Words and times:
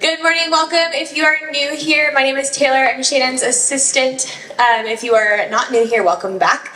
Good 0.00 0.20
morning, 0.20 0.50
welcome. 0.50 0.92
If 0.94 1.16
you 1.16 1.24
are 1.24 1.38
new 1.50 1.76
here, 1.76 2.10
my 2.12 2.22
name 2.22 2.36
is 2.36 2.50
Taylor. 2.50 2.88
I'm 2.88 3.02
Shannon's 3.02 3.42
assistant. 3.42 4.26
Um, 4.52 4.86
if 4.86 5.04
you 5.04 5.14
are 5.14 5.48
not 5.48 5.70
new 5.70 5.86
here, 5.86 6.02
welcome 6.02 6.38
back. 6.38 6.74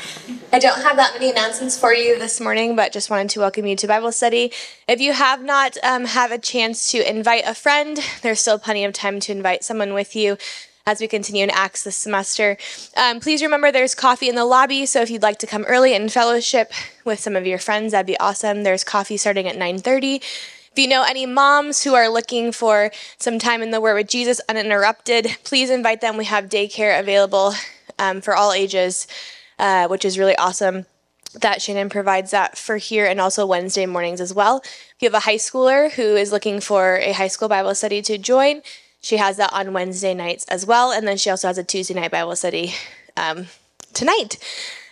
I 0.53 0.59
don't 0.59 0.81
have 0.83 0.97
that 0.97 1.15
many 1.15 1.31
announcements 1.31 1.79
for 1.79 1.93
you 1.93 2.19
this 2.19 2.41
morning, 2.41 2.77
but 2.77 2.93
just 2.93 3.11
wanted 3.11 3.31
to 3.31 3.41
welcome 3.41 3.67
you 3.67 3.75
to 3.77 3.87
Bible 3.87 4.13
study. 4.13 4.53
If 4.87 5.01
you 5.01 5.13
have 5.13 5.43
not 5.43 5.77
um, 5.83 6.05
have 6.05 6.31
a 6.31 6.39
chance 6.39 6.91
to 6.93 7.09
invite 7.09 7.45
a 7.47 7.55
friend, 7.55 7.99
there's 8.23 8.41
still 8.41 8.59
plenty 8.59 8.85
of 8.85 8.93
time 8.93 9.19
to 9.21 9.33
invite 9.33 9.65
someone 9.65 9.93
with 9.93 10.15
you 10.15 10.37
as 10.87 11.01
we 11.01 11.09
continue 11.09 11.43
in 11.43 11.51
Acts 11.51 11.83
this 11.83 11.97
semester. 11.97 12.57
Um, 12.97 13.19
please 13.19 13.43
remember 13.43 13.73
there's 13.73 13.95
coffee 13.95 14.29
in 14.29 14.37
the 14.37 14.45
lobby, 14.45 14.87
so 14.87 15.03
if 15.03 15.11
you'd 15.11 15.23
like 15.23 15.39
to 15.41 15.47
come 15.47 15.65
early 15.65 15.95
and 15.95 16.13
fellowship 16.13 16.73
with 17.05 17.19
some 17.19 17.35
of 17.35 17.45
your 17.45 17.59
friends, 17.59 17.91
that'd 17.91 18.07
be 18.07 18.19
awesome. 18.19 18.63
There's 18.63 18.85
coffee 18.85 19.17
starting 19.17 19.49
at 19.49 19.57
9:30. 19.57 20.23
If 20.77 20.81
you 20.83 20.89
know 20.89 21.05
any 21.09 21.25
moms 21.25 21.85
who 21.85 21.95
are 21.95 22.11
looking 22.11 22.53
for 22.53 22.91
some 23.17 23.39
time 23.39 23.63
in 23.63 23.71
the 23.71 23.81
Word 23.81 23.95
with 23.95 24.11
Jesus 24.11 24.43
uninterrupted, 24.47 25.39
please 25.43 25.71
invite 25.71 26.03
them. 26.03 26.19
We 26.19 26.27
have 26.27 26.51
daycare 26.51 27.01
available 27.01 27.55
um, 27.99 28.21
for 28.21 28.37
all 28.37 28.53
ages, 28.53 29.07
uh, 29.59 29.89
which 29.89 30.05
is 30.05 30.19
really 30.19 30.37
awesome 30.37 30.85
that 31.33 31.63
Shannon 31.63 31.89
provides 31.89 32.31
that 32.33 32.59
for 32.59 32.77
here 32.77 33.07
and 33.07 33.23
also 33.23 33.47
Wednesday 33.47 33.87
mornings 33.87 34.21
as 34.21 34.35
well. 34.35 34.59
If 34.59 34.97
you 35.01 35.07
have 35.07 35.15
a 35.15 35.21
high 35.21 35.37
schooler 35.37 35.91
who 35.93 36.15
is 36.15 36.31
looking 36.31 36.61
for 36.61 36.97
a 36.97 37.13
high 37.13 37.29
school 37.29 37.49
Bible 37.49 37.75
study 37.75 38.03
to 38.03 38.19
join, 38.19 38.61
she 39.01 39.17
has 39.17 39.39
that 39.39 39.55
on 39.55 39.73
Wednesday 39.73 40.13
nights 40.13 40.45
as 40.49 40.67
well. 40.67 40.93
And 40.93 41.09
then 41.09 41.17
she 41.17 41.31
also 41.31 41.49
has 41.49 41.57
a 41.57 41.65
Tuesday 41.65 41.95
night 41.95 42.11
Bible 42.11 42.37
study 42.37 42.75
um, 43.17 43.47
tonight. 43.95 44.37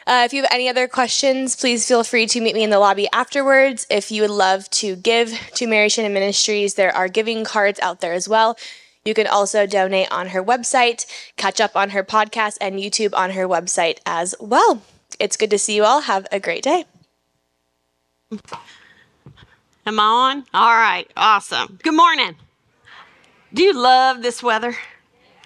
Uh, 0.06 0.22
if 0.24 0.32
you 0.32 0.42
have 0.42 0.50
any 0.52 0.68
other 0.68 0.86
questions, 0.86 1.56
please 1.56 1.86
feel 1.86 2.04
free 2.04 2.26
to 2.26 2.40
meet 2.40 2.54
me 2.54 2.62
in 2.62 2.70
the 2.70 2.78
lobby 2.78 3.08
afterwards. 3.12 3.86
If 3.88 4.10
you 4.10 4.22
would 4.22 4.30
love 4.30 4.68
to 4.70 4.96
give 4.96 5.32
to 5.54 5.66
Mary 5.66 5.88
Shannon 5.88 6.12
Ministries, 6.12 6.74
there 6.74 6.94
are 6.94 7.08
giving 7.08 7.44
cards 7.44 7.80
out 7.80 8.00
there 8.00 8.12
as 8.12 8.28
well. 8.28 8.58
You 9.04 9.14
can 9.14 9.26
also 9.26 9.66
donate 9.66 10.10
on 10.10 10.28
her 10.28 10.42
website, 10.42 11.06
catch 11.36 11.60
up 11.60 11.76
on 11.76 11.90
her 11.90 12.02
podcast, 12.04 12.58
and 12.60 12.78
YouTube 12.78 13.14
on 13.14 13.30
her 13.30 13.46
website 13.46 13.98
as 14.04 14.34
well. 14.40 14.82
It's 15.18 15.36
good 15.36 15.50
to 15.50 15.58
see 15.58 15.76
you 15.76 15.84
all. 15.84 16.02
Have 16.02 16.26
a 16.32 16.40
great 16.40 16.62
day. 16.62 16.84
Am 19.86 20.00
I 20.00 20.02
on? 20.02 20.44
All 20.54 20.74
right, 20.74 21.10
awesome. 21.16 21.78
Good 21.82 21.94
morning. 21.94 22.36
Do 23.52 23.62
you 23.62 23.72
love 23.72 24.22
this 24.22 24.42
weather? 24.42 24.76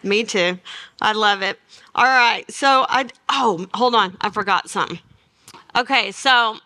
Me 0.03 0.23
too. 0.25 0.59
I 1.01 1.13
love 1.13 1.43
it. 1.43 1.59
All 1.99 2.05
right. 2.05 2.49
So 2.49 2.87
I 2.89 3.09
oh, 3.29 3.67
hold 3.75 3.97
on. 3.97 4.17
I 4.21 4.31
forgot 4.31 4.71
something. 4.71 5.01
Okay, 5.77 6.13
so 6.13 6.59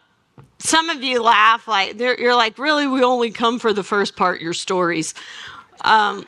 some 0.59 0.91
of 0.91 1.03
you 1.03 1.23
laugh 1.23 1.67
like 1.67 1.99
you're 1.99 2.37
like, 2.37 2.59
really? 2.59 2.87
We 2.87 3.03
only 3.03 3.31
come 3.31 3.59
for 3.59 3.73
the 3.73 3.83
first 3.83 4.15
part, 4.15 4.43
your 4.43 4.53
stories, 4.53 5.15
um, 5.87 6.27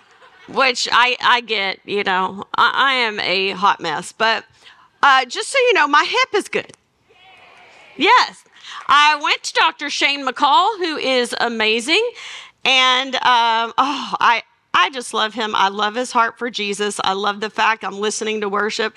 which 0.49 0.89
I 0.91 1.19
I 1.21 1.43
get. 1.43 1.81
You 1.85 2.03
know, 2.03 2.45
I, 2.55 2.71
I 2.75 2.93
am 2.95 3.21
a 3.21 3.51
hot 3.51 3.79
mess, 3.79 4.11
but 4.11 4.47
uh, 5.03 5.27
just 5.27 5.51
so 5.51 5.59
you 5.59 5.75
know, 5.75 5.87
my 5.87 6.05
hip 6.05 6.39
is 6.39 6.49
good. 6.49 6.73
Yes, 7.99 8.43
I 8.89 9.21
went 9.23 9.43
to 9.43 9.53
Dr. 9.53 9.91
Shane 9.91 10.27
McCall, 10.27 10.79
who 10.79 10.97
is 10.97 11.35
amazing, 11.43 12.11
and 12.65 13.17
um, 13.17 13.75
oh, 13.77 14.15
I 14.19 14.45
I 14.75 14.91
just 14.91 15.15
love 15.15 15.35
him. 15.35 15.55
I 15.55 15.69
love 15.69 15.95
his 15.95 16.11
heart 16.11 16.37
for 16.37 16.51
Jesus. 16.51 17.01
I 17.05 17.13
love 17.13 17.41
the 17.41 17.49
fact 17.49 17.85
I'm 17.85 18.01
listening 18.01 18.41
to 18.41 18.49
worship 18.49 18.95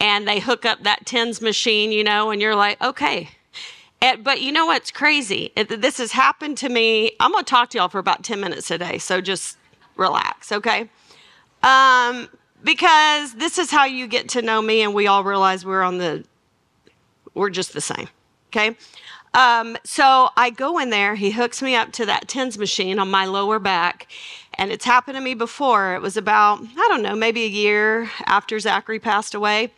and 0.00 0.26
they 0.26 0.40
hook 0.40 0.64
up 0.64 0.82
that 0.84 1.04
TENS 1.04 1.42
machine, 1.42 1.92
you 1.92 2.02
know, 2.02 2.30
and 2.30 2.40
you're 2.40 2.56
like, 2.56 2.82
okay. 2.82 3.28
And, 4.00 4.24
but 4.24 4.40
you 4.40 4.52
know 4.52 4.66
what's 4.66 4.90
crazy? 4.90 5.52
This 5.54 5.98
has 5.98 6.12
happened 6.12 6.56
to 6.58 6.68
me. 6.70 7.12
I'm 7.20 7.32
going 7.32 7.44
to 7.44 7.50
talk 7.50 7.70
to 7.70 7.78
y'all 7.78 7.88
for 7.88 7.98
about 7.98 8.24
10 8.24 8.40
minutes 8.40 8.68
today, 8.68 8.96
so 8.96 9.20
just 9.20 9.58
relax, 9.96 10.50
okay? 10.50 10.88
Um, 11.62 12.28
because 12.64 13.34
this 13.34 13.58
is 13.58 13.70
how 13.70 13.84
you 13.84 14.06
get 14.06 14.30
to 14.30 14.42
know 14.42 14.62
me 14.62 14.80
and 14.80 14.94
we 14.94 15.08
all 15.08 15.24
realize 15.24 15.64
we're 15.64 15.82
on 15.82 15.98
the, 15.98 16.24
we're 17.34 17.50
just 17.50 17.74
the 17.74 17.80
same, 17.82 18.08
okay? 18.50 18.76
Um, 19.34 19.76
so 19.84 20.30
I 20.36 20.50
go 20.50 20.78
in 20.78 20.90
there, 20.90 21.14
he 21.14 21.32
hooks 21.32 21.60
me 21.60 21.74
up 21.74 21.92
to 21.92 22.06
that 22.06 22.28
TENS 22.28 22.56
machine 22.56 22.98
on 22.98 23.10
my 23.10 23.26
lower 23.26 23.58
back, 23.58 24.06
and 24.58 24.72
it's 24.72 24.84
happened 24.84 25.16
to 25.16 25.20
me 25.22 25.34
before. 25.34 25.94
It 25.94 26.02
was 26.02 26.16
about, 26.16 26.60
I 26.60 26.88
don't 26.88 27.02
know, 27.02 27.14
maybe 27.14 27.44
a 27.44 27.48
year 27.48 28.10
after 28.26 28.58
Zachary 28.58 28.98
passed 28.98 29.34
away. 29.34 29.72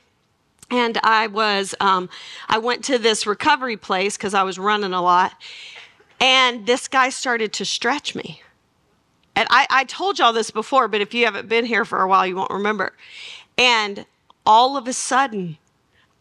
And 0.71 0.99
I 1.03 1.27
was, 1.27 1.75
um, 1.81 2.09
I 2.49 2.59
went 2.59 2.83
to 2.85 2.99
this 2.99 3.27
recovery 3.27 3.77
place 3.77 4.17
because 4.17 4.35
I 4.35 4.43
was 4.43 4.59
running 4.59 4.95
a 4.95 5.03
lot. 5.03 5.35
And 6.19 6.67
this 6.67 6.89
guy 6.89 7.11
started 7.11 7.53
to 7.55 7.65
stretch 7.65 8.15
me. 8.15 8.43
And 9.37 9.47
I, 9.51 9.67
I 9.71 9.85
told 9.85 10.19
y'all 10.19 10.33
this 10.33 10.51
before, 10.51 10.89
but 10.89 11.01
if 11.01 11.13
you 11.13 11.25
haven't 11.25 11.49
been 11.49 11.67
here 11.67 11.85
for 11.85 12.01
a 12.03 12.09
while, 12.09 12.27
you 12.27 12.37
won't 12.37 12.51
remember. 12.51 12.95
And 13.59 14.07
all 14.47 14.77
of 14.77 14.89
a 14.89 14.93
sudden, 14.93 15.59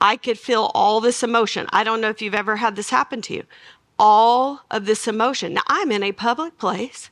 I 0.02 0.18
could 0.18 0.40
feel 0.40 0.72
all 0.74 1.00
this 1.00 1.24
emotion. 1.24 1.68
I 1.72 1.84
don't 1.84 2.02
know 2.02 2.10
if 2.10 2.22
you've 2.22 2.34
ever 2.34 2.58
had 2.58 2.76
this 2.76 2.90
happen 2.90 3.22
to 3.24 3.34
you. 3.34 3.44
All 3.98 4.62
of 4.72 4.86
this 4.86 5.08
emotion. 5.08 5.54
Now, 5.54 5.64
I'm 5.68 5.92
in 5.92 6.04
a 6.04 6.12
public 6.12 6.58
place 6.58 7.10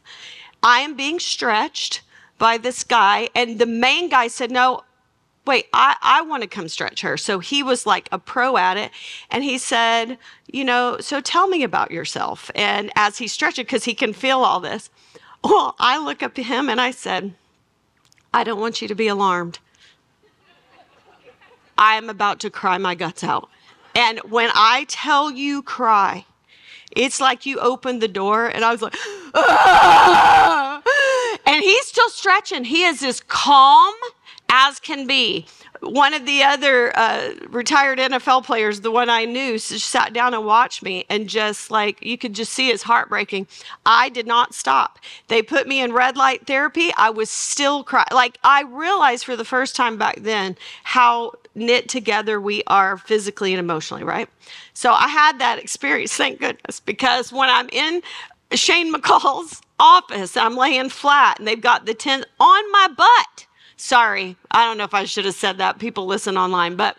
I 0.64 0.82
am 0.82 0.96
being 0.96 1.20
stretched 1.20 2.02
by 2.38 2.58
this 2.58 2.84
guy. 2.84 3.30
And 3.36 3.60
the 3.60 3.66
main 3.66 4.10
guy 4.10 4.28
said, 4.28 4.52
No, 4.52 4.84
wait, 5.46 5.68
I, 5.74 5.96
I 6.02 6.22
want 6.22 6.44
to 6.44 6.50
come 6.50 6.68
stretch 6.68 7.02
her. 7.02 7.18
So 7.18 7.40
he 7.40 7.64
was 7.64 7.86
like 7.86 8.10
a 8.12 8.20
pro 8.20 8.58
at 8.58 8.78
it. 8.78 8.92
And 9.32 9.44
he 9.44 9.58
said, 9.58 10.18
You 10.52 10.66
know, 10.66 10.98
so 11.00 11.22
tell 11.22 11.48
me 11.48 11.64
about 11.64 11.92
yourself. 11.92 12.52
And 12.56 12.92
as 12.96 13.18
he 13.18 13.28
stretched 13.28 13.60
it, 13.60 13.68
because 13.68 13.86
he 13.86 13.94
can 13.94 14.14
feel 14.14 14.40
all 14.40 14.60
this, 14.60 14.90
well, 15.44 15.76
I 15.80 15.98
look 15.98 16.22
up 16.22 16.34
to 16.36 16.44
him 16.44 16.70
and 16.70 16.82
I 16.82 16.92
said, 16.92 17.34
I 18.34 18.44
don't 18.44 18.60
want 18.60 18.82
you 18.82 18.88
to 18.88 18.96
be 18.96 19.08
alarmed. 19.08 19.60
I 21.78 21.96
am 21.96 22.10
about 22.10 22.40
to 22.42 22.50
cry 22.50 22.78
my 22.78 22.96
guts 22.96 23.24
out. 23.24 23.50
And 23.96 24.20
when 24.30 24.50
I 24.54 24.86
tell 24.90 25.32
you 25.32 25.62
cry, 25.62 26.26
it's 26.98 27.22
like 27.22 27.46
you 27.46 27.60
opened 27.60 28.02
the 28.02 28.08
door 28.08 28.48
and 28.48 28.66
I 28.66 28.72
was 28.72 28.82
like, 28.82 28.96
ah! 29.36 30.82
and 31.46 31.64
he's 31.64 31.86
still 31.88 32.10
stretching. 32.10 32.66
He 32.66 32.84
is 32.84 33.04
as 33.04 33.22
calm 33.22 33.94
as 34.50 34.80
can 34.80 35.08
be. 35.08 35.46
One 35.82 36.16
of 36.16 36.26
the 36.26 36.42
other 36.42 36.98
uh, 36.98 37.34
retired 37.50 38.00
NFL 38.00 38.44
players, 38.44 38.82
the 38.82 38.90
one 38.90 39.10
I 39.10 39.26
knew, 39.26 39.60
sat 39.60 40.12
down 40.12 40.34
and 40.34 40.44
watched 40.44 40.82
me, 40.82 41.06
and 41.08 41.30
just 41.30 41.70
like 41.70 42.04
you 42.04 42.18
could 42.18 42.34
just 42.34 42.52
see 42.52 42.68
his 42.68 42.84
heart 42.84 43.10
breaking. 43.10 43.46
I 43.86 44.10
did 44.10 44.26
not 44.26 44.56
stop. 44.56 44.98
They 45.28 45.44
put 45.44 45.68
me 45.68 45.80
in 45.80 45.94
red 45.94 46.18
light 46.18 46.48
therapy. 46.48 46.92
I 46.98 47.12
was 47.12 47.30
still 47.30 47.84
crying. 47.84 48.08
Like 48.12 48.40
I 48.44 48.64
realized 48.64 49.24
for 49.26 49.36
the 49.36 49.46
first 49.46 49.76
time 49.76 49.98
back 49.98 50.16
then 50.22 50.58
how 50.84 51.34
knit 51.58 51.90
together 51.90 52.40
we 52.40 52.64
are 52.68 52.98
physically 52.98 53.54
and 53.54 53.60
emotionally, 53.60 54.04
right? 54.04 54.30
So 54.74 54.94
I 54.94 55.08
had 55.08 55.40
that 55.40 55.60
experience, 55.60 56.14
thank 56.16 56.40
goodness, 56.40 56.80
because 56.80 57.34
when 57.34 57.50
I'm 57.50 57.68
in 57.72 58.02
Shane 58.54 58.94
McCall's 58.94 59.62
office, 59.80 60.38
I'm 60.38 60.56
laying 60.56 60.90
flat 60.90 61.40
and 61.40 61.48
they've 61.48 61.60
got 61.60 61.86
the 61.86 61.94
TENS 61.94 62.26
on 62.40 62.72
my 62.72 62.88
butt. 62.96 63.48
Sorry, 63.76 64.36
I 64.52 64.66
don't 64.66 64.78
know 64.78 64.86
if 64.86 64.94
I 64.94 65.06
should 65.06 65.26
have 65.26 65.36
said 65.36 65.60
that. 65.60 65.78
People 65.78 66.08
listen 66.08 66.38
online, 66.38 66.76
but 66.76 66.98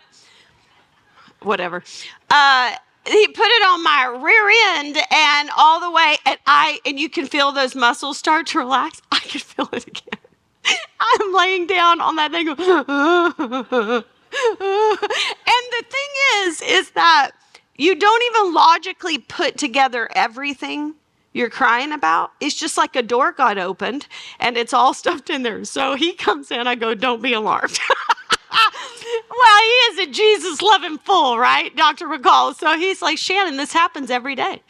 whatever. 1.41 1.83
Uh, 2.29 2.71
he 3.05 3.27
put 3.27 3.45
it 3.45 3.63
on 3.65 3.83
my 3.83 4.05
rear 4.23 4.77
end 4.77 4.97
and 5.11 5.49
all 5.57 5.79
the 5.79 5.91
way, 5.91 6.17
and 6.25 6.37
I 6.45 6.79
and 6.85 6.99
you 6.99 7.09
can 7.09 7.25
feel 7.25 7.51
those 7.51 7.75
muscles 7.75 8.17
start 8.17 8.47
to 8.47 8.59
relax. 8.59 9.01
I 9.11 9.19
can 9.19 9.41
feel 9.41 9.67
it 9.73 9.87
again. 9.87 10.19
I'm 10.99 11.33
laying 11.33 11.67
down 11.67 12.01
on 12.01 12.15
that 12.17 12.31
thing. 12.31 14.03
and 14.59 14.59
the 14.59 15.83
thing 15.89 16.43
is, 16.43 16.61
is 16.61 16.91
that 16.91 17.31
you 17.77 17.95
don't 17.95 18.23
even 18.35 18.53
logically 18.53 19.17
put 19.17 19.57
together 19.57 20.09
everything 20.13 20.95
you're 21.33 21.49
crying 21.49 21.91
about. 21.91 22.31
It's 22.39 22.55
just 22.55 22.77
like 22.77 22.95
a 22.95 23.01
door 23.03 23.31
got 23.31 23.57
opened 23.57 24.07
and 24.39 24.57
it's 24.57 24.73
all 24.73 24.93
stuffed 24.93 25.29
in 25.29 25.43
there. 25.43 25.63
So 25.65 25.95
he 25.95 26.13
comes 26.13 26.51
in, 26.51 26.67
I 26.67 26.75
go, 26.75 26.93
Don't 26.93 27.21
be 27.21 27.33
alarmed. 27.33 27.79
well, 28.51 29.61
he 29.61 30.01
is 30.01 30.07
a 30.07 30.11
Jesus 30.11 30.61
loving 30.61 30.97
fool, 30.97 31.37
right? 31.39 31.75
Dr. 31.75 32.07
McCall. 32.07 32.55
So 32.55 32.77
he's 32.77 33.01
like, 33.01 33.17
Shannon, 33.17 33.57
this 33.57 33.73
happens 33.73 34.09
every 34.09 34.35
day. 34.35 34.61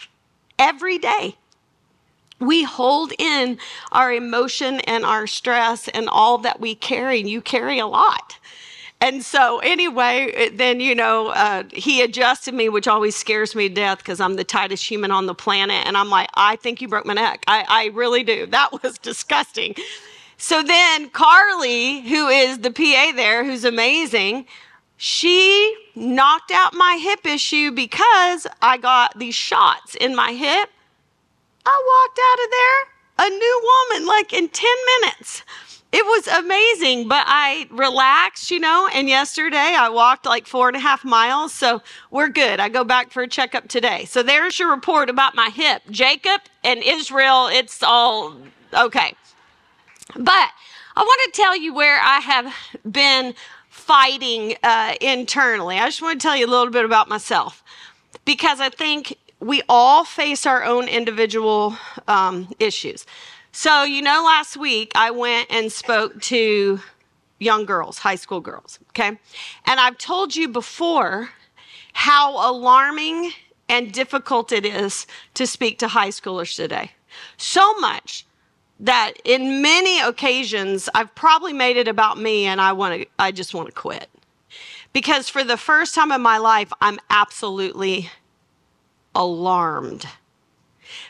Every 0.57 0.97
day. 0.97 1.35
We 2.39 2.63
hold 2.63 3.11
in 3.17 3.57
our 3.91 4.13
emotion 4.13 4.79
and 4.81 5.03
our 5.03 5.27
stress 5.27 5.89
and 5.89 6.07
all 6.07 6.37
that 6.39 6.61
we 6.61 6.73
carry, 6.73 7.19
and 7.19 7.29
you 7.29 7.41
carry 7.41 7.79
a 7.79 7.87
lot. 7.87 8.37
And 9.01 9.23
so, 9.23 9.59
anyway, 9.59 10.49
then, 10.53 10.81
you 10.81 10.93
know, 10.93 11.29
uh, 11.29 11.63
he 11.71 12.01
adjusted 12.01 12.53
me, 12.53 12.67
which 12.67 12.87
always 12.87 13.15
scares 13.15 13.55
me 13.55 13.69
to 13.69 13.73
death 13.73 13.99
because 13.99 14.19
I'm 14.19 14.35
the 14.35 14.43
tightest 14.43 14.85
human 14.85 15.09
on 15.09 15.25
the 15.25 15.33
planet. 15.33 15.87
And 15.87 15.95
I'm 15.95 16.09
like, 16.09 16.29
I 16.33 16.57
think 16.57 16.81
you 16.81 16.89
broke 16.89 17.05
my 17.05 17.13
neck. 17.13 17.43
I, 17.47 17.65
I 17.67 17.85
really 17.95 18.23
do. 18.23 18.45
That 18.59 18.83
was 18.83 18.97
disgusting. 18.97 19.73
So 20.37 20.61
then, 20.61 21.09
Carly, 21.11 22.01
who 22.01 22.27
is 22.27 22.59
the 22.59 22.71
PA 22.71 23.13
there, 23.15 23.45
who's 23.45 23.63
amazing, 23.63 24.47
she 24.97 25.77
knocked 25.95 26.51
out 26.51 26.73
my 26.73 26.99
hip 27.01 27.25
issue 27.25 27.71
because 27.71 28.47
I 28.61 28.77
got 28.77 29.17
these 29.17 29.35
shots 29.35 29.95
in 29.95 30.13
my 30.13 30.33
hip. 30.33 30.69
I 31.65 32.03
walked 32.05 32.19
out 32.19 32.43
of 32.43 32.51
there 32.51 32.99
a 33.19 33.29
new 33.29 33.71
woman 33.89 34.07
like 34.07 34.33
in 34.33 34.49
10 34.49 34.69
minutes. 35.01 35.43
It 35.91 36.05
was 36.05 36.27
amazing, 36.27 37.07
but 37.07 37.23
I 37.27 37.67
relaxed, 37.71 38.51
you 38.51 38.59
know. 38.59 38.87
And 38.93 39.09
yesterday 39.09 39.57
I 39.75 39.89
walked 39.89 40.25
like 40.25 40.45
four 40.45 40.67
and 40.67 40.77
a 40.77 40.79
half 40.79 41.03
miles, 41.03 41.51
so 41.51 41.81
we're 42.11 42.29
good. 42.29 42.59
I 42.59 42.69
go 42.69 42.83
back 42.83 43.11
for 43.11 43.23
a 43.23 43.27
checkup 43.27 43.67
today. 43.67 44.05
So 44.05 44.21
there's 44.21 44.59
your 44.59 44.69
report 44.69 45.09
about 45.09 45.33
my 45.33 45.49
hip. 45.49 45.81
Jacob 45.89 46.41
and 46.63 46.83
Israel, 46.83 47.47
it's 47.47 47.81
all 47.81 48.37
okay. 48.71 49.15
But 50.15 50.49
I 50.95 51.01
want 51.01 51.33
to 51.33 51.41
tell 51.41 51.57
you 51.57 51.73
where 51.73 51.99
I 51.99 52.19
have 52.19 52.53
been 52.91 53.33
fighting 53.69 54.57
uh, 54.61 54.93
internally. 55.01 55.79
I 55.79 55.85
just 55.85 56.03
want 56.03 56.21
to 56.21 56.27
tell 56.27 56.35
you 56.35 56.45
a 56.45 56.51
little 56.51 56.71
bit 56.71 56.85
about 56.85 57.09
myself 57.09 57.63
because 58.25 58.59
I 58.59 58.69
think 58.69 59.17
we 59.39 59.63
all 59.67 60.03
face 60.03 60.45
our 60.45 60.63
own 60.63 60.87
individual 60.87 61.77
um, 62.07 62.53
issues. 62.59 63.05
So, 63.51 63.83
you 63.83 64.01
know, 64.01 64.23
last 64.25 64.57
week 64.57 64.91
I 64.95 65.11
went 65.11 65.47
and 65.49 65.71
spoke 65.71 66.21
to 66.23 66.79
young 67.39 67.65
girls, 67.65 67.99
high 67.99 68.15
school 68.15 68.41
girls, 68.41 68.79
okay? 68.89 69.17
And 69.65 69.79
I've 69.79 69.97
told 69.97 70.35
you 70.35 70.47
before 70.47 71.29
how 71.93 72.51
alarming 72.51 73.31
and 73.67 73.91
difficult 73.91 74.51
it 74.51 74.65
is 74.65 75.07
to 75.35 75.47
speak 75.47 75.79
to 75.79 75.87
high 75.87 76.09
schoolers 76.09 76.55
today. 76.55 76.91
So 77.37 77.73
much 77.79 78.25
that 78.79 79.13
in 79.25 79.61
many 79.61 79.99
occasions 79.99 80.89
I've 80.93 81.13
probably 81.15 81.53
made 81.53 81.77
it 81.77 81.87
about 81.87 82.17
me 82.17 82.45
and 82.45 82.61
I 82.61 82.73
want 82.73 83.01
to 83.01 83.07
I 83.17 83.31
just 83.31 83.53
want 83.53 83.67
to 83.67 83.73
quit. 83.73 84.09
Because 84.93 85.29
for 85.29 85.43
the 85.43 85.57
first 85.57 85.93
time 85.93 86.11
in 86.11 86.21
my 86.21 86.37
life 86.37 86.71
I'm 86.81 86.99
absolutely 87.09 88.09
alarmed. 89.13 90.05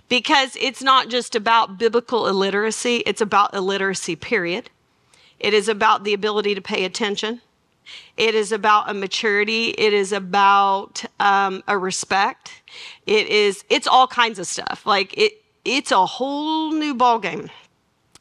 Because 0.07 0.55
it's 0.59 0.81
not 0.81 1.09
just 1.09 1.35
about 1.35 1.77
biblical 1.77 2.27
illiteracy, 2.27 2.97
it's 3.05 3.21
about 3.21 3.53
illiteracy 3.53 4.15
period. 4.15 4.69
It 5.39 5.53
is 5.53 5.67
about 5.67 6.03
the 6.03 6.13
ability 6.13 6.55
to 6.55 6.61
pay 6.61 6.85
attention. 6.85 7.41
It 8.17 8.35
is 8.35 8.51
about 8.51 8.89
a 8.89 8.93
maturity. 8.93 9.69
It 9.69 9.93
is 9.93 10.11
about 10.11 11.03
um, 11.19 11.63
a 11.67 11.77
respect. 11.77 12.61
It 13.05 13.27
is. 13.27 13.63
It's 13.69 13.87
all 13.87 14.07
kinds 14.07 14.39
of 14.39 14.47
stuff. 14.47 14.85
Like 14.85 15.17
it. 15.17 15.33
It's 15.65 15.91
a 15.91 16.05
whole 16.05 16.71
new 16.71 16.95
ballgame. 16.95 17.49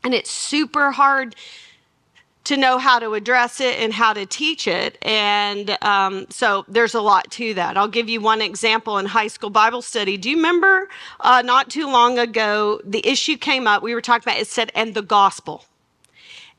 And 0.05 0.15
it's 0.15 0.31
super 0.31 0.91
hard 0.91 1.35
to 2.49 2.57
know 2.57 2.79
how 2.79 2.99
to 2.99 3.13
address 3.13 3.61
it 3.61 3.79
and 3.79 3.93
how 3.93 4.15
to 4.15 4.25
teach 4.25 4.67
it. 4.67 4.97
And 5.03 5.77
um, 5.83 6.25
so 6.31 6.65
there's 6.67 6.95
a 6.95 7.01
lot 7.03 7.31
to 7.33 7.53
that. 7.53 7.77
I'll 7.77 7.89
give 7.89 8.09
you 8.09 8.23
one 8.23 8.41
example 8.41 8.97
in 8.97 9.05
high 9.05 9.27
school 9.27 9.51
Bible 9.51 9.83
study. 9.83 10.17
Do 10.17 10.31
you 10.31 10.37
remember 10.37 10.89
uh, 11.21 11.43
not 11.45 11.69
too 11.69 11.85
long 11.85 12.19
ago, 12.19 12.81
the 12.83 13.07
issue 13.07 13.37
came 13.37 13.67
up? 13.67 13.83
We 13.83 13.95
were 13.95 14.01
talking 14.01 14.23
about 14.31 14.41
it 14.41 14.47
said, 14.47 14.73
and 14.75 14.95
the 14.95 15.03
gospel. 15.03 15.67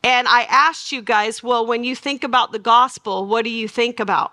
And 0.04 0.28
I 0.28 0.44
asked 0.44 0.92
you 0.92 1.02
guys, 1.02 1.42
well, 1.42 1.66
when 1.66 1.84
you 1.84 1.96
think 1.96 2.24
about 2.24 2.52
the 2.52 2.60
gospel, 2.60 3.26
what 3.26 3.44
do 3.44 3.50
you 3.50 3.68
think 3.68 4.00
about? 4.00 4.32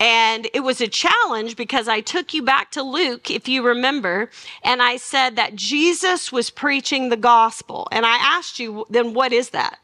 And 0.00 0.48
it 0.54 0.60
was 0.60 0.80
a 0.80 0.88
challenge 0.88 1.56
because 1.56 1.88
I 1.88 2.00
took 2.00 2.32
you 2.32 2.42
back 2.42 2.70
to 2.70 2.82
Luke, 2.82 3.30
if 3.30 3.48
you 3.48 3.62
remember, 3.62 4.30
and 4.62 4.80
I 4.80 4.96
said 4.96 5.36
that 5.36 5.56
Jesus 5.56 6.32
was 6.32 6.48
preaching 6.48 7.10
the 7.10 7.18
gospel. 7.18 7.86
And 7.92 8.06
I 8.06 8.16
asked 8.16 8.58
you, 8.58 8.86
then 8.88 9.12
what 9.12 9.34
is 9.34 9.50
that? 9.50 9.78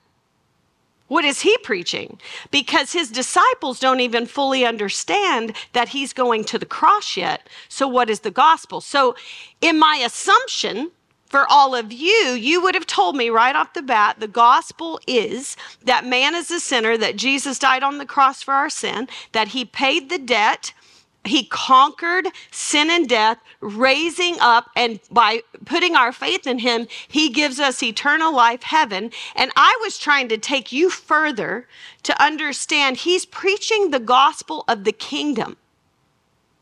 What 1.09 1.25
is 1.25 1.43
he 1.43 1.57
preaching? 1.59 2.19
Because 2.51 2.93
his 2.93 3.11
disciples 3.11 3.79
don't 3.79 4.01
even 4.01 4.27
fully 4.27 4.65
understand 4.65 5.55
that 5.73 5.91
he's 5.91 6.13
going 6.13 6.45
to 6.45 6.59
the 6.59 6.67
cross 6.67 7.17
yet. 7.17 7.49
So, 7.69 7.87
what 7.87 8.09
is 8.09 8.21
the 8.21 8.31
gospel? 8.31 8.81
So, 8.81 9.15
in 9.61 9.79
my 9.79 9.97
assumption, 9.97 10.91
for 11.33 11.47
all 11.51 11.75
of 11.75 11.93
you, 11.93 12.33
you 12.33 12.63
would 12.63 12.75
have 12.75 12.87
told 12.87 13.17
me 13.17 13.31
right 13.31 13.57
off 13.57 13.73
the 13.73 13.83
bat 13.83 14.21
the 14.21 14.29
gospel 14.29 15.01
is 15.07 15.57
that 15.83 16.07
man 16.07 16.35
is 16.35 16.51
a 16.51 16.61
sinner, 16.61 16.99
that 16.99 17.17
Jesus 17.17 17.59
died 17.59 17.83
on 17.83 17.97
the 17.97 18.07
cross 18.07 18.43
for 18.43 18.53
our 18.53 18.69
sin, 18.69 19.09
that 19.33 19.49
he 19.49 19.65
paid 19.65 20.11
the 20.11 20.19
debt, 20.19 20.75
he 21.25 21.45
conquered 21.45 22.29
sin 22.51 22.91
and 22.91 23.09
death, 23.09 23.39
raising 23.61 24.37
up, 24.41 24.71
and 24.75 24.99
by 25.11 25.43
putting 25.65 25.95
our 25.95 26.13
faith 26.13 26.47
in 26.47 26.59
him, 26.59 26.89
he 27.07 27.29
gives 27.29 27.61
us 27.61 27.83
eternal 27.83 28.35
life, 28.35 28.63
heaven. 28.65 29.11
And 29.37 29.53
I 29.55 29.79
was 29.83 29.99
trying 29.99 30.29
to 30.31 30.39
take 30.39 30.73
you 30.73 30.91
further 30.91 31.69
to 32.03 32.23
understand 32.23 32.97
he's 32.97 33.25
preaching 33.25 33.91
the 33.91 34.01
gospel 34.01 34.65
of 34.67 34.85
the 34.85 34.93
kingdom. 34.93 35.57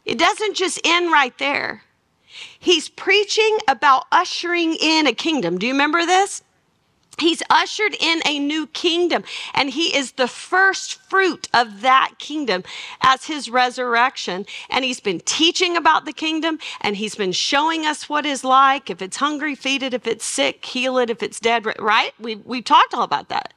It 0.04 0.18
doesn't 0.18 0.56
just 0.56 0.80
end 0.84 1.10
right 1.10 1.36
there. 1.38 1.84
He's 2.58 2.88
preaching 2.88 3.58
about 3.66 4.04
ushering 4.12 4.74
in 4.74 5.06
a 5.06 5.12
kingdom. 5.12 5.58
Do 5.58 5.66
you 5.66 5.72
remember 5.72 6.04
this? 6.04 6.42
He's 7.20 7.42
ushered 7.50 7.94
in 8.00 8.22
a 8.26 8.38
new 8.38 8.66
kingdom, 8.66 9.24
and 9.54 9.70
he 9.70 9.96
is 9.96 10.12
the 10.12 10.28
first 10.28 10.94
fruit 10.94 11.48
of 11.52 11.82
that 11.82 12.12
kingdom 12.18 12.64
as 13.02 13.26
his 13.26 13.50
resurrection. 13.50 14.46
And 14.68 14.84
he's 14.84 15.00
been 15.00 15.20
teaching 15.20 15.76
about 15.76 16.04
the 16.04 16.12
kingdom, 16.12 16.58
and 16.80 16.96
he's 16.96 17.14
been 17.14 17.32
showing 17.32 17.84
us 17.84 18.08
what 18.08 18.26
is 18.26 18.42
like. 18.42 18.90
If 18.90 19.02
it's 19.02 19.18
hungry, 19.18 19.54
feed 19.54 19.82
it. 19.82 19.94
If 19.94 20.06
it's 20.06 20.24
sick, 20.24 20.64
heal 20.64 20.98
it. 20.98 21.10
If 21.10 21.22
it's 21.22 21.40
dead, 21.40 21.66
right? 21.78 22.12
We, 22.18 22.36
we 22.36 22.62
talked 22.62 22.94
all 22.94 23.02
about 23.02 23.28
that. 23.28 23.54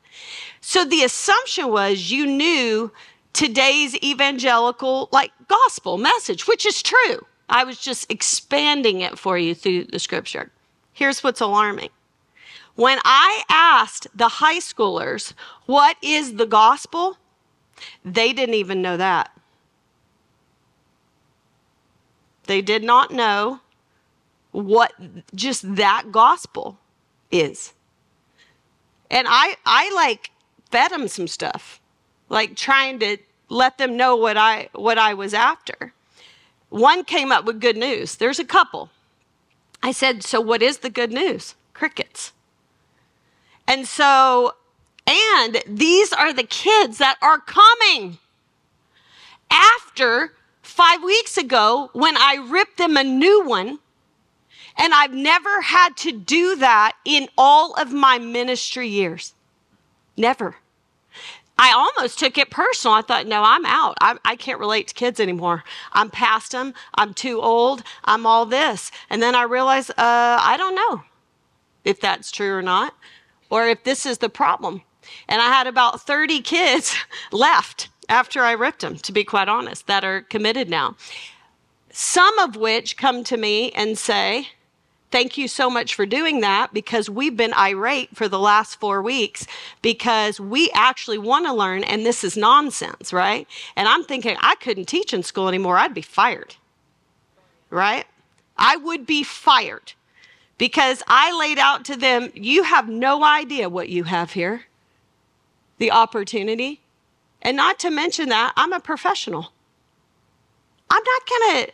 So 0.62 0.86
the 0.86 1.04
assumption 1.04 1.70
was 1.72 2.12
you 2.12 2.26
knew 2.26 2.92
today's 3.34 3.96
evangelical, 4.04 5.10
like 5.12 5.32
gospel 5.48 5.98
message, 5.98 6.48
which 6.48 6.66
is 6.66 6.82
true. 6.82 7.26
I 7.50 7.64
was 7.64 7.78
just 7.78 8.12
expanding 8.12 9.02
it 9.02 9.18
for 9.18 9.38
you 9.38 9.56
through 9.56 9.86
the 9.86 10.00
scripture. 10.00 10.52
Here's 10.94 11.24
what's 11.24 11.42
alarming. 11.42 11.90
When 12.76 13.00
I 13.06 13.44
asked 13.50 14.08
the 14.16 14.28
high 14.28 14.60
schoolers, 14.60 15.34
what 15.66 15.98
is 16.02 16.36
the 16.36 16.48
gospel? 16.48 17.18
They 18.04 18.34
didn't 18.34 18.56
even 18.56 18.82
know 18.82 18.98
that. 18.98 19.32
They 22.46 22.62
did 22.62 22.84
not 22.84 23.12
know 23.12 23.62
what 24.52 24.94
just 25.34 25.76
that 25.76 26.12
gospel 26.12 26.78
is. 27.32 27.74
And 29.10 29.28
I, 29.30 29.56
I 29.66 29.92
like 29.94 30.32
fed 30.72 30.92
them 30.92 31.08
some 31.08 31.28
stuff, 31.28 31.80
like 32.30 32.56
trying 32.56 33.00
to 33.00 33.18
let 33.50 33.78
them 33.78 33.96
know 33.96 34.16
what 34.16 34.38
I, 34.38 34.70
what 34.74 34.98
I 34.98 35.14
was 35.14 35.34
after. 35.34 35.94
One 36.70 37.04
came 37.04 37.32
up 37.32 37.46
with 37.46 37.62
good 37.62 37.78
news. 37.78 38.16
There's 38.16 38.40
a 38.40 38.46
couple. 38.46 38.90
I 39.84 39.92
said, 39.92 40.24
So 40.24 40.42
what 40.42 40.64
is 40.64 40.80
the 40.80 40.90
good 40.90 41.12
news? 41.12 41.56
Crickets. 41.74 42.34
And 43.68 43.88
so, 43.88 44.56
and 45.08 45.62
these 45.68 46.14
are 46.14 46.34
the 46.34 46.44
kids 46.44 46.98
that 46.98 47.18
are 47.22 47.40
coming 47.40 48.18
after 49.50 50.34
five 50.62 51.04
weeks 51.04 51.38
ago 51.38 51.90
when 51.94 52.18
I 52.18 52.46
ripped 52.50 52.78
them 52.78 52.98
a 52.98 53.04
new 53.04 53.46
one. 53.46 53.80
And 54.76 54.94
I've 54.94 55.14
never 55.14 55.62
had 55.62 55.96
to 55.98 56.12
do 56.12 56.56
that 56.56 56.94
in 57.06 57.30
all 57.38 57.74
of 57.76 57.94
my 57.94 58.18
ministry 58.18 58.88
years. 58.88 59.34
Never. 60.18 60.56
I 61.58 61.72
almost 61.72 62.18
took 62.18 62.38
it 62.38 62.50
personal. 62.50 62.96
I 62.96 63.02
thought, 63.02 63.28
no, 63.28 63.44
I'm 63.44 63.66
out. 63.66 63.96
I, 64.02 64.18
I, 64.26 64.36
can't 64.36 64.60
relate 64.60 64.88
to 64.88 64.94
kids 64.96 65.20
anymore. 65.20 65.64
I'm 65.92 66.10
past 66.10 66.52
them. 66.52 66.74
I'm 66.96 67.14
too 67.14 67.40
old. 67.40 67.84
I'm 68.04 68.26
all 68.26 68.48
this. 68.48 68.92
And 69.10 69.22
then 69.22 69.36
I 69.36 69.44
realized, 69.44 69.92
uh, 69.92 69.94
I 69.98 70.56
don't 70.58 70.76
know 70.76 71.04
if 71.84 72.00
that's 72.00 72.32
true 72.32 72.54
or 72.54 72.62
not, 72.62 72.96
or 73.54 73.68
if 73.68 73.84
this 73.84 74.04
is 74.04 74.18
the 74.18 74.30
problem. 74.30 74.82
And 75.30 75.40
I 75.40 75.50
had 75.50 75.68
about 75.68 76.02
30 76.02 76.42
kids 76.56 76.96
left 77.32 77.90
after 78.10 78.42
I 78.42 78.54
ripped 78.54 78.82
them, 78.82 78.98
to 78.98 79.12
be 79.12 79.24
quite 79.24 79.48
honest, 79.48 79.86
that 79.86 80.04
are 80.04 80.22
committed 80.22 80.70
now. 80.70 80.96
Some 81.92 82.40
of 82.40 82.56
which 82.56 82.98
come 82.98 83.24
to 83.26 83.38
me 83.38 83.70
and 83.72 83.96
say, 83.96 84.48
Thank 85.12 85.38
you 85.38 85.48
so 85.48 85.70
much 85.70 85.94
for 85.94 86.08
doing 86.08 86.42
that 86.42 86.74
because 86.74 87.08
we've 87.08 87.38
been 87.38 87.54
irate 87.54 88.18
for 88.18 88.28
the 88.28 88.40
last 88.40 88.80
four 88.80 89.00
weeks 89.04 89.46
because 89.84 90.40
we 90.40 90.72
actually 90.74 91.20
want 91.20 91.46
to 91.46 91.54
learn 91.54 91.84
and 91.84 92.04
this 92.04 92.24
is 92.24 92.36
nonsense, 92.36 93.14
right? 93.14 93.48
And 93.76 93.88
I'm 93.88 94.04
thinking, 94.04 94.36
I 94.42 94.56
couldn't 94.56 94.86
teach 94.86 95.14
in 95.14 95.22
school 95.22 95.48
anymore. 95.48 95.78
I'd 95.78 95.94
be 95.94 96.02
fired, 96.02 96.56
right? 97.70 98.08
I 98.58 98.78
would 98.78 99.06
be 99.06 99.22
fired 99.22 99.94
because 100.64 101.04
I 101.10 101.38
laid 101.38 101.60
out 101.60 101.84
to 101.84 101.98
them, 101.98 102.32
you 102.34 102.64
have 102.64 102.88
no 102.88 103.22
idea 103.22 103.68
what 103.68 103.90
you 103.90 104.06
have 104.06 104.32
here, 104.32 104.64
the 105.78 105.92
opportunity. 105.92 106.80
And 107.42 107.58
not 107.58 107.80
to 107.80 107.92
mention 107.92 108.30
that, 108.30 108.54
I'm 108.56 108.72
a 108.72 108.80
professional. 108.80 109.52
I'm 110.90 111.04
not 111.04 111.22
going 111.28 111.66
to 111.66 111.74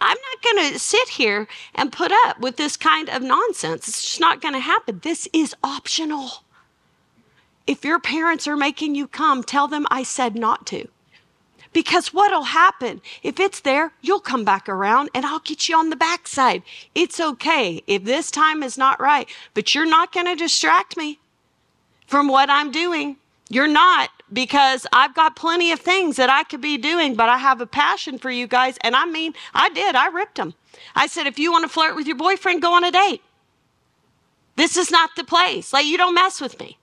I'm 0.00 0.16
not 0.16 0.42
going 0.42 0.72
to 0.72 0.78
sit 0.78 1.10
here 1.10 1.46
and 1.74 1.92
put 1.92 2.10
up 2.24 2.40
with 2.40 2.56
this 2.56 2.78
kind 2.78 3.10
of 3.10 3.20
nonsense. 3.20 3.86
It's 3.86 4.00
just 4.00 4.20
not 4.20 4.40
going 4.40 4.54
to 4.54 4.60
happen. 4.60 5.00
This 5.02 5.28
is 5.34 5.54
optional. 5.62 6.30
If 7.66 7.84
your 7.84 8.00
parents 8.00 8.48
are 8.48 8.56
making 8.56 8.94
you 8.94 9.08
come, 9.08 9.42
tell 9.42 9.68
them 9.68 9.86
I 9.90 10.04
said 10.04 10.36
not 10.36 10.64
to. 10.68 10.88
Because 11.72 12.12
what'll 12.12 12.42
happen 12.42 13.00
if 13.22 13.40
it's 13.40 13.60
there, 13.60 13.92
you'll 14.02 14.20
come 14.20 14.44
back 14.44 14.68
around 14.68 15.10
and 15.14 15.24
I'll 15.24 15.40
get 15.40 15.68
you 15.68 15.76
on 15.76 15.90
the 15.90 15.96
backside. 15.96 16.62
It's 16.94 17.18
okay 17.18 17.82
if 17.86 18.04
this 18.04 18.30
time 18.30 18.62
is 18.62 18.76
not 18.76 19.00
right, 19.00 19.28
but 19.54 19.74
you're 19.74 19.86
not 19.86 20.12
going 20.12 20.26
to 20.26 20.36
distract 20.36 20.96
me 20.96 21.18
from 22.06 22.28
what 22.28 22.50
I'm 22.50 22.70
doing. 22.70 23.16
You're 23.48 23.68
not 23.68 24.10
because 24.32 24.86
I've 24.92 25.14
got 25.14 25.36
plenty 25.36 25.72
of 25.72 25.80
things 25.80 26.16
that 26.16 26.30
I 26.30 26.44
could 26.44 26.60
be 26.60 26.78
doing, 26.78 27.14
but 27.14 27.28
I 27.28 27.38
have 27.38 27.60
a 27.60 27.66
passion 27.66 28.18
for 28.18 28.30
you 28.30 28.46
guys. 28.46 28.78
And 28.82 28.94
I 28.96 29.04
mean, 29.04 29.34
I 29.54 29.68
did. 29.70 29.94
I 29.94 30.08
ripped 30.08 30.36
them. 30.36 30.54
I 30.94 31.06
said, 31.06 31.26
if 31.26 31.38
you 31.38 31.52
want 31.52 31.64
to 31.64 31.68
flirt 31.68 31.94
with 31.96 32.06
your 32.06 32.16
boyfriend, 32.16 32.62
go 32.62 32.72
on 32.72 32.84
a 32.84 32.90
date. 32.90 33.22
This 34.56 34.76
is 34.76 34.90
not 34.90 35.10
the 35.16 35.24
place. 35.24 35.72
Like, 35.72 35.86
you 35.86 35.96
don't 35.96 36.14
mess 36.14 36.40
with 36.40 36.58
me. 36.60 36.78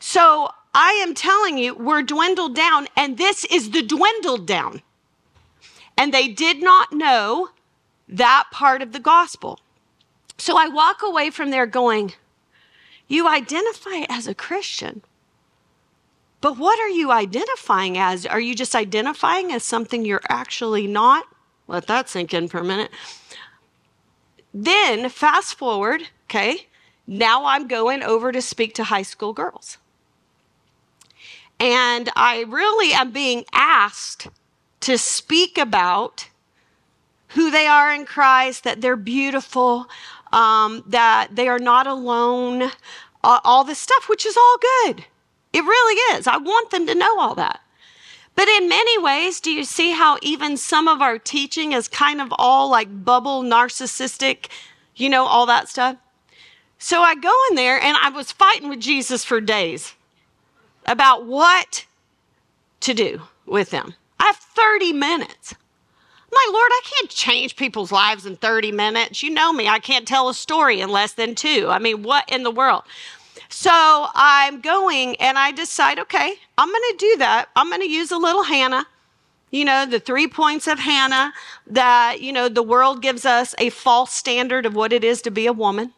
So 0.00 0.50
I 0.74 0.92
am 1.06 1.14
telling 1.14 1.56
you, 1.56 1.74
we're 1.74 2.02
dwindled 2.02 2.56
down, 2.56 2.88
and 2.96 3.16
this 3.16 3.44
is 3.44 3.70
the 3.70 3.82
dwindled 3.82 4.46
down. 4.46 4.82
And 5.96 6.12
they 6.12 6.28
did 6.28 6.62
not 6.62 6.92
know 6.92 7.50
that 8.08 8.46
part 8.50 8.82
of 8.82 8.92
the 8.92 8.98
gospel. 8.98 9.60
So 10.36 10.58
I 10.58 10.66
walk 10.66 11.02
away 11.02 11.30
from 11.30 11.50
there 11.50 11.66
going, 11.66 12.14
You 13.06 13.28
identify 13.28 14.04
as 14.08 14.26
a 14.26 14.34
Christian. 14.34 15.02
But 16.40 16.58
what 16.58 16.78
are 16.80 16.90
you 16.90 17.10
identifying 17.10 17.96
as? 17.96 18.26
Are 18.26 18.40
you 18.40 18.54
just 18.54 18.74
identifying 18.74 19.52
as 19.52 19.62
something 19.62 20.04
you're 20.04 20.20
actually 20.28 20.86
not? 20.86 21.24
Let 21.68 21.86
that 21.86 22.08
sink 22.08 22.34
in 22.34 22.48
for 22.48 22.58
a 22.58 22.64
minute. 22.64 22.90
Then, 24.52 25.08
fast 25.08 25.56
forward, 25.56 26.02
okay, 26.24 26.66
now 27.06 27.46
I'm 27.46 27.66
going 27.66 28.02
over 28.02 28.30
to 28.30 28.42
speak 28.42 28.74
to 28.74 28.84
high 28.84 29.02
school 29.02 29.32
girls. 29.32 29.78
And 31.60 32.10
I 32.16 32.44
really 32.48 32.92
am 32.92 33.10
being 33.10 33.44
asked 33.52 34.28
to 34.80 34.98
speak 34.98 35.56
about 35.56 36.28
who 37.28 37.50
they 37.50 37.66
are 37.66 37.92
in 37.92 38.06
Christ, 38.06 38.64
that 38.64 38.80
they're 38.80 38.96
beautiful, 38.96 39.86
um, 40.32 40.84
that 40.86 41.34
they 41.34 41.48
are 41.48 41.58
not 41.58 41.86
alone, 41.86 42.64
uh, 43.22 43.40
all 43.44 43.64
this 43.64 43.78
stuff, 43.78 44.08
which 44.08 44.26
is 44.26 44.36
all 44.36 44.56
good. 44.84 45.04
It 45.52 45.62
really 45.62 46.16
is. 46.16 46.26
I 46.26 46.36
want 46.36 46.70
them 46.70 46.86
to 46.86 46.94
know 46.94 47.18
all 47.18 47.34
that. 47.36 47.60
But 48.36 48.48
in 48.48 48.68
many 48.68 48.98
ways, 48.98 49.40
do 49.40 49.50
you 49.50 49.64
see 49.64 49.92
how 49.92 50.18
even 50.20 50.56
some 50.56 50.88
of 50.88 51.00
our 51.00 51.18
teaching 51.18 51.72
is 51.72 51.86
kind 51.86 52.20
of 52.20 52.32
all 52.32 52.68
like 52.68 53.04
bubble, 53.04 53.42
narcissistic, 53.42 54.48
you 54.96 55.08
know, 55.08 55.24
all 55.24 55.46
that 55.46 55.68
stuff? 55.68 55.96
So 56.78 57.00
I 57.00 57.14
go 57.14 57.32
in 57.50 57.56
there 57.56 57.80
and 57.80 57.96
I 57.96 58.10
was 58.10 58.32
fighting 58.32 58.68
with 58.68 58.80
Jesus 58.80 59.24
for 59.24 59.40
days 59.40 59.94
about 60.86 61.26
what 61.26 61.86
to 62.80 62.94
do 62.94 63.22
with 63.46 63.70
them. 63.70 63.94
I 64.18 64.26
have 64.26 64.36
30 64.36 64.92
minutes. 64.92 65.54
My 66.30 66.48
Lord, 66.52 66.68
I 66.70 66.80
can't 66.84 67.10
change 67.10 67.56
people's 67.56 67.92
lives 67.92 68.26
in 68.26 68.36
30 68.36 68.72
minutes. 68.72 69.22
You 69.22 69.30
know 69.30 69.52
me, 69.52 69.68
I 69.68 69.78
can't 69.78 70.06
tell 70.06 70.28
a 70.28 70.34
story 70.34 70.80
in 70.80 70.90
less 70.90 71.12
than 71.12 71.34
two. 71.34 71.68
I 71.68 71.78
mean, 71.78 72.02
what 72.02 72.30
in 72.30 72.42
the 72.42 72.50
world? 72.50 72.82
So 73.48 73.70
I'm 73.72 74.60
going 74.60 75.16
and 75.16 75.38
I 75.38 75.52
decide, 75.52 75.98
okay, 76.00 76.34
I'm 76.58 76.68
going 76.68 76.82
to 76.90 76.96
do 76.98 77.16
that. 77.18 77.48
I'm 77.54 77.68
going 77.68 77.82
to 77.82 77.90
use 77.90 78.10
a 78.10 78.18
little 78.18 78.42
Hannah. 78.42 78.86
You 79.52 79.64
know, 79.64 79.86
the 79.86 80.00
three 80.00 80.26
points 80.26 80.66
of 80.66 80.80
Hannah 80.80 81.32
that, 81.68 82.20
you 82.20 82.32
know, 82.32 82.48
the 82.48 82.62
world 82.64 83.00
gives 83.00 83.24
us 83.24 83.54
a 83.58 83.70
false 83.70 84.10
standard 84.10 84.66
of 84.66 84.74
what 84.74 84.92
it 84.92 85.04
is 85.04 85.22
to 85.22 85.30
be 85.30 85.46
a 85.46 85.52
woman. 85.52 85.92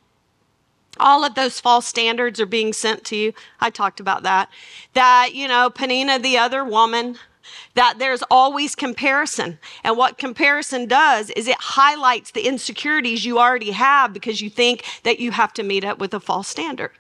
All 0.99 1.25
of 1.25 1.35
those 1.35 1.61
false 1.61 1.87
standards 1.87 2.41
are 2.41 2.47
being 2.47 2.73
sent 2.73 3.05
to 3.05 3.17
you. 3.17 3.33
I 3.61 3.71
talked 3.71 4.01
about 4.01 4.23
that. 4.23 4.51
That, 4.95 5.31
you 5.35 5.49
know, 5.49 5.71
Peninnah, 5.71 6.19
the 6.19 6.39
other 6.39 6.65
woman, 6.65 7.19
that 7.75 7.99
there's 7.99 8.23
always 8.31 8.75
comparison. 8.75 9.59
And 9.85 9.97
what 9.97 10.19
comparison 10.19 10.87
does 10.87 11.31
is 11.31 11.47
it 11.47 11.57
highlights 11.59 12.31
the 12.31 12.47
insecurities 12.47 13.25
you 13.25 13.39
already 13.39 13.71
have 13.73 14.13
because 14.13 14.41
you 14.41 14.51
think 14.51 14.85
that 15.05 15.21
you 15.21 15.31
have 15.31 15.53
to 15.55 15.63
meet 15.63 15.85
up 15.85 15.99
with 15.99 16.15
a 16.15 16.21
false 16.21 16.49
standard. 16.49 16.93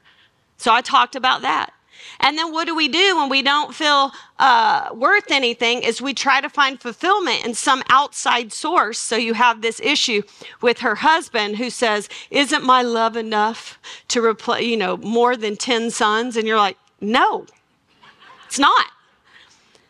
So 0.56 0.72
I 0.72 0.80
talked 0.80 1.16
about 1.16 1.42
that. 1.42 1.72
And 2.20 2.36
then 2.38 2.52
what 2.52 2.66
do 2.66 2.74
we 2.74 2.88
do 2.88 3.16
when 3.16 3.28
we 3.28 3.42
don't 3.42 3.74
feel 3.74 4.12
uh, 4.38 4.88
worth 4.94 5.30
anything? 5.30 5.82
Is 5.82 6.00
we 6.00 6.14
try 6.14 6.40
to 6.40 6.48
find 6.48 6.80
fulfillment 6.80 7.44
in 7.44 7.54
some 7.54 7.82
outside 7.88 8.52
source. 8.52 8.98
So 8.98 9.16
you 9.16 9.34
have 9.34 9.62
this 9.62 9.80
issue 9.80 10.22
with 10.60 10.78
her 10.80 10.96
husband 10.96 11.56
who 11.56 11.70
says, 11.70 12.08
"Isn't 12.30 12.64
my 12.64 12.82
love 12.82 13.16
enough 13.16 13.78
to 14.08 14.24
replace, 14.24 14.66
you 14.66 14.76
know, 14.76 14.96
more 14.96 15.36
than 15.36 15.56
ten 15.56 15.90
sons?" 15.90 16.36
And 16.36 16.46
you're 16.46 16.56
like, 16.56 16.78
"No, 17.00 17.46
it's 18.46 18.58
not." 18.58 18.86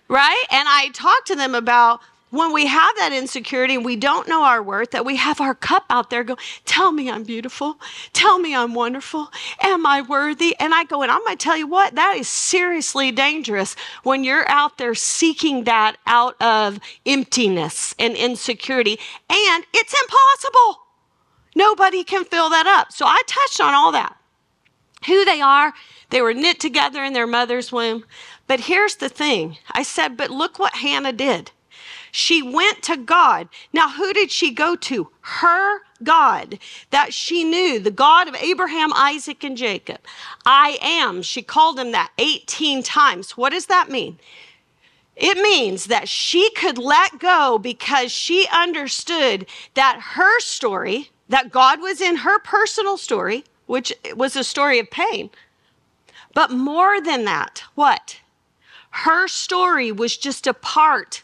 Right? 0.08 0.44
And 0.50 0.68
I 0.68 0.90
talked 0.92 1.26
to 1.28 1.36
them 1.36 1.54
about 1.54 2.00
when 2.30 2.52
we 2.52 2.66
have 2.66 2.97
that 2.97 3.12
insecurity 3.12 3.76
and 3.76 3.85
we 3.85 3.97
don't 3.97 4.28
know 4.28 4.42
our 4.42 4.62
worth, 4.62 4.90
that 4.90 5.04
we 5.04 5.16
have 5.16 5.40
our 5.40 5.54
cup 5.54 5.85
out 5.88 6.11
there 6.11 6.25
go, 6.25 6.37
tell 6.64 6.90
me 6.90 7.11
I'm 7.11 7.23
beautiful. 7.23 7.78
Tell 8.12 8.38
me 8.38 8.54
I'm 8.54 8.75
wonderful. 8.75 9.30
Am 9.61 9.87
I 9.87 10.02
worthy? 10.02 10.56
And 10.59 10.75
I 10.75 10.85
go, 10.85 11.02
and 11.02 11.11
I'm 11.11 11.23
going 11.25 11.38
to 11.38 11.42
tell 11.42 11.56
you 11.56 11.68
what, 11.68 11.95
that 11.95 12.16
is 12.16 12.28
seriously 12.28 13.12
dangerous 13.12 13.76
when 14.02 14.25
you're 14.25 14.49
out 14.49 14.76
there 14.78 14.95
seeking 14.95 15.64
that 15.64 15.97
out 16.06 16.40
of 16.42 16.80
emptiness 17.06 17.95
and 17.99 18.14
insecurity. 18.16 18.99
And 19.30 19.64
it's 19.73 19.95
impossible. 20.02 20.83
Nobody 21.54 22.02
can 22.02 22.25
fill 22.25 22.50
that 22.50 22.66
up. 22.66 22.92
So 22.92 23.06
I 23.06 23.23
touched 23.26 23.61
on 23.61 23.73
all 23.73 23.92
that. 23.92 24.16
Who 25.06 25.25
they 25.25 25.40
are, 25.40 25.73
they 26.11 26.21
were 26.21 26.35
knit 26.35 26.59
together 26.59 27.04
in 27.04 27.12
their 27.12 27.26
mother's 27.26 27.71
womb. 27.71 28.04
But 28.49 28.61
here's 28.61 28.97
the 28.97 29.09
thing 29.09 29.59
I 29.71 29.85
said, 29.85 30.16
but 30.16 30.30
look 30.30 30.59
what 30.59 30.75
Hannah 30.75 31.12
did. 31.12 31.52
She 32.16 32.40
went 32.40 32.82
to 32.85 32.96
God. 32.96 33.46
Now, 33.75 33.90
who 33.90 34.14
did 34.14 34.30
she 34.30 34.50
go 34.50 34.75
to? 34.75 35.11
Her 35.20 35.82
God 36.02 36.58
that 36.88 37.12
she 37.12 37.44
knew, 37.44 37.78
the 37.78 37.90
God 37.90 38.26
of 38.26 38.35
Abraham, 38.37 38.90
Isaac, 38.94 39.44
and 39.44 39.54
Jacob. 39.54 39.99
I 40.46 40.78
am. 40.80 41.20
She 41.20 41.42
called 41.42 41.78
him 41.78 41.92
that 41.92 42.12
18 42.16 42.82
times. 42.82 43.37
What 43.37 43.52
does 43.52 43.66
that 43.66 43.90
mean? 43.90 44.18
It 45.14 45.37
means 45.37 45.88
that 45.88 46.08
she 46.08 46.49
could 46.52 46.78
let 46.78 47.18
go 47.18 47.58
because 47.58 48.11
she 48.11 48.49
understood 48.50 49.44
that 49.75 50.00
her 50.14 50.40
story, 50.40 51.11
that 51.28 51.52
God 51.52 51.82
was 51.82 52.00
in 52.00 52.16
her 52.16 52.38
personal 52.38 52.96
story, 52.96 53.44
which 53.66 53.92
was 54.14 54.37
a 54.37 54.42
story 54.42 54.78
of 54.78 54.90
pain. 54.90 55.28
But 56.32 56.50
more 56.50 56.99
than 56.99 57.26
that, 57.26 57.62
what? 57.75 58.20
Her 59.04 59.28
story 59.28 59.92
was 59.92 60.16
just 60.16 60.46
a 60.46 60.54
part 60.54 61.23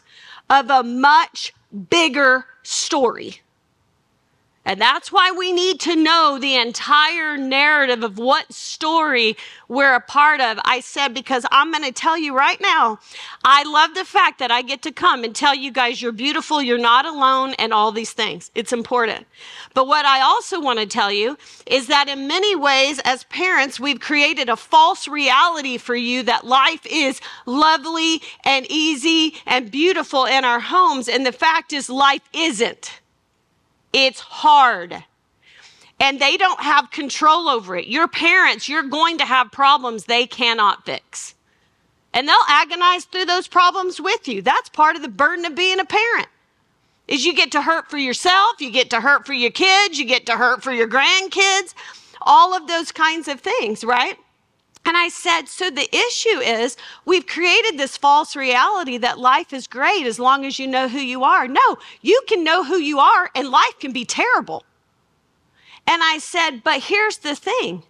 of 0.49 0.69
a 0.69 0.83
much 0.83 1.53
bigger 1.89 2.45
story. 2.63 3.42
And 4.65 4.79
that's 4.79 5.11
why 5.11 5.31
we 5.31 5.51
need 5.51 5.81
to 5.81 5.95
know 5.95 6.37
the 6.39 6.55
entire 6.55 7.37
narrative 7.37 8.01
of 8.01 8.17
what 8.17 8.53
story 8.53 9.35
we're 9.67 9.93
a 9.93 9.99
part 9.99 10.39
of. 10.39 10.57
I 10.63 10.79
said, 10.79 11.13
because 11.13 11.45
I'm 11.51 11.71
going 11.71 11.83
to 11.83 11.91
tell 11.91 12.17
you 12.17 12.35
right 12.35 12.59
now, 12.61 12.99
I 13.43 13.63
love 13.63 13.93
the 13.93 14.05
fact 14.05 14.39
that 14.39 14.51
I 14.51 14.61
get 14.61 14.81
to 14.83 14.91
come 14.91 15.25
and 15.25 15.35
tell 15.35 15.53
you 15.53 15.69
guys 15.69 16.01
you're 16.01 16.13
beautiful, 16.13 16.61
you're 16.61 16.77
not 16.77 17.05
alone, 17.05 17.55
and 17.59 17.73
all 17.73 17.91
these 17.91 18.13
things. 18.13 18.51
It's 18.55 18.71
important. 18.71 19.27
But 19.73 19.87
what 19.87 20.05
I 20.05 20.21
also 20.21 20.61
want 20.61 20.79
to 20.79 20.85
tell 20.85 21.11
you 21.11 21.37
is 21.65 21.87
that 21.87 22.07
in 22.07 22.27
many 22.27 22.55
ways, 22.55 22.99
as 23.03 23.25
parents, 23.25 23.81
we've 23.81 23.99
created 23.99 24.47
a 24.47 24.55
false 24.55 25.09
reality 25.09 25.77
for 25.77 25.95
you 25.95 26.23
that 26.23 26.45
life 26.45 26.85
is 26.89 27.19
lovely 27.45 28.21
and 28.45 28.65
easy 28.69 29.35
and 29.45 29.69
beautiful 29.69 30.23
in 30.23 30.45
our 30.45 30.61
homes. 30.61 31.09
And 31.09 31.25
the 31.25 31.33
fact 31.33 31.73
is, 31.73 31.89
life 31.89 32.29
isn't. 32.31 33.01
It's 33.93 34.19
hard. 34.19 35.03
And 35.99 36.19
they 36.19 36.35
don't 36.35 36.59
have 36.59 36.91
control 36.91 37.47
over 37.47 37.77
it. 37.77 37.87
Your 37.87 38.07
parents, 38.07 38.67
you're 38.67 38.83
going 38.83 39.19
to 39.19 39.25
have 39.25 39.51
problems 39.51 40.05
they 40.05 40.25
cannot 40.25 40.85
fix. 40.85 41.35
And 42.13 42.27
they'll 42.27 42.35
agonize 42.47 43.05
through 43.05 43.25
those 43.25 43.47
problems 43.47 44.01
with 44.01 44.27
you. 44.27 44.41
That's 44.41 44.69
part 44.69 44.95
of 44.95 45.01
the 45.01 45.07
burden 45.07 45.45
of 45.45 45.55
being 45.55 45.79
a 45.79 45.85
parent. 45.85 46.27
Is 47.07 47.25
you 47.25 47.33
get 47.33 47.51
to 47.51 47.61
hurt 47.61 47.89
for 47.89 47.97
yourself, 47.97 48.59
you 48.59 48.71
get 48.71 48.89
to 48.91 49.01
hurt 49.01 49.25
for 49.25 49.33
your 49.33 49.51
kids, 49.51 49.99
you 49.99 50.05
get 50.05 50.25
to 50.27 50.33
hurt 50.33 50.63
for 50.63 50.71
your 50.71 50.87
grandkids, 50.87 51.73
all 52.21 52.55
of 52.55 52.67
those 52.67 52.91
kinds 52.91 53.27
of 53.27 53.41
things, 53.41 53.83
right? 53.83 54.17
And 54.85 54.97
I 54.97 55.07
said, 55.07 55.47
so 55.47 55.69
the 55.69 55.87
issue 55.95 56.39
is 56.39 56.75
we've 57.05 57.25
created 57.25 57.77
this 57.77 57.95
false 57.95 58.35
reality 58.35 58.97
that 58.97 59.17
life 59.17 59.53
is 59.53 59.65
great 59.65 60.05
as 60.05 60.19
long 60.19 60.45
as 60.45 60.59
you 60.59 60.67
know 60.67 60.89
who 60.89 60.99
you 60.99 61.23
are. 61.23 61.47
No, 61.47 61.77
you 62.01 62.21
can 62.27 62.43
know 62.43 62.63
who 62.63 62.75
you 62.75 62.99
are 62.99 63.29
and 63.33 63.49
life 63.49 63.79
can 63.79 63.93
be 63.93 64.03
terrible. 64.03 64.63
And 65.87 66.01
I 66.03 66.17
said, 66.17 66.63
but 66.63 66.83
here's 66.83 67.17
the 67.17 67.35
thing 67.35 67.83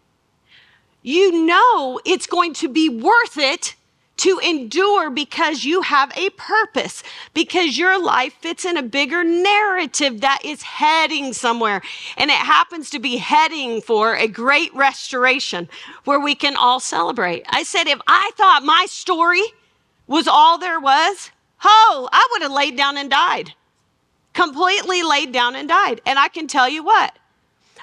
you 1.05 1.45
know 1.45 1.99
it's 2.05 2.27
going 2.27 2.53
to 2.53 2.69
be 2.69 2.89
worth 2.89 3.37
it 3.37 3.75
to 4.23 4.39
endure 4.39 5.09
because 5.09 5.65
you 5.65 5.81
have 5.81 6.09
a 6.15 6.29
purpose, 6.29 7.03
because 7.33 7.77
your 7.77 8.01
life 8.01 8.33
fits 8.39 8.63
in 8.63 8.77
a 8.77 8.81
bigger 8.81 9.21
narrative 9.21 10.21
that 10.21 10.39
is 10.45 10.61
heading 10.61 11.33
somewhere. 11.33 11.81
And 12.15 12.31
it 12.31 12.37
happens 12.37 12.89
to 12.91 12.99
be 12.99 13.17
heading 13.17 13.81
for 13.81 14.15
a 14.15 14.29
great 14.29 14.73
restoration 14.73 15.67
where 16.05 16.21
we 16.21 16.35
can 16.35 16.55
all 16.55 16.79
celebrate. 16.79 17.45
I 17.49 17.63
said, 17.63 17.87
if 17.87 17.99
I 18.07 18.31
thought 18.37 18.63
my 18.63 18.85
story 18.87 19.43
was 20.07 20.25
all 20.25 20.57
there 20.57 20.79
was, 20.79 21.31
oh, 21.65 22.07
I 22.09 22.25
would 22.31 22.43
have 22.43 22.51
laid 22.53 22.77
down 22.77 22.95
and 22.95 23.09
died. 23.09 23.53
Completely 24.31 25.03
laid 25.03 25.33
down 25.33 25.57
and 25.57 25.67
died. 25.67 25.99
And 26.05 26.17
I 26.17 26.29
can 26.29 26.47
tell 26.47 26.69
you 26.69 26.81
what, 26.81 27.13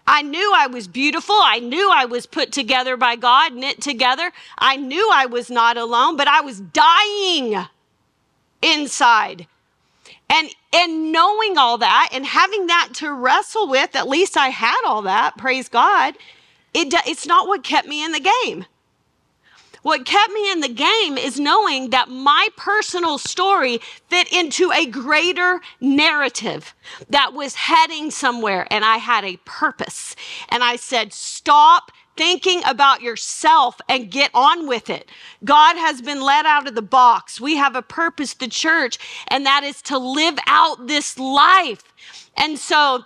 I 0.06 0.22
knew 0.22 0.52
I 0.54 0.66
was 0.66 0.88
beautiful. 0.88 1.36
I 1.40 1.60
knew 1.60 1.90
I 1.92 2.04
was 2.04 2.26
put 2.26 2.52
together 2.52 2.96
by 2.96 3.16
God, 3.16 3.54
knit 3.54 3.80
together. 3.80 4.32
I 4.58 4.76
knew 4.76 5.08
I 5.12 5.26
was 5.26 5.50
not 5.50 5.76
alone, 5.76 6.16
but 6.16 6.28
I 6.28 6.40
was 6.40 6.60
dying 6.60 7.66
inside. 8.62 9.46
And 10.28 10.48
and 10.72 11.12
knowing 11.12 11.58
all 11.58 11.78
that 11.78 12.10
and 12.12 12.24
having 12.24 12.68
that 12.68 12.90
to 12.94 13.12
wrestle 13.12 13.68
with, 13.68 13.96
at 13.96 14.08
least 14.08 14.36
I 14.36 14.48
had 14.48 14.80
all 14.86 15.02
that, 15.02 15.36
praise 15.36 15.68
God. 15.68 16.14
It, 16.72 16.94
it's 17.06 17.26
not 17.26 17.48
what 17.48 17.64
kept 17.64 17.88
me 17.88 18.04
in 18.04 18.12
the 18.12 18.20
game. 18.44 18.64
What 19.82 20.04
kept 20.04 20.32
me 20.32 20.50
in 20.52 20.60
the 20.60 20.68
game 20.68 21.16
is 21.16 21.40
knowing 21.40 21.90
that 21.90 22.08
my 22.08 22.48
personal 22.56 23.18
story 23.18 23.80
fit 24.08 24.32
into 24.32 24.70
a 24.72 24.86
greater 24.86 25.60
narrative 25.80 26.74
that 27.08 27.32
was 27.32 27.54
heading 27.54 28.10
somewhere 28.10 28.66
and 28.70 28.84
I 28.84 28.98
had 28.98 29.24
a 29.24 29.38
purpose. 29.44 30.14
And 30.50 30.62
I 30.62 30.76
said, 30.76 31.12
stop 31.12 31.92
thinking 32.16 32.60
about 32.66 33.00
yourself 33.00 33.80
and 33.88 34.10
get 34.10 34.30
on 34.34 34.66
with 34.66 34.90
it. 34.90 35.08
God 35.44 35.76
has 35.76 36.02
been 36.02 36.20
let 36.20 36.44
out 36.44 36.68
of 36.68 36.74
the 36.74 36.82
box. 36.82 37.40
We 37.40 37.56
have 37.56 37.74
a 37.74 37.82
purpose, 37.82 38.34
the 38.34 38.48
church, 38.48 38.98
and 39.28 39.46
that 39.46 39.64
is 39.64 39.80
to 39.82 39.96
live 39.96 40.38
out 40.46 40.86
this 40.86 41.18
life. 41.18 41.82
And 42.36 42.58
so 42.58 43.04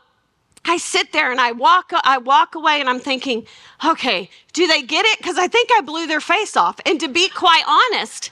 I 0.66 0.78
sit 0.78 1.12
there 1.12 1.30
and 1.30 1.40
I 1.40 1.52
walk, 1.52 1.92
I 1.92 2.18
walk 2.18 2.54
away 2.54 2.80
and 2.80 2.88
I'm 2.88 3.00
thinking, 3.00 3.46
okay, 3.84 4.30
do 4.52 4.66
they 4.66 4.82
get 4.82 5.04
it? 5.04 5.18
Because 5.18 5.38
I 5.38 5.46
think 5.46 5.70
I 5.76 5.82
blew 5.82 6.06
their 6.06 6.20
face 6.20 6.56
off. 6.56 6.80
And 6.86 6.98
to 7.00 7.08
be 7.08 7.28
quite 7.28 7.64
honest, 7.66 8.30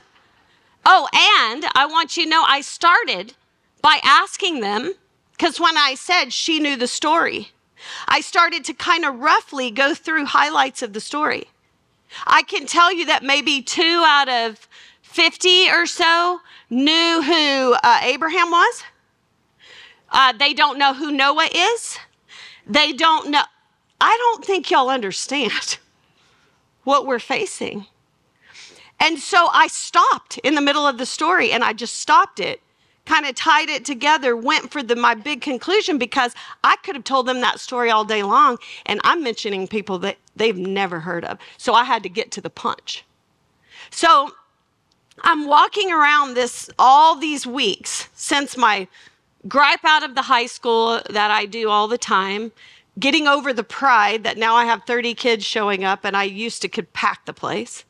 oh, 0.86 1.08
and 1.12 1.66
I 1.74 1.86
want 1.86 2.16
you 2.16 2.24
to 2.24 2.30
know 2.30 2.44
I 2.46 2.62
started 2.62 3.34
by 3.82 4.00
asking 4.02 4.60
them, 4.60 4.94
because 5.32 5.60
when 5.60 5.76
I 5.76 5.94
said 5.94 6.32
she 6.32 6.58
knew 6.58 6.76
the 6.76 6.86
story, 6.86 7.50
I 8.08 8.20
started 8.20 8.64
to 8.64 8.74
kind 8.74 9.04
of 9.04 9.18
roughly 9.18 9.70
go 9.70 9.94
through 9.94 10.26
highlights 10.26 10.82
of 10.82 10.92
the 10.92 11.00
story. 11.00 11.48
I 12.26 12.42
can 12.42 12.66
tell 12.66 12.92
you 12.92 13.06
that 13.06 13.22
maybe 13.22 13.62
two 13.62 14.02
out 14.06 14.28
of 14.28 14.68
50 15.02 15.70
or 15.70 15.86
so 15.86 16.40
knew 16.70 17.22
who 17.22 17.74
uh, 17.82 18.00
Abraham 18.02 18.50
was. 18.50 18.84
Uh, 20.10 20.32
they 20.32 20.54
don't 20.54 20.78
know 20.78 20.94
who 20.94 21.10
Noah 21.10 21.48
is. 21.52 21.98
They 22.66 22.92
don't 22.92 23.30
know. 23.30 23.42
I 24.00 24.16
don't 24.18 24.44
think 24.44 24.70
y'all 24.70 24.90
understand 24.90 25.78
what 26.84 27.06
we're 27.06 27.18
facing. 27.18 27.86
And 29.00 29.18
so 29.18 29.48
I 29.52 29.66
stopped 29.66 30.38
in 30.38 30.54
the 30.54 30.60
middle 30.60 30.86
of 30.86 30.98
the 30.98 31.06
story 31.06 31.50
and 31.50 31.64
I 31.64 31.72
just 31.72 31.96
stopped 31.96 32.38
it, 32.38 32.60
kind 33.04 33.26
of 33.26 33.34
tied 33.34 33.68
it 33.68 33.84
together, 33.84 34.36
went 34.36 34.70
for 34.70 34.82
the, 34.82 34.94
my 34.94 35.14
big 35.14 35.40
conclusion 35.40 35.98
because 35.98 36.34
I 36.62 36.76
could 36.84 36.94
have 36.94 37.04
told 37.04 37.26
them 37.26 37.40
that 37.40 37.58
story 37.58 37.90
all 37.90 38.04
day 38.04 38.22
long. 38.22 38.58
And 38.86 39.00
I'm 39.02 39.22
mentioning 39.24 39.66
people 39.66 39.98
that 40.00 40.18
they've 40.36 40.56
never 40.56 41.00
heard 41.00 41.24
of. 41.24 41.38
So 41.58 41.74
I 41.74 41.82
had 41.84 42.04
to 42.04 42.08
get 42.08 42.30
to 42.32 42.40
the 42.40 42.50
punch. 42.50 43.04
So 43.90 44.30
I'm 45.22 45.46
walking 45.46 45.92
around 45.92 46.34
this 46.34 46.70
all 46.78 47.16
these 47.16 47.46
weeks 47.46 48.08
since 48.14 48.56
my 48.56 48.86
gripe 49.48 49.84
out 49.84 50.02
of 50.02 50.14
the 50.14 50.22
high 50.22 50.46
school 50.46 51.00
that 51.10 51.30
I 51.30 51.46
do 51.46 51.68
all 51.68 51.88
the 51.88 51.98
time, 51.98 52.52
getting 52.98 53.26
over 53.26 53.52
the 53.52 53.64
pride 53.64 54.24
that 54.24 54.38
now 54.38 54.54
I 54.54 54.64
have 54.66 54.84
30 54.84 55.14
kids 55.14 55.44
showing 55.44 55.84
up 55.84 56.04
and 56.04 56.16
I 56.16 56.24
used 56.24 56.62
to 56.62 56.68
could 56.68 56.92
pack 56.92 57.24
the 57.24 57.32
place. 57.32 57.84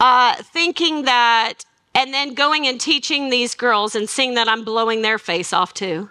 Uh, 0.00 0.34
thinking 0.42 1.04
that, 1.04 1.64
and 1.94 2.12
then 2.12 2.34
going 2.34 2.66
and 2.66 2.80
teaching 2.80 3.30
these 3.30 3.54
girls 3.54 3.94
and 3.94 4.08
seeing 4.08 4.34
that 4.34 4.48
I'm 4.48 4.64
blowing 4.64 5.02
their 5.02 5.18
face 5.18 5.52
off 5.52 5.72
too. 5.72 6.10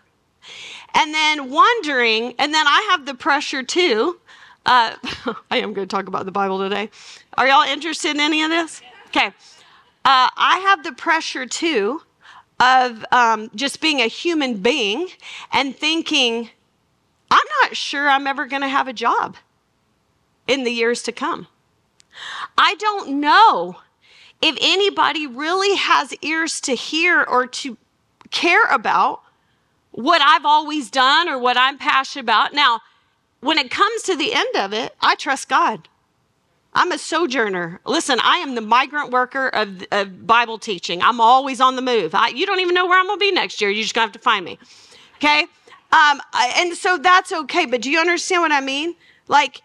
And 0.96 1.14
then 1.14 1.50
wondering, 1.50 2.34
and 2.40 2.54
then 2.54 2.66
I 2.68 2.88
have 2.92 3.06
the 3.06 3.14
pressure 3.14 3.64
too. 3.64 4.20
Uh, 4.66 4.96
I 5.52 5.58
am 5.58 5.74
going 5.74 5.88
to 5.88 5.96
talk 5.96 6.08
about 6.08 6.26
the 6.26 6.32
Bible 6.32 6.60
today. 6.60 6.90
Are 7.38 7.48
y'all 7.48 7.64
interested 7.64 8.12
in 8.12 8.20
any 8.20 8.44
of 8.44 8.50
this? 8.50 8.82
Okay. 9.08 9.28
Uh, 10.06 10.30
I 10.36 10.60
have 10.68 10.84
the 10.84 10.94
pressure 10.94 11.46
too 11.46 12.02
of 12.64 13.06
um, 13.12 13.52
just 13.56 13.82
being 13.82 14.00
a 14.00 14.08
human 14.08 14.58
being 14.58 15.08
and 15.52 15.76
thinking, 15.76 16.50
I'm 17.30 17.48
not 17.62 17.76
sure 17.76 18.10
I'm 18.10 18.28
ever 18.28 18.46
going 18.46 18.62
to 18.62 18.68
have 18.68 18.88
a 18.88 18.94
job 18.94 19.36
in 20.48 20.64
the 20.64 20.72
years 20.72 21.04
to 21.04 21.12
come. 21.12 21.48
I 22.58 22.76
don't 22.76 23.20
know 23.20 23.78
if 24.42 24.58
anybody 24.62 25.28
really 25.28 25.76
has 25.76 26.14
ears 26.22 26.62
to 26.62 26.74
hear 26.74 27.24
or 27.24 27.48
to 27.48 27.78
care 28.32 28.66
about 28.66 29.22
what 29.92 30.22
I've 30.22 30.46
always 30.46 30.90
done 30.90 31.28
or 31.28 31.38
what 31.38 31.58
I'm 31.58 31.78
passionate 31.78 32.24
about. 32.24 32.54
Now, 32.54 32.82
when 33.42 33.58
it 33.58 33.72
comes 33.72 34.04
to 34.04 34.16
the 34.16 34.34
end 34.34 34.56
of 34.56 34.74
it, 34.74 34.96
I 35.02 35.16
trust 35.16 35.50
God. 35.50 35.90
I'm 36.76 36.92
a 36.92 36.98
sojourner. 36.98 37.80
Listen, 37.86 38.20
I 38.22 38.38
am 38.38 38.56
the 38.56 38.62
migrant 38.62 39.12
worker 39.12 39.50
of, 39.50 39.84
of 39.92 40.26
Bible 40.26 40.58
teaching. 40.58 41.02
I'm 41.02 41.22
always 41.22 41.62
on 41.62 41.76
the 41.76 41.82
move. 41.82 42.16
I, 42.16 42.30
you 42.30 42.46
don't 42.46 42.60
even 42.60 42.74
know 42.74 42.88
where 42.88 43.00
I'm 43.00 43.06
going 43.06 43.20
to 43.20 43.26
be 43.26 43.32
next 43.32 43.62
year. 43.62 43.70
You're 43.70 43.84
just 43.84 43.94
going 43.94 44.08
to 44.08 44.08
have 44.08 44.14
to 44.14 44.20
find 44.20 44.44
me. 44.44 44.58
Okay? 45.18 45.46
Um, 45.92 46.22
and 46.58 46.74
so 46.76 46.98
that's 46.98 47.32
okay. 47.32 47.66
But 47.66 47.82
do 47.82 47.92
you 47.92 48.00
understand 48.00 48.42
what 48.42 48.52
I 48.52 48.62
mean? 48.62 48.96
Like, 49.28 49.62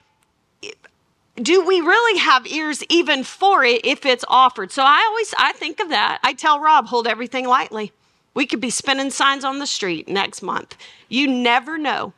do 1.37 1.64
we 1.64 1.81
really 1.81 2.18
have 2.18 2.47
ears 2.47 2.83
even 2.88 3.25
for 3.25 3.64
it 3.64 3.85
if 3.85 4.05
it's 4.05 4.25
offered? 4.29 4.71
So 4.71 4.83
I 4.83 5.05
always 5.09 5.35
I 5.38 5.53
think 5.53 5.81
of 5.81 5.88
that. 5.88 6.18
I 6.23 6.35
tell 6.35 6.61
Rob, 6.61 6.87
hold 6.87 7.07
everything 7.07 7.47
lightly. 7.47 7.92
We 8.35 8.47
could 8.47 8.61
be 8.61 8.71
spinning 8.71 9.11
signs 9.11 9.44
on 9.44 9.59
the 9.59 9.66
street 9.66 10.09
next 10.09 10.42
month. 10.42 10.77
You 11.09 11.27
never 11.27 11.79
know 11.79 12.12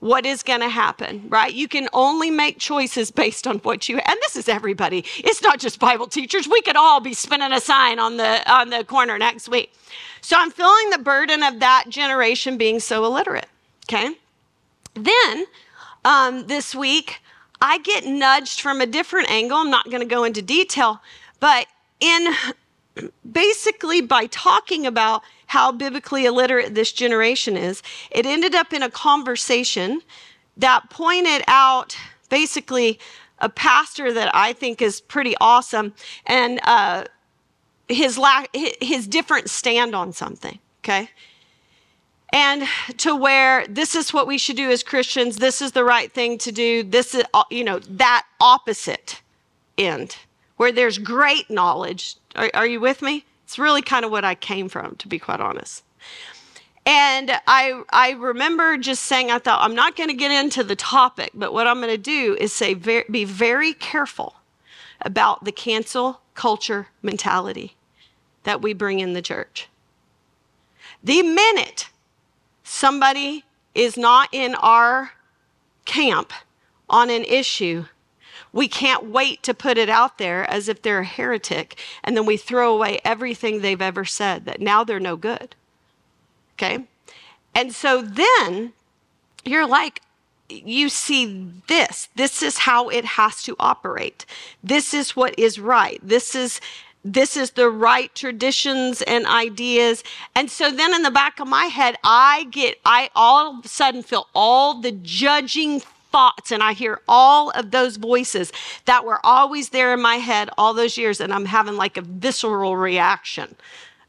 what 0.00 0.26
is 0.26 0.42
going 0.42 0.60
to 0.60 0.68
happen, 0.68 1.26
right? 1.28 1.52
You 1.52 1.68
can 1.68 1.88
only 1.92 2.30
make 2.30 2.58
choices 2.58 3.10
based 3.10 3.46
on 3.46 3.58
what 3.58 3.88
you 3.88 3.98
and 3.98 4.18
this 4.22 4.34
is 4.34 4.48
everybody. 4.48 5.04
It's 5.18 5.42
not 5.42 5.60
just 5.60 5.78
Bible 5.78 6.06
teachers. 6.06 6.48
We 6.48 6.62
could 6.62 6.76
all 6.76 7.00
be 7.00 7.14
spinning 7.14 7.52
a 7.52 7.60
sign 7.60 7.98
on 7.98 8.16
the 8.16 8.50
on 8.50 8.70
the 8.70 8.84
corner 8.84 9.18
next 9.18 9.48
week. 9.48 9.72
So 10.22 10.36
I'm 10.38 10.50
feeling 10.50 10.90
the 10.90 10.98
burden 10.98 11.42
of 11.42 11.60
that 11.60 11.84
generation 11.88 12.56
being 12.58 12.80
so 12.80 13.04
illiterate. 13.04 13.48
Okay. 13.88 14.16
Then 14.94 15.46
um, 16.04 16.46
this 16.46 16.74
week, 16.74 17.20
I 17.60 17.78
get 17.78 18.06
nudged 18.06 18.60
from 18.60 18.80
a 18.80 18.86
different 18.86 19.30
angle. 19.30 19.58
I'm 19.58 19.70
not 19.70 19.86
going 19.86 20.00
to 20.00 20.06
go 20.06 20.24
into 20.24 20.42
detail, 20.42 21.00
but 21.40 21.66
in 22.00 22.28
basically 23.30 24.00
by 24.00 24.26
talking 24.26 24.86
about 24.86 25.22
how 25.46 25.72
biblically 25.72 26.26
illiterate 26.26 26.74
this 26.74 26.92
generation 26.92 27.56
is, 27.56 27.82
it 28.10 28.26
ended 28.26 28.54
up 28.54 28.72
in 28.72 28.82
a 28.82 28.90
conversation 28.90 30.00
that 30.56 30.90
pointed 30.90 31.42
out 31.46 31.96
basically 32.28 32.98
a 33.38 33.48
pastor 33.48 34.12
that 34.12 34.34
I 34.34 34.52
think 34.52 34.82
is 34.82 35.00
pretty 35.00 35.34
awesome 35.40 35.94
and 36.26 36.60
uh, 36.64 37.04
his, 37.88 38.20
his 38.80 39.06
different 39.06 39.50
stand 39.50 39.94
on 39.94 40.12
something, 40.12 40.58
okay? 40.84 41.10
and 42.32 42.66
to 42.98 43.16
where 43.16 43.66
this 43.66 43.94
is 43.94 44.12
what 44.12 44.26
we 44.26 44.38
should 44.38 44.56
do 44.56 44.70
as 44.70 44.82
Christians, 44.82 45.36
this 45.36 45.60
is 45.60 45.72
the 45.72 45.84
right 45.84 46.12
thing 46.12 46.38
to 46.38 46.52
do, 46.52 46.82
this 46.82 47.14
is, 47.14 47.24
uh, 47.34 47.44
you 47.50 47.64
know, 47.64 47.80
that 47.80 48.24
opposite 48.40 49.20
end, 49.76 50.16
where 50.56 50.72
there's 50.72 50.98
great 50.98 51.50
knowledge. 51.50 52.16
Are, 52.36 52.50
are 52.54 52.66
you 52.66 52.80
with 52.80 53.02
me? 53.02 53.24
It's 53.44 53.58
really 53.58 53.82
kind 53.82 54.04
of 54.04 54.10
what 54.10 54.24
I 54.24 54.34
came 54.34 54.68
from, 54.68 54.96
to 54.96 55.08
be 55.08 55.18
quite 55.18 55.40
honest. 55.40 55.82
And 56.86 57.30
I, 57.46 57.82
I 57.90 58.12
remember 58.12 58.76
just 58.78 59.02
saying, 59.02 59.30
I 59.30 59.38
thought, 59.38 59.62
I'm 59.62 59.74
not 59.74 59.96
going 59.96 60.08
to 60.08 60.14
get 60.14 60.30
into 60.30 60.64
the 60.64 60.76
topic, 60.76 61.32
but 61.34 61.52
what 61.52 61.66
I'm 61.66 61.80
going 61.80 61.88
to 61.88 61.98
do 61.98 62.36
is 62.40 62.52
say, 62.52 62.74
very, 62.74 63.04
be 63.10 63.24
very 63.24 63.74
careful 63.74 64.36
about 65.00 65.44
the 65.44 65.52
cancel 65.52 66.20
culture 66.34 66.88
mentality 67.02 67.76
that 68.44 68.62
we 68.62 68.72
bring 68.72 69.00
in 69.00 69.12
the 69.12 69.22
church. 69.22 69.68
The 71.02 71.22
minute 71.22 71.90
somebody 72.62 73.44
is 73.74 73.96
not 73.96 74.28
in 74.32 74.54
our 74.56 75.12
camp 75.84 76.32
on 76.88 77.10
an 77.10 77.24
issue, 77.24 77.86
we 78.52 78.68
can't 78.68 79.06
wait 79.06 79.42
to 79.44 79.54
put 79.54 79.78
it 79.78 79.88
out 79.88 80.18
there 80.18 80.48
as 80.50 80.68
if 80.68 80.82
they're 80.82 81.00
a 81.00 81.04
heretic, 81.04 81.78
and 82.02 82.16
then 82.16 82.26
we 82.26 82.36
throw 82.36 82.74
away 82.74 83.00
everything 83.04 83.60
they've 83.60 83.80
ever 83.80 84.04
said, 84.04 84.44
that 84.44 84.60
now 84.60 84.84
they're 84.84 85.00
no 85.00 85.16
good. 85.16 85.54
Okay? 86.54 86.84
And 87.54 87.74
so 87.74 88.02
then 88.02 88.72
you're 89.44 89.66
like, 89.66 90.02
you 90.48 90.88
see 90.88 91.48
this. 91.68 92.08
This 92.16 92.42
is 92.42 92.58
how 92.58 92.88
it 92.88 93.04
has 93.04 93.42
to 93.44 93.56
operate. 93.60 94.26
This 94.62 94.92
is 94.92 95.14
what 95.14 95.38
is 95.38 95.60
right. 95.60 96.00
This 96.02 96.34
is 96.34 96.60
this 97.02 97.34
is 97.34 97.52
the 97.52 97.70
right 97.70 98.14
traditions 98.14 99.00
and 99.02 99.26
ideas. 99.26 100.04
And 100.34 100.50
so 100.50 100.70
then 100.70 100.94
in 100.94 101.02
the 101.02 101.10
back 101.10 101.40
of 101.40 101.48
my 101.48 101.64
head, 101.64 101.96
I 102.04 102.46
get, 102.50 102.78
I 102.84 103.08
all 103.14 103.58
of 103.58 103.64
a 103.64 103.68
sudden 103.68 104.02
feel 104.02 104.28
all 104.34 104.82
the 104.82 104.92
judging 104.92 105.80
thoughts 106.10 106.52
and 106.52 106.62
I 106.62 106.72
hear 106.72 107.00
all 107.08 107.50
of 107.50 107.70
those 107.70 107.96
voices 107.96 108.52
that 108.86 109.04
were 109.04 109.24
always 109.24 109.70
there 109.70 109.94
in 109.94 110.02
my 110.02 110.16
head 110.16 110.50
all 110.58 110.74
those 110.74 110.96
years 110.98 111.20
and 111.20 111.32
I'm 111.32 111.46
having 111.46 111.76
like 111.76 111.96
a 111.96 112.02
visceral 112.02 112.76
reaction 112.76 113.56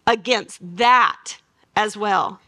against 0.07 0.59
that 0.77 1.37
as 1.75 1.95
well. 1.95 2.39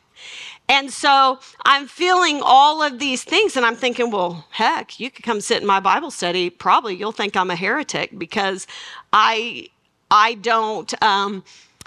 And 0.69 0.91
so 0.91 1.39
I'm 1.65 1.87
feeling 1.87 2.41
all 2.43 2.81
of 2.81 2.97
these 2.99 3.23
things, 3.23 3.57
and 3.57 3.65
I'm 3.65 3.75
thinking, 3.75 4.11
well, 4.11 4.47
heck, 4.51 4.99
you 4.99 5.11
could 5.11 5.25
come 5.25 5.41
sit 5.41 5.61
in 5.61 5.67
my 5.67 5.79
Bible 5.79 6.09
study. 6.09 6.49
Probably 6.49 6.95
you'll 6.95 7.11
think 7.11 7.35
I'm 7.35 7.51
a 7.51 7.55
heretic 7.55 8.17
because 8.17 8.65
I 9.11 9.67
I 10.09 10.35
don't 10.35 10.93
um, 11.03 11.43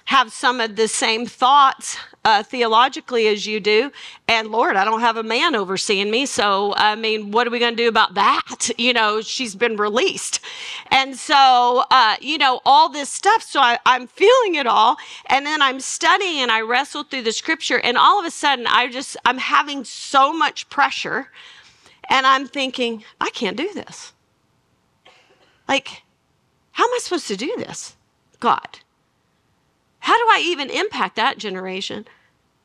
have 0.06 0.32
some 0.32 0.60
of 0.60 0.76
the 0.76 0.88
same 0.88 1.26
thoughts 1.26 1.98
uh, 2.24 2.42
theologically 2.42 3.28
as 3.28 3.46
you 3.46 3.60
do. 3.60 3.90
And 4.26 4.48
Lord, 4.48 4.76
I 4.76 4.84
don't 4.84 5.00
have 5.00 5.16
a 5.16 5.22
man 5.22 5.54
overseeing 5.54 6.10
me. 6.10 6.26
So, 6.26 6.74
I 6.76 6.94
mean, 6.94 7.32
what 7.32 7.46
are 7.46 7.50
we 7.50 7.58
going 7.58 7.76
to 7.76 7.82
do 7.82 7.88
about 7.88 8.14
that? 8.14 8.70
You 8.78 8.92
know, 8.92 9.20
she's 9.20 9.54
been 9.56 9.76
released. 9.76 10.40
And 10.90 11.16
so, 11.16 11.84
uh, 11.90 12.16
you 12.20 12.38
know, 12.38 12.60
all 12.64 12.88
this 12.88 13.08
stuff. 13.10 13.42
So 13.42 13.60
I, 13.60 13.78
I'm 13.84 14.06
feeling 14.06 14.54
it 14.54 14.66
all. 14.66 14.96
And 15.26 15.44
then 15.44 15.60
I'm 15.60 15.80
studying 15.80 16.40
and 16.40 16.50
I 16.50 16.60
wrestle 16.60 17.02
through 17.02 17.22
the 17.22 17.32
scripture. 17.32 17.80
And 17.80 17.96
all 17.96 18.20
of 18.20 18.26
a 18.26 18.30
sudden, 18.30 18.66
I 18.68 18.88
just, 18.88 19.16
I'm 19.24 19.38
having 19.38 19.82
so 19.82 20.32
much 20.32 20.68
pressure. 20.68 21.30
And 22.08 22.26
I'm 22.26 22.46
thinking, 22.46 23.02
I 23.20 23.30
can't 23.30 23.56
do 23.56 23.72
this. 23.72 24.12
Like, 25.68 26.02
how 26.72 26.84
am 26.84 26.94
I 26.94 26.98
supposed 27.00 27.28
to 27.28 27.36
do 27.36 27.54
this? 27.56 27.96
God. 28.38 28.80
How 30.06 30.16
do 30.16 30.24
I 30.30 30.40
even 30.44 30.70
impact 30.70 31.16
that 31.16 31.36
generation? 31.36 32.06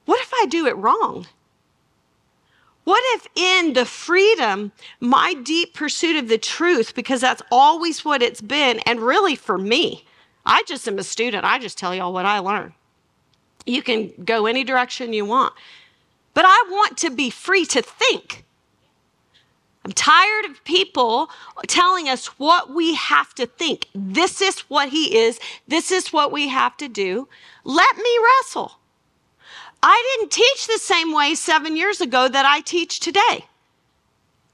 What 0.06 0.22
if 0.22 0.32
I 0.32 0.46
do 0.46 0.68
it 0.68 0.78
wrong? 0.78 1.26
What 2.84 3.02
if, 3.16 3.28
in 3.36 3.74
the 3.74 3.84
freedom, 3.84 4.72
my 5.00 5.34
deep 5.34 5.74
pursuit 5.74 6.18
of 6.18 6.28
the 6.28 6.38
truth, 6.38 6.94
because 6.94 7.20
that's 7.22 7.42
always 7.52 8.06
what 8.06 8.22
it's 8.22 8.42
been, 8.42 8.78
and 8.86 9.00
really 9.00 9.36
for 9.36 9.58
me, 9.58 10.06
I 10.46 10.62
just 10.68 10.88
am 10.88 11.00
a 11.00 11.04
student. 11.04 11.44
I 11.44 11.58
just 11.58 11.80
tell 11.80 11.96
y'all 11.96 12.14
what 12.14 12.28
I 12.28 12.38
learn. 12.38 12.76
You 13.66 13.82
can 13.82 14.14
go 14.24 14.46
any 14.46 14.64
direction 14.64 15.12
you 15.12 15.26
want. 15.26 15.56
But 16.36 16.46
I 16.46 16.68
want 16.70 16.96
to 17.00 17.10
be 17.10 17.32
free 17.32 17.66
to 17.66 17.82
think. 17.82 18.46
I'm 19.84 19.92
tired 19.94 20.46
of 20.46 20.64
people 20.64 21.30
telling 21.68 22.08
us 22.08 22.28
what 22.40 22.74
we 22.74 22.94
have 22.96 23.34
to 23.36 23.48
think. 23.48 23.88
This 23.96 24.42
is 24.42 24.60
what 24.62 24.90
he 24.90 25.18
is. 25.18 25.40
This 25.68 25.92
is 25.92 26.14
what 26.14 26.32
we 26.32 26.50
have 26.50 26.78
to 26.78 26.88
do. 26.88 27.28
Let 27.64 27.98
me 27.98 28.18
wrestle. 28.24 28.74
I 29.82 30.16
didn't 30.18 30.32
teach 30.32 30.68
the 30.68 30.78
same 30.78 31.14
way 31.14 31.34
seven 31.34 31.76
years 31.76 32.00
ago 32.00 32.28
that 32.28 32.46
I 32.46 32.62
teach 32.62 33.00
today. 33.00 33.46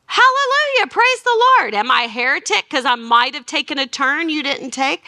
Hallelujah. 0.05 0.87
Praise 0.89 1.21
the 1.23 1.45
Lord. 1.59 1.73
Am 1.73 1.91
I 1.91 2.03
a 2.03 2.07
heretic 2.07 2.65
because 2.69 2.85
I 2.85 2.95
might 2.95 3.33
have 3.33 3.45
taken 3.45 3.77
a 3.77 3.85
turn 3.85 4.29
you 4.29 4.41
didn't 4.41 4.71
take? 4.71 5.03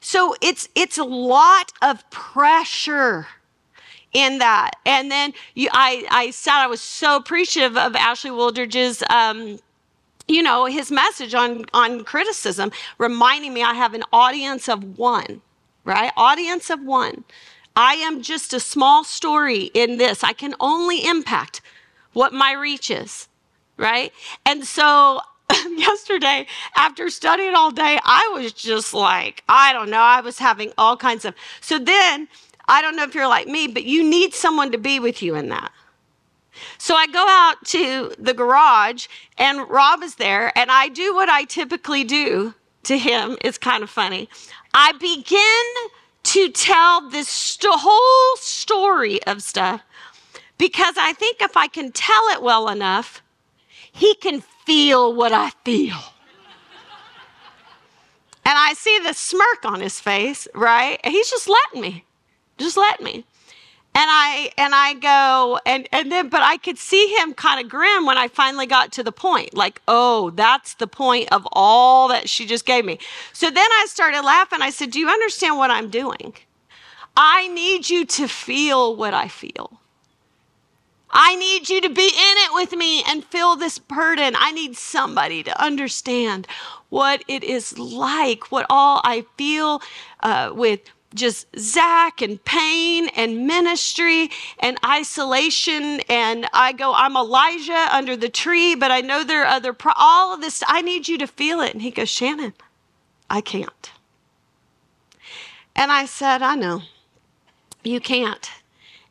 So 0.00 0.36
it's 0.40 0.68
it's 0.76 0.98
a 0.98 1.04
lot 1.04 1.72
of 1.82 2.08
pressure 2.10 3.26
in 4.14 4.38
that. 4.38 4.70
And 4.86 5.10
then 5.10 5.34
you, 5.54 5.68
I, 5.72 6.06
I 6.10 6.30
said 6.30 6.54
I 6.54 6.66
was 6.66 6.80
so 6.80 7.16
appreciative 7.16 7.76
of 7.76 7.94
Ashley 7.94 8.30
Wooldridge's, 8.30 9.02
um, 9.10 9.58
you 10.26 10.42
know, 10.42 10.64
his 10.64 10.90
message 10.90 11.34
on, 11.34 11.66
on 11.74 12.04
criticism, 12.04 12.72
reminding 12.96 13.52
me 13.52 13.62
I 13.62 13.74
have 13.74 13.92
an 13.92 14.04
audience 14.12 14.68
of 14.68 14.98
one, 14.98 15.42
right? 15.84 16.12
Audience 16.16 16.70
of 16.70 16.82
one. 16.82 17.24
I 17.76 17.94
am 17.94 18.22
just 18.22 18.54
a 18.54 18.60
small 18.60 19.04
story 19.04 19.64
in 19.74 19.98
this. 19.98 20.22
I 20.22 20.32
can 20.32 20.54
only 20.60 21.04
impact 21.04 21.60
what 22.12 22.32
my 22.32 22.52
reach 22.52 22.90
is, 22.90 23.28
right? 23.76 24.12
And 24.46 24.64
so 24.64 25.20
yesterday, 25.76 26.46
after 26.76 27.10
studying 27.10 27.56
all 27.56 27.72
day, 27.72 27.98
I 28.04 28.30
was 28.32 28.52
just 28.52 28.94
like, 28.94 29.42
I 29.48 29.72
don't 29.72 29.90
know, 29.90 30.00
I 30.00 30.20
was 30.20 30.38
having 30.38 30.72
all 30.78 30.96
kinds 30.96 31.24
of. 31.24 31.34
So 31.60 31.80
then 31.80 32.28
I 32.66 32.82
don't 32.82 32.96
know 32.96 33.04
if 33.04 33.14
you're 33.14 33.28
like 33.28 33.46
me, 33.46 33.68
but 33.68 33.84
you 33.84 34.02
need 34.02 34.34
someone 34.34 34.72
to 34.72 34.78
be 34.78 35.00
with 35.00 35.22
you 35.22 35.34
in 35.34 35.48
that. 35.50 35.72
So 36.78 36.94
I 36.94 37.06
go 37.06 37.24
out 37.28 37.64
to 37.66 38.14
the 38.18 38.34
garage 38.34 39.06
and 39.38 39.68
Rob 39.68 40.02
is 40.02 40.16
there, 40.16 40.56
and 40.56 40.70
I 40.70 40.88
do 40.88 41.14
what 41.14 41.28
I 41.28 41.44
typically 41.44 42.04
do 42.04 42.54
to 42.84 42.98
him. 42.98 43.36
It's 43.40 43.58
kind 43.58 43.82
of 43.82 43.90
funny. 43.90 44.28
I 44.72 44.92
begin 44.92 45.90
to 46.24 46.50
tell 46.50 47.08
this 47.10 47.28
st- 47.28 47.72
whole 47.76 48.36
story 48.36 49.22
of 49.24 49.42
stuff 49.42 49.82
because 50.58 50.94
I 50.96 51.12
think 51.12 51.40
if 51.40 51.56
I 51.56 51.66
can 51.66 51.92
tell 51.92 52.28
it 52.28 52.42
well 52.42 52.68
enough, 52.68 53.22
he 53.92 54.14
can 54.14 54.42
feel 54.64 55.14
what 55.14 55.32
I 55.32 55.50
feel. 55.64 55.98
and 58.44 58.58
I 58.58 58.74
see 58.74 58.98
the 59.00 59.12
smirk 59.12 59.64
on 59.64 59.80
his 59.80 60.00
face, 60.00 60.48
right? 60.54 60.98
He's 61.04 61.30
just 61.30 61.48
letting 61.48 61.80
me. 61.80 62.04
Just 62.58 62.76
let 62.76 63.00
me. 63.00 63.24
And 63.96 64.10
I 64.10 64.50
and 64.58 64.74
I 64.74 64.94
go 64.94 65.60
and 65.64 65.88
and 65.92 66.10
then 66.10 66.28
but 66.28 66.42
I 66.42 66.56
could 66.56 66.78
see 66.78 67.14
him 67.16 67.32
kind 67.32 67.64
of 67.64 67.70
grin 67.70 68.04
when 68.06 68.18
I 68.18 68.26
finally 68.26 68.66
got 68.66 68.90
to 68.92 69.04
the 69.04 69.12
point. 69.12 69.54
Like, 69.54 69.80
"Oh, 69.86 70.30
that's 70.30 70.74
the 70.74 70.88
point 70.88 71.32
of 71.32 71.46
all 71.52 72.08
that 72.08 72.28
she 72.28 72.44
just 72.44 72.66
gave 72.66 72.84
me." 72.84 72.98
So 73.32 73.50
then 73.50 73.68
I 73.80 73.86
started 73.88 74.22
laughing. 74.22 74.62
I 74.62 74.70
said, 74.70 74.90
"Do 74.90 74.98
you 74.98 75.08
understand 75.08 75.58
what 75.58 75.70
I'm 75.70 75.90
doing? 75.90 76.34
I 77.16 77.46
need 77.48 77.88
you 77.88 78.04
to 78.04 78.26
feel 78.26 78.96
what 78.96 79.14
I 79.14 79.28
feel." 79.28 79.78
I 81.16 81.36
need 81.36 81.68
you 81.68 81.80
to 81.80 81.88
be 81.88 82.08
in 82.08 82.36
it 82.38 82.54
with 82.54 82.72
me 82.72 83.04
and 83.06 83.24
feel 83.24 83.54
this 83.54 83.78
burden. 83.78 84.34
I 84.36 84.50
need 84.50 84.76
somebody 84.76 85.44
to 85.44 85.62
understand 85.62 86.48
what 86.88 87.22
it 87.28 87.44
is 87.44 87.78
like, 87.78 88.50
what 88.50 88.66
all 88.68 89.00
I 89.04 89.24
feel 89.38 89.80
uh, 90.24 90.50
with 90.52 90.80
just 91.14 91.46
Zach 91.58 92.20
and 92.20 92.44
pain 92.44 93.08
and 93.16 93.46
ministry 93.46 94.30
and 94.58 94.78
isolation. 94.84 96.00
And 96.08 96.46
I 96.52 96.72
go, 96.72 96.92
I'm 96.94 97.16
Elijah 97.16 97.88
under 97.90 98.16
the 98.16 98.28
tree, 98.28 98.74
but 98.74 98.90
I 98.90 99.00
know 99.00 99.24
there 99.24 99.42
are 99.42 99.46
other, 99.46 99.72
pro- 99.72 99.92
all 99.96 100.34
of 100.34 100.40
this. 100.40 100.62
I 100.66 100.82
need 100.82 101.08
you 101.08 101.18
to 101.18 101.26
feel 101.26 101.60
it. 101.60 101.72
And 101.72 101.82
he 101.82 101.90
goes, 101.90 102.08
Shannon, 102.08 102.54
I 103.30 103.40
can't. 103.40 103.92
And 105.76 105.90
I 105.90 106.06
said, 106.06 106.42
I 106.42 106.54
know. 106.54 106.82
You 107.82 108.00
can't. 108.00 108.50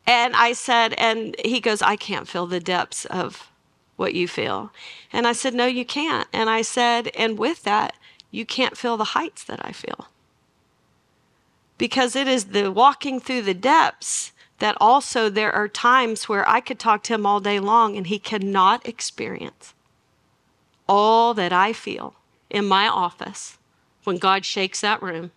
And 0.05 0.35
I 0.35 0.53
said, 0.53 0.93
and 0.97 1.35
he 1.43 1.59
goes, 1.59 1.81
I 1.81 1.95
can't 1.95 2.27
feel 2.27 2.47
the 2.47 2.59
depths 2.59 3.05
of 3.05 3.49
what 3.95 4.13
you 4.13 4.27
feel. 4.27 4.71
And 5.11 5.27
I 5.27 5.33
said, 5.33 5.53
No, 5.53 5.65
you 5.65 5.85
can't. 5.85 6.27
And 6.33 6.49
I 6.49 6.61
said, 6.61 7.09
and 7.15 7.37
with 7.37 7.63
that, 7.63 7.95
you 8.31 8.45
can't 8.45 8.75
feel 8.75 8.97
the 8.97 9.03
heights 9.03 9.43
that 9.45 9.63
I 9.63 9.71
feel 9.71 10.07
because 11.83 12.15
it 12.15 12.29
is 12.29 12.45
the 12.45 12.71
walking 12.71 13.19
through 13.19 13.41
the 13.41 13.53
depths 13.53 14.31
that 14.59 14.77
also 14.79 15.27
there 15.27 15.51
are 15.51 15.67
times 15.67 16.29
where 16.29 16.47
I 16.47 16.61
could 16.61 16.79
talk 16.79 17.03
to 17.03 17.13
him 17.13 17.25
all 17.25 17.41
day 17.41 17.59
long 17.59 17.97
and 17.97 18.07
he 18.07 18.19
cannot 18.19 18.87
experience 18.87 19.73
all 20.87 21.33
that 21.33 21.51
I 21.51 21.73
feel 21.73 22.15
in 22.49 22.63
my 22.63 22.87
office 22.87 23.57
when 24.05 24.15
God 24.15 24.45
shakes 24.45 24.79
that 24.79 25.01
room. 25.01 25.31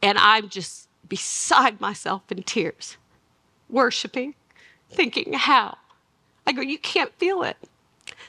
And 0.00 0.16
I'm 0.16 0.48
just 0.48 0.88
beside 1.08 1.80
myself 1.80 2.22
in 2.30 2.44
tears, 2.44 2.96
worshiping, 3.68 4.36
thinking, 4.92 5.32
how? 5.32 5.76
I 6.46 6.52
go, 6.52 6.60
you 6.60 6.78
can't 6.78 7.12
feel 7.18 7.42
it. 7.42 7.56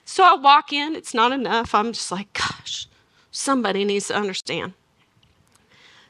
So 0.04 0.24
I 0.24 0.34
walk 0.34 0.74
in, 0.74 0.96
it's 0.96 1.14
not 1.14 1.32
enough. 1.32 1.76
I'm 1.76 1.94
just 1.94 2.12
like, 2.12 2.34
gosh, 2.34 2.88
somebody 3.30 3.86
needs 3.86 4.08
to 4.08 4.16
understand. 4.16 4.74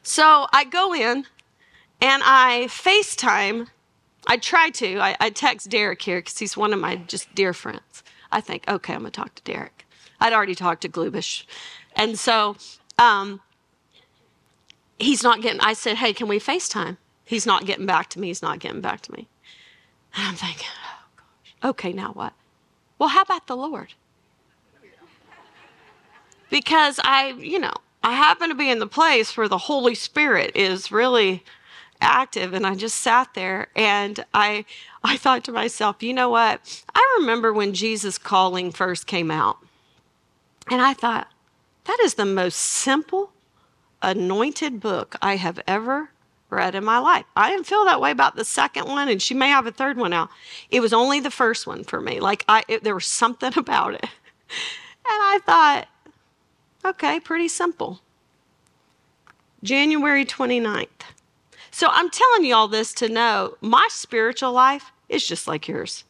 So 0.08 0.46
I 0.54 0.64
go 0.64 0.94
in 0.94 1.26
and 2.00 2.22
I 2.24 2.64
FaceTime. 2.68 3.68
I 4.26 4.38
try 4.38 4.70
to. 4.70 4.98
I, 4.98 5.14
I 5.20 5.28
text 5.28 5.68
Derek 5.68 6.00
here 6.00 6.20
because 6.20 6.38
he's 6.38 6.56
one 6.56 6.72
of 6.72 6.80
my 6.80 6.96
just 6.96 7.34
dear 7.34 7.52
friends. 7.52 8.02
I 8.32 8.40
think, 8.40 8.64
okay, 8.66 8.94
I'm 8.94 9.00
going 9.00 9.12
to 9.12 9.20
talk 9.20 9.34
to 9.34 9.42
Derek. 9.42 9.84
I'd 10.18 10.32
already 10.32 10.54
talked 10.54 10.80
to 10.80 10.88
Glubish. 10.88 11.44
And 11.94 12.18
so 12.18 12.56
um, 12.98 13.42
he's 14.98 15.22
not 15.22 15.42
getting, 15.42 15.60
I 15.60 15.74
said, 15.74 15.98
hey, 15.98 16.14
can 16.14 16.26
we 16.26 16.40
FaceTime? 16.40 16.96
He's 17.26 17.44
not 17.44 17.66
getting 17.66 17.84
back 17.84 18.08
to 18.10 18.18
me. 18.18 18.28
He's 18.28 18.40
not 18.40 18.60
getting 18.60 18.80
back 18.80 19.02
to 19.02 19.12
me. 19.12 19.28
And 20.16 20.26
I'm 20.26 20.36
thinking, 20.36 20.68
oh 20.86 21.04
gosh, 21.16 21.70
okay, 21.70 21.92
now 21.92 22.12
what? 22.12 22.32
Well, 22.98 23.10
how 23.10 23.20
about 23.20 23.46
the 23.46 23.56
Lord? 23.56 23.92
Because 26.48 26.98
I, 27.04 27.34
you 27.38 27.58
know, 27.58 27.74
I 28.02 28.14
happened 28.14 28.50
to 28.50 28.56
be 28.56 28.70
in 28.70 28.78
the 28.78 28.86
place 28.86 29.36
where 29.36 29.48
the 29.48 29.58
Holy 29.58 29.94
Spirit 29.94 30.52
is 30.54 30.92
really 30.92 31.44
active 32.00 32.54
and 32.54 32.66
I 32.66 32.74
just 32.74 32.96
sat 32.96 33.34
there 33.34 33.68
and 33.74 34.24
I 34.32 34.64
I 35.02 35.16
thought 35.16 35.44
to 35.44 35.52
myself, 35.52 36.02
you 36.02 36.12
know 36.12 36.28
what? 36.28 36.84
I 36.94 37.16
remember 37.20 37.52
when 37.52 37.72
Jesus 37.72 38.18
calling 38.18 38.72
first 38.72 39.06
came 39.06 39.30
out. 39.30 39.58
And 40.70 40.82
I 40.82 40.92
thought, 40.92 41.28
that 41.84 41.98
is 42.02 42.14
the 42.14 42.26
most 42.26 42.56
simple 42.56 43.32
anointed 44.02 44.80
book 44.80 45.16
I 45.22 45.36
have 45.36 45.60
ever 45.66 46.10
read 46.50 46.74
in 46.74 46.84
my 46.84 46.98
life. 46.98 47.24
I 47.36 47.50
didn't 47.50 47.66
feel 47.66 47.84
that 47.84 48.00
way 48.00 48.10
about 48.10 48.36
the 48.36 48.44
second 48.44 48.86
one 48.86 49.08
and 49.08 49.20
she 49.20 49.34
may 49.34 49.48
have 49.48 49.66
a 49.66 49.72
third 49.72 49.96
one 49.96 50.12
out. 50.12 50.30
It 50.70 50.80
was 50.80 50.92
only 50.92 51.20
the 51.20 51.30
first 51.30 51.66
one 51.66 51.84
for 51.84 52.00
me. 52.00 52.20
Like 52.20 52.44
I 52.48 52.64
it, 52.68 52.84
there 52.84 52.94
was 52.94 53.06
something 53.06 53.52
about 53.56 53.94
it. 53.94 54.04
And 54.04 54.10
I 55.06 55.40
thought, 55.44 55.88
Okay, 56.84 57.20
pretty 57.20 57.48
simple. 57.48 58.00
January 59.62 60.24
29th. 60.24 60.88
So 61.70 61.88
I'm 61.90 62.10
telling 62.10 62.44
you 62.44 62.54
all 62.54 62.68
this 62.68 62.92
to 62.94 63.08
know 63.08 63.56
my 63.60 63.86
spiritual 63.90 64.52
life 64.52 64.92
is 65.08 65.26
just 65.26 65.46
like 65.46 65.68
yours. 65.68 66.04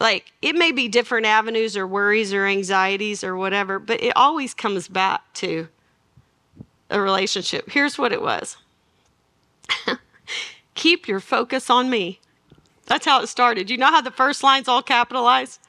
Like 0.00 0.32
it 0.42 0.54
may 0.54 0.72
be 0.72 0.88
different 0.88 1.26
avenues 1.26 1.76
or 1.76 1.86
worries 1.86 2.32
or 2.32 2.44
anxieties 2.44 3.24
or 3.24 3.36
whatever, 3.36 3.78
but 3.78 4.02
it 4.02 4.14
always 4.16 4.54
comes 4.54 4.88
back 4.88 5.22
to 5.34 5.68
a 6.90 7.00
relationship. 7.00 7.70
Here's 7.70 7.98
what 7.98 8.12
it 8.12 8.22
was 8.22 8.56
Keep 10.74 11.08
your 11.08 11.20
focus 11.20 11.70
on 11.70 11.88
me. 11.88 12.20
That's 12.86 13.06
how 13.06 13.20
it 13.22 13.26
started. 13.26 13.70
You 13.70 13.78
know 13.78 13.90
how 13.90 14.00
the 14.00 14.10
first 14.10 14.42
line's 14.42 14.68
all 14.68 14.82
capitalized? 14.82 15.60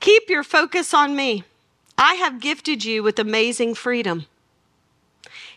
Keep 0.00 0.28
your 0.28 0.44
focus 0.44 0.94
on 0.94 1.16
me. 1.16 1.44
I 1.98 2.14
have 2.14 2.40
gifted 2.40 2.84
you 2.84 3.02
with 3.02 3.18
amazing 3.18 3.74
freedom, 3.74 4.26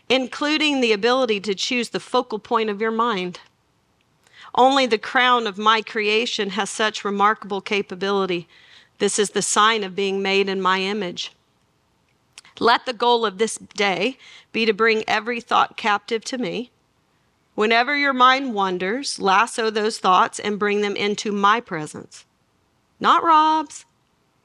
including 0.08 0.80
the 0.80 0.92
ability 0.92 1.40
to 1.40 1.54
choose 1.54 1.90
the 1.90 2.00
focal 2.00 2.38
point 2.38 2.70
of 2.70 2.80
your 2.80 2.90
mind. 2.90 3.40
Only 4.54 4.86
the 4.86 4.98
crown 4.98 5.46
of 5.46 5.58
my 5.58 5.82
creation 5.82 6.50
has 6.50 6.70
such 6.70 7.04
remarkable 7.04 7.60
capability. 7.60 8.48
This 8.98 9.18
is 9.18 9.30
the 9.30 9.42
sign 9.42 9.84
of 9.84 9.94
being 9.94 10.22
made 10.22 10.48
in 10.48 10.60
my 10.60 10.80
image. 10.80 11.32
Let 12.58 12.84
the 12.84 12.92
goal 12.92 13.24
of 13.24 13.38
this 13.38 13.56
day 13.56 14.18
be 14.52 14.66
to 14.66 14.72
bring 14.74 15.04
every 15.08 15.40
thought 15.40 15.76
captive 15.76 16.24
to 16.26 16.38
me. 16.38 16.70
Whenever 17.54 17.96
your 17.96 18.12
mind 18.12 18.54
wanders, 18.54 19.18
lasso 19.18 19.70
those 19.70 19.98
thoughts 19.98 20.38
and 20.38 20.58
bring 20.58 20.80
them 20.80 20.96
into 20.96 21.32
my 21.32 21.60
presence. 21.60 22.24
Not 22.98 23.22
Rob's, 23.22 23.86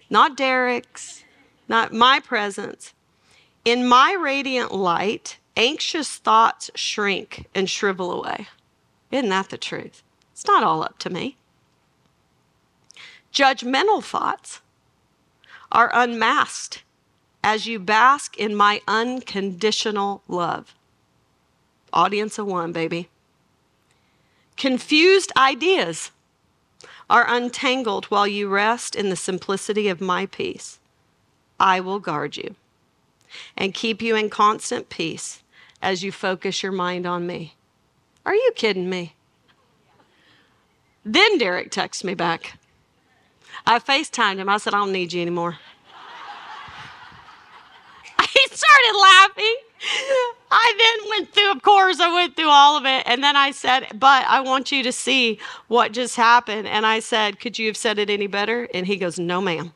not 0.09 0.37
Derek's, 0.37 1.24
not 1.67 1.93
my 1.93 2.19
presence. 2.19 2.93
In 3.63 3.87
my 3.87 4.13
radiant 4.13 4.73
light, 4.73 5.37
anxious 5.57 6.17
thoughts 6.17 6.69
shrink 6.75 7.47
and 7.55 7.69
shrivel 7.69 8.11
away. 8.11 8.47
Isn't 9.11 9.29
that 9.29 9.49
the 9.49 9.57
truth? 9.57 10.03
It's 10.31 10.45
not 10.45 10.63
all 10.63 10.83
up 10.83 10.97
to 10.99 11.09
me. 11.09 11.37
Judgmental 13.33 14.03
thoughts 14.03 14.61
are 15.71 15.91
unmasked 15.93 16.83
as 17.43 17.67
you 17.67 17.79
bask 17.79 18.37
in 18.37 18.55
my 18.55 18.81
unconditional 18.87 20.21
love. 20.27 20.73
Audience 21.93 22.37
of 22.37 22.47
one, 22.47 22.71
baby. 22.71 23.09
Confused 24.57 25.31
ideas 25.37 26.11
are 27.09 27.25
untangled 27.27 28.05
while 28.05 28.27
you 28.27 28.47
rest 28.47 28.95
in 28.95 29.09
the 29.09 29.15
simplicity 29.15 29.87
of 29.87 30.01
my 30.01 30.25
peace. 30.25 30.79
I 31.59 31.79
will 31.79 31.99
guard 31.99 32.37
you 32.37 32.55
and 33.57 33.73
keep 33.73 34.01
you 34.01 34.15
in 34.15 34.29
constant 34.29 34.89
peace 34.89 35.41
as 35.81 36.03
you 36.03 36.11
focus 36.11 36.63
your 36.63 36.71
mind 36.71 37.05
on 37.05 37.27
me. 37.27 37.55
Are 38.25 38.35
you 38.35 38.51
kidding 38.55 38.89
me? 38.89 39.13
Then 41.03 41.37
Derek 41.37 41.69
texts 41.69 42.03
me 42.03 42.15
back. 42.15 42.57
I 43.65 43.79
FaceTimed 43.79 44.37
him. 44.37 44.49
I 44.49 44.57
said, 44.57 44.73
I 44.73 44.77
don't 44.77 44.91
need 44.91 45.13
you 45.13 45.21
anymore. 45.21 45.51
he 48.21 48.47
started 48.47 48.99
laughing. 49.01 49.55
I 50.51 50.73
then 50.77 51.09
went 51.09 51.33
through, 51.33 51.51
of 51.51 51.61
course, 51.61 51.99
I 51.99 52.13
went 52.13 52.35
through 52.35 52.49
all 52.49 52.77
of 52.77 52.85
it. 52.85 53.03
And 53.05 53.23
then 53.23 53.35
I 53.35 53.51
said, 53.51 53.87
But 53.93 54.25
I 54.27 54.41
want 54.41 54.71
you 54.71 54.81
to 54.83 54.91
see 54.91 55.39
what 55.67 55.91
just 55.91 56.15
happened. 56.15 56.67
And 56.67 56.85
I 56.85 56.99
said, 56.99 57.39
Could 57.39 57.59
you 57.59 57.67
have 57.67 57.77
said 57.77 57.99
it 57.99 58.09
any 58.09 58.27
better? 58.27 58.67
And 58.73 58.87
he 58.87 58.97
goes, 58.97 59.19
No, 59.19 59.41
ma'am. 59.41 59.73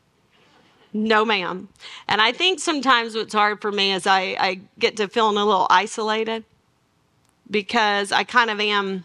No, 0.93 1.23
ma'am. 1.23 1.69
And 2.07 2.21
I 2.21 2.31
think 2.31 2.59
sometimes 2.59 3.15
what's 3.15 3.33
hard 3.33 3.61
for 3.61 3.71
me 3.71 3.93
is 3.93 4.07
I, 4.07 4.35
I 4.39 4.61
get 4.79 4.97
to 4.97 5.07
feeling 5.07 5.37
a 5.37 5.45
little 5.45 5.67
isolated 5.69 6.45
because 7.49 8.11
I 8.11 8.23
kind 8.23 8.49
of 8.49 8.59
am 8.59 9.03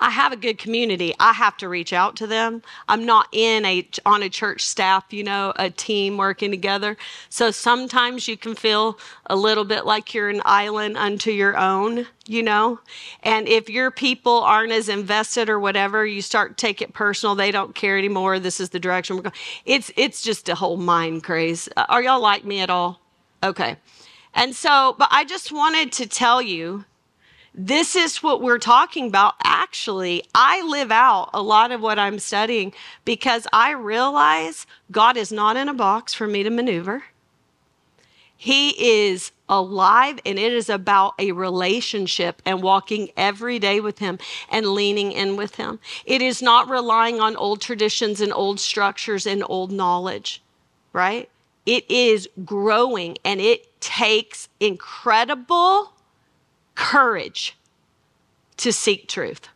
I 0.00 0.10
have 0.10 0.32
a 0.32 0.36
good 0.36 0.58
community. 0.58 1.14
I 1.20 1.34
have 1.34 1.56
to 1.58 1.68
reach 1.68 1.92
out 1.92 2.16
to 2.16 2.26
them. 2.26 2.62
I'm 2.88 3.04
not 3.04 3.28
in 3.32 3.64
a 3.64 3.86
on 4.06 4.22
a 4.22 4.30
church 4.30 4.64
staff, 4.64 5.04
you 5.10 5.22
know, 5.22 5.52
a 5.56 5.70
team 5.70 6.16
working 6.16 6.50
together. 6.50 6.96
So 7.28 7.50
sometimes 7.50 8.26
you 8.26 8.36
can 8.36 8.54
feel 8.54 8.98
a 9.26 9.36
little 9.36 9.64
bit 9.64 9.84
like 9.84 10.14
you're 10.14 10.30
an 10.30 10.42
island 10.44 10.96
unto 10.96 11.30
your 11.30 11.56
own, 11.58 12.06
you 12.26 12.42
know. 12.42 12.80
And 13.22 13.46
if 13.46 13.68
your 13.68 13.90
people 13.90 14.40
aren't 14.40 14.72
as 14.72 14.88
invested 14.88 15.50
or 15.50 15.60
whatever, 15.60 16.06
you 16.06 16.22
start 16.22 16.56
to 16.56 16.66
take 16.66 16.80
it 16.80 16.94
personal. 16.94 17.34
They 17.34 17.50
don't 17.50 17.74
care 17.74 17.98
anymore. 17.98 18.38
This 18.38 18.58
is 18.58 18.70
the 18.70 18.80
direction 18.80 19.16
we're 19.16 19.22
going. 19.22 19.34
It's 19.66 19.92
it's 19.96 20.22
just 20.22 20.48
a 20.48 20.54
whole 20.54 20.78
mind 20.78 21.22
craze. 21.22 21.68
Are 21.76 22.02
y'all 22.02 22.20
like 22.20 22.44
me 22.44 22.60
at 22.60 22.70
all? 22.70 23.00
Okay. 23.42 23.76
And 24.32 24.54
so, 24.54 24.94
but 24.98 25.08
I 25.10 25.24
just 25.24 25.52
wanted 25.52 25.92
to 25.92 26.06
tell 26.06 26.40
you 26.40 26.84
this 27.54 27.96
is 27.96 28.22
what 28.22 28.40
we're 28.40 28.58
talking 28.58 29.08
about. 29.08 29.34
Actually, 29.42 30.24
I 30.34 30.62
live 30.62 30.92
out 30.92 31.30
a 31.34 31.42
lot 31.42 31.72
of 31.72 31.80
what 31.80 31.98
I'm 31.98 32.18
studying 32.18 32.72
because 33.04 33.46
I 33.52 33.72
realize 33.72 34.66
God 34.90 35.16
is 35.16 35.32
not 35.32 35.56
in 35.56 35.68
a 35.68 35.74
box 35.74 36.14
for 36.14 36.26
me 36.26 36.42
to 36.42 36.50
maneuver. 36.50 37.04
He 38.36 38.70
is 39.10 39.32
alive, 39.50 40.18
and 40.24 40.38
it 40.38 40.52
is 40.52 40.70
about 40.70 41.12
a 41.18 41.32
relationship 41.32 42.40
and 42.46 42.62
walking 42.62 43.10
every 43.14 43.58
day 43.58 43.80
with 43.80 43.98
Him 43.98 44.18
and 44.48 44.68
leaning 44.68 45.12
in 45.12 45.36
with 45.36 45.56
Him. 45.56 45.78
It 46.06 46.22
is 46.22 46.40
not 46.40 46.70
relying 46.70 47.20
on 47.20 47.36
old 47.36 47.60
traditions 47.60 48.20
and 48.20 48.32
old 48.32 48.58
structures 48.58 49.26
and 49.26 49.44
old 49.46 49.70
knowledge, 49.70 50.42
right? 50.94 51.28
It 51.66 51.90
is 51.90 52.30
growing, 52.42 53.18
and 53.26 53.42
it 53.42 53.78
takes 53.82 54.48
incredible 54.58 55.92
courage 56.74 57.56
to 58.58 58.72
seek 58.72 59.08
truth. 59.08 59.48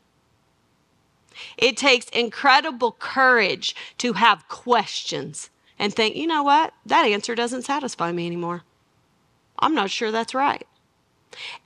It 1.57 1.77
takes 1.77 2.09
incredible 2.09 2.93
courage 2.93 3.75
to 3.99 4.15
have 4.15 4.49
questions 4.49 5.51
and 5.79 5.93
think, 5.93 6.17
you 6.17 6.27
know 6.27 6.43
what? 6.43 6.73
That 6.87 7.07
answer 7.07 7.35
doesn't 7.35 7.63
satisfy 7.63 8.13
me 8.13 8.27
anymore. 8.27 8.63
I'm 9.59 9.75
not 9.75 9.91
sure 9.91 10.11
that's 10.11 10.35
right. 10.35 10.67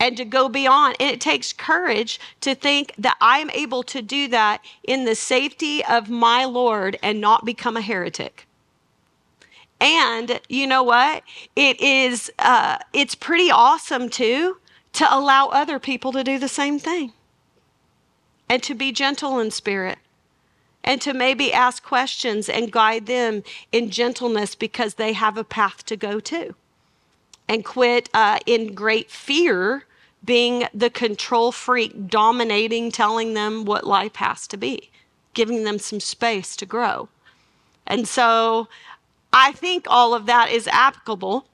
And 0.01 0.17
to 0.17 0.25
go 0.25 0.49
beyond, 0.49 0.97
and 0.99 1.11
it 1.11 1.21
takes 1.21 1.53
courage 1.53 2.19
to 2.41 2.55
think 2.55 2.95
that 2.97 3.17
I'm 3.21 3.51
able 3.51 3.83
to 3.85 4.01
do 4.01 4.29
that 4.29 4.63
in 4.83 5.05
the 5.05 5.15
safety 5.15 5.85
of 5.85 6.09
my 6.09 6.45
Lord 6.45 6.99
and 7.03 7.21
not 7.21 7.45
become 7.45 7.77
a 7.77 7.83
heretic. 7.83 8.47
And 9.81 10.41
you 10.49 10.67
know 10.67 10.83
what? 10.83 11.23
It 11.55 11.81
is, 11.81 12.33
uh, 12.39 12.79
it's 12.93 13.15
pretty 13.15 13.51
awesome 13.51 14.09
too 14.09 14.57
to 14.99 15.07
allow 15.17 15.47
other 15.49 15.79
people 15.79 16.11
to 16.11 16.25
do 16.25 16.41
the 16.41 16.49
same 16.49 16.79
thing. 16.79 17.13
And 18.49 18.63
to 18.65 18.75
be 18.75 18.91
gentle 18.91 19.39
in 19.39 19.53
spirit. 19.53 19.99
And 20.83 21.01
to 21.03 21.15
maybe 21.15 21.53
ask 21.53 21.85
questions 21.85 22.49
and 22.49 22.73
guide 22.73 23.07
them 23.07 23.45
in 23.71 23.91
gentleness 23.91 24.57
because 24.57 24.95
they 24.95 25.13
have 25.13 25.39
a 25.39 25.45
path 25.45 25.85
to 25.87 25.97
go 25.97 26.19
to. 26.21 26.57
And 27.49 27.65
quit 27.65 28.09
uh, 28.13 28.41
in 28.45 28.75
great 28.75 29.09
fear 29.11 29.85
being 30.25 30.67
the 30.75 30.91
control 30.91 31.53
freak 31.53 32.09
dominating 32.09 32.91
telling 32.91 33.35
them 33.35 33.65
what 33.65 33.87
life 33.87 34.17
has 34.17 34.49
to 34.49 34.57
be 34.57 34.91
giving 35.33 35.63
them 35.63 35.79
some 35.79 36.01
space 36.01 36.57
to 36.57 36.67
grow. 36.67 37.09
And 37.87 38.09
so 38.09 38.67
i 39.33 39.53
think 39.53 39.87
all 39.89 40.15
of 40.15 40.27
that 40.27 40.51
is 40.51 40.67
applicable 40.69 41.47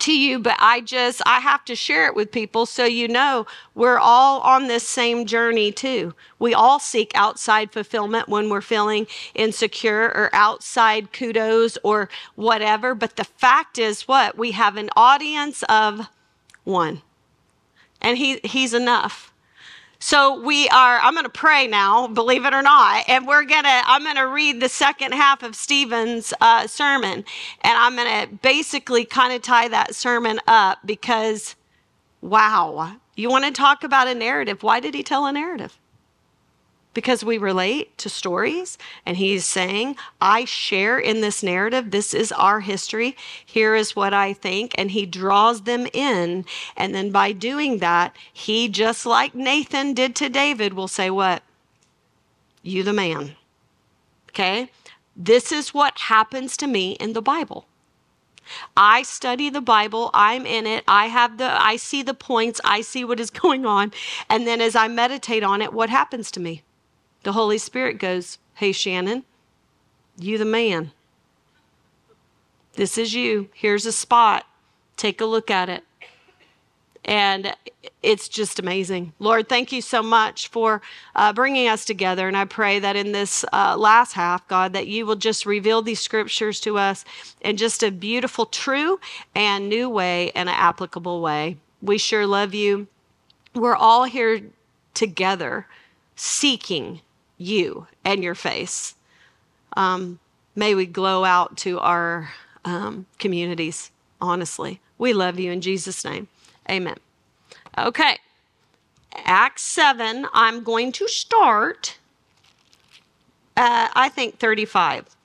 to 0.00 0.16
you, 0.16 0.38
but 0.38 0.56
I 0.58 0.80
just, 0.80 1.22
I 1.26 1.40
have 1.40 1.64
to 1.66 1.74
share 1.74 2.06
it 2.06 2.14
with 2.14 2.30
people 2.32 2.66
so 2.66 2.84
you 2.84 3.08
know 3.08 3.46
we're 3.74 3.98
all 3.98 4.40
on 4.40 4.68
this 4.68 4.86
same 4.86 5.26
journey 5.26 5.72
too. 5.72 6.14
We 6.38 6.54
all 6.54 6.78
seek 6.78 7.12
outside 7.14 7.72
fulfillment 7.72 8.28
when 8.28 8.48
we're 8.48 8.60
feeling 8.60 9.06
insecure 9.34 10.04
or 10.14 10.30
outside 10.32 11.12
kudos 11.12 11.78
or 11.82 12.08
whatever. 12.34 12.94
But 12.94 13.16
the 13.16 13.24
fact 13.24 13.78
is 13.78 14.08
what? 14.08 14.36
We 14.36 14.52
have 14.52 14.76
an 14.76 14.90
audience 14.96 15.62
of 15.68 16.08
one, 16.64 17.02
and 18.00 18.18
he, 18.18 18.40
he's 18.44 18.74
enough. 18.74 19.32
So 19.98 20.40
we 20.42 20.68
are, 20.68 20.98
I'm 20.98 21.14
going 21.14 21.24
to 21.24 21.30
pray 21.30 21.66
now, 21.66 22.06
believe 22.06 22.44
it 22.44 22.52
or 22.52 22.62
not, 22.62 23.04
and 23.08 23.26
we're 23.26 23.44
going 23.44 23.64
to, 23.64 23.80
I'm 23.84 24.02
going 24.02 24.16
to 24.16 24.28
read 24.28 24.60
the 24.60 24.68
second 24.68 25.12
half 25.12 25.42
of 25.42 25.56
Stephen's 25.56 26.34
uh, 26.40 26.66
sermon, 26.66 27.24
and 27.62 27.78
I'm 27.78 27.96
going 27.96 28.28
to 28.28 28.34
basically 28.36 29.04
kind 29.04 29.32
of 29.32 29.42
tie 29.42 29.68
that 29.68 29.94
sermon 29.94 30.38
up 30.46 30.78
because, 30.84 31.56
wow, 32.20 32.96
you 33.16 33.30
want 33.30 33.46
to 33.46 33.52
talk 33.52 33.84
about 33.84 34.06
a 34.06 34.14
narrative. 34.14 34.62
Why 34.62 34.80
did 34.80 34.94
he 34.94 35.02
tell 35.02 35.24
a 35.26 35.32
narrative? 35.32 35.78
Because 36.96 37.22
we 37.22 37.36
relate 37.36 37.98
to 37.98 38.08
stories. 38.08 38.78
And 39.04 39.18
he's 39.18 39.44
saying, 39.44 39.96
I 40.18 40.46
share 40.46 40.98
in 40.98 41.20
this 41.20 41.42
narrative. 41.42 41.90
This 41.90 42.14
is 42.14 42.32
our 42.32 42.60
history. 42.60 43.14
Here 43.44 43.74
is 43.74 43.94
what 43.94 44.14
I 44.14 44.32
think. 44.32 44.74
And 44.78 44.90
he 44.90 45.04
draws 45.04 45.64
them 45.64 45.86
in. 45.92 46.46
And 46.74 46.94
then 46.94 47.10
by 47.10 47.32
doing 47.32 47.80
that, 47.80 48.16
he, 48.32 48.70
just 48.70 49.04
like 49.04 49.34
Nathan 49.34 49.92
did 49.92 50.16
to 50.16 50.30
David, 50.30 50.72
will 50.72 50.88
say, 50.88 51.10
What? 51.10 51.42
You 52.62 52.82
the 52.82 52.94
man. 52.94 53.36
Okay? 54.30 54.70
This 55.14 55.52
is 55.52 55.74
what 55.74 55.98
happens 55.98 56.56
to 56.56 56.66
me 56.66 56.92
in 56.92 57.12
the 57.12 57.20
Bible. 57.20 57.66
I 58.74 59.02
study 59.02 59.50
the 59.50 59.60
Bible, 59.60 60.08
I'm 60.14 60.46
in 60.46 60.66
it, 60.66 60.82
I 60.88 61.08
have 61.08 61.36
the 61.36 61.62
I 61.62 61.76
see 61.76 62.02
the 62.02 62.14
points, 62.14 62.60
I 62.64 62.80
see 62.80 63.04
what 63.04 63.20
is 63.20 63.30
going 63.42 63.66
on, 63.66 63.92
and 64.30 64.46
then 64.46 64.62
as 64.62 64.74
I 64.74 64.88
meditate 64.88 65.42
on 65.42 65.60
it, 65.60 65.74
what 65.74 65.90
happens 65.90 66.30
to 66.30 66.40
me? 66.40 66.62
The 67.26 67.32
Holy 67.32 67.58
Spirit 67.58 67.98
goes, 67.98 68.38
"Hey 68.54 68.70
Shannon, 68.70 69.24
you 70.16 70.38
the 70.38 70.44
man. 70.44 70.92
This 72.74 72.96
is 72.96 73.14
you. 73.14 73.48
Here's 73.52 73.84
a 73.84 73.90
spot. 73.90 74.46
Take 74.96 75.20
a 75.20 75.24
look 75.26 75.50
at 75.50 75.68
it." 75.68 75.82
And 77.04 77.56
it's 78.00 78.28
just 78.28 78.60
amazing. 78.60 79.12
Lord, 79.18 79.48
thank 79.48 79.72
you 79.72 79.82
so 79.82 80.04
much 80.04 80.46
for 80.46 80.80
uh, 81.16 81.32
bringing 81.32 81.66
us 81.66 81.84
together. 81.84 82.28
And 82.28 82.36
I 82.36 82.44
pray 82.44 82.78
that 82.78 82.94
in 82.94 83.10
this 83.10 83.44
uh, 83.52 83.76
last 83.76 84.12
half, 84.12 84.46
God, 84.46 84.72
that 84.74 84.86
you 84.86 85.04
will 85.04 85.16
just 85.16 85.44
reveal 85.44 85.82
these 85.82 85.98
scriptures 85.98 86.60
to 86.60 86.78
us 86.78 87.04
in 87.40 87.56
just 87.56 87.82
a 87.82 87.90
beautiful, 87.90 88.46
true, 88.46 89.00
and 89.34 89.68
new 89.68 89.90
way 89.90 90.30
and 90.36 90.48
an 90.48 90.54
applicable 90.54 91.20
way. 91.20 91.56
We 91.82 91.98
sure 91.98 92.24
love 92.24 92.54
you. 92.54 92.86
We're 93.52 93.74
all 93.74 94.04
here 94.04 94.42
together 94.94 95.66
seeking 96.14 97.00
you 97.38 97.86
and 98.04 98.22
your 98.22 98.34
face. 98.34 98.94
Um, 99.76 100.18
may 100.54 100.74
we 100.74 100.86
glow 100.86 101.24
out 101.24 101.56
to 101.58 101.78
our 101.80 102.30
um, 102.64 103.06
communities, 103.18 103.90
honestly. 104.20 104.80
We 104.98 105.12
love 105.12 105.38
you 105.38 105.52
in 105.52 105.60
Jesus' 105.60 106.04
name. 106.04 106.28
Amen. 106.70 106.96
Okay. 107.78 108.18
Acts 109.24 109.62
7, 109.62 110.26
I'm 110.32 110.62
going 110.62 110.92
to 110.92 111.08
start, 111.08 111.98
uh, 113.56 113.88
I 113.94 114.08
think 114.08 114.38
35. 114.38 115.16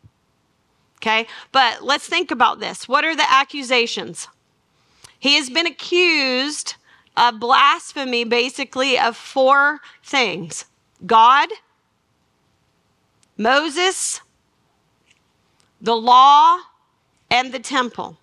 Okay. 0.98 1.28
But 1.52 1.84
let's 1.84 2.08
think 2.08 2.32
about 2.32 2.60
this. 2.60 2.88
What 2.88 3.04
are 3.04 3.16
the 3.16 3.30
accusations? 3.30 4.28
He 5.20 5.36
has 5.36 5.50
been 5.50 5.68
accused 5.68 6.76
of 7.18 7.40
blasphemy, 7.40 8.24
basically, 8.24 8.98
of 8.98 9.18
four 9.18 9.80
things 10.04 10.66
God, 11.06 11.50
Moses, 13.42 14.22
the 15.82 15.96
law, 15.96 16.60
and 17.30 17.52
the 17.52 17.60
temple. 17.60 18.18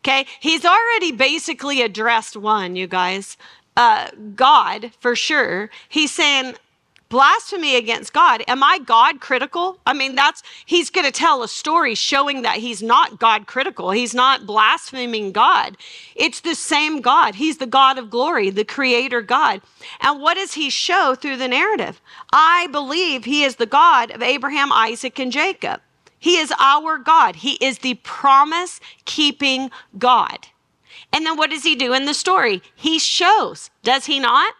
Okay, 0.00 0.26
he's 0.40 0.64
already 0.64 1.12
basically 1.12 1.80
addressed 1.82 2.36
one, 2.36 2.76
you 2.76 2.86
guys. 2.86 3.36
Uh, 3.76 4.08
God, 4.34 4.92
for 5.00 5.16
sure. 5.16 5.70
He's 5.88 6.12
saying, 6.12 6.54
blasphemy 7.14 7.76
against 7.76 8.12
God. 8.12 8.42
Am 8.48 8.64
I 8.64 8.80
God 8.80 9.20
critical? 9.20 9.78
I 9.86 9.92
mean, 9.92 10.16
that's, 10.16 10.42
he's 10.66 10.90
going 10.90 11.06
to 11.06 11.12
tell 11.12 11.44
a 11.44 11.48
story 11.48 11.94
showing 11.94 12.42
that 12.42 12.56
he's 12.56 12.82
not 12.82 13.20
God 13.20 13.46
critical. 13.46 13.92
He's 13.92 14.14
not 14.14 14.46
blaspheming 14.46 15.30
God. 15.30 15.76
It's 16.16 16.40
the 16.40 16.56
same 16.56 17.00
God. 17.00 17.36
He's 17.36 17.58
the 17.58 17.68
God 17.68 17.98
of 17.98 18.10
glory, 18.10 18.50
the 18.50 18.64
creator 18.64 19.22
God. 19.22 19.60
And 20.00 20.20
what 20.20 20.34
does 20.34 20.54
he 20.54 20.70
show 20.70 21.14
through 21.14 21.36
the 21.36 21.46
narrative? 21.46 22.00
I 22.32 22.66
believe 22.72 23.26
he 23.26 23.44
is 23.44 23.56
the 23.56 23.66
God 23.66 24.10
of 24.10 24.20
Abraham, 24.20 24.72
Isaac, 24.72 25.20
and 25.20 25.30
Jacob. 25.30 25.82
He 26.18 26.38
is 26.38 26.52
our 26.58 26.98
God. 26.98 27.36
He 27.36 27.52
is 27.64 27.78
the 27.78 27.94
promise 28.02 28.80
keeping 29.04 29.70
God. 29.96 30.48
And 31.12 31.24
then 31.24 31.36
what 31.36 31.50
does 31.50 31.62
he 31.62 31.76
do 31.76 31.92
in 31.92 32.06
the 32.06 32.14
story? 32.14 32.60
He 32.74 32.98
shows, 32.98 33.70
does 33.84 34.06
he 34.06 34.18
not? 34.18 34.52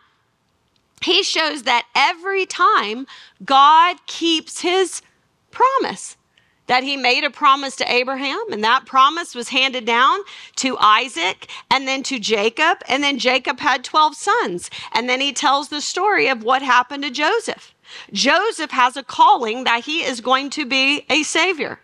He 1.05 1.23
shows 1.23 1.64
that 1.64 1.87
every 1.95 2.47
time 2.47 3.07
God 3.45 3.99
keeps 4.07 4.61
his 4.61 5.03
promise. 5.51 6.17
That 6.67 6.83
he 6.83 6.97
made 6.97 7.25
a 7.25 7.31
promise 7.31 7.77
to 7.77 7.93
Abraham, 7.93 8.40
and 8.51 8.64
that 8.64 8.87
promise 8.87 9.35
was 9.35 9.51
handed 9.51 9.85
down 9.85 10.21
to 10.57 10.79
Isaac 10.79 11.51
and 11.71 11.87
then 11.87 12.03
to 12.05 12.19
Jacob, 12.19 12.79
and 12.88 13.03
then 13.03 13.19
Jacob 13.19 13.61
had 13.61 13.85
12 13.85 14.17
sons. 14.17 14.71
And 14.95 15.07
then 15.07 15.21
he 15.21 15.35
tells 15.35 15.69
the 15.69 15.83
story 15.83 16.27
of 16.27 16.43
what 16.43 16.62
happened 16.62 17.03
to 17.03 17.11
Joseph. 17.11 17.75
Joseph 18.14 18.71
has 18.71 18.97
a 18.97 19.03
calling 19.03 19.64
that 19.64 19.85
he 19.85 20.03
is 20.03 20.23
going 20.23 20.49
to 20.51 20.64
be 20.64 21.05
a 21.11 21.23
savior. 21.23 21.81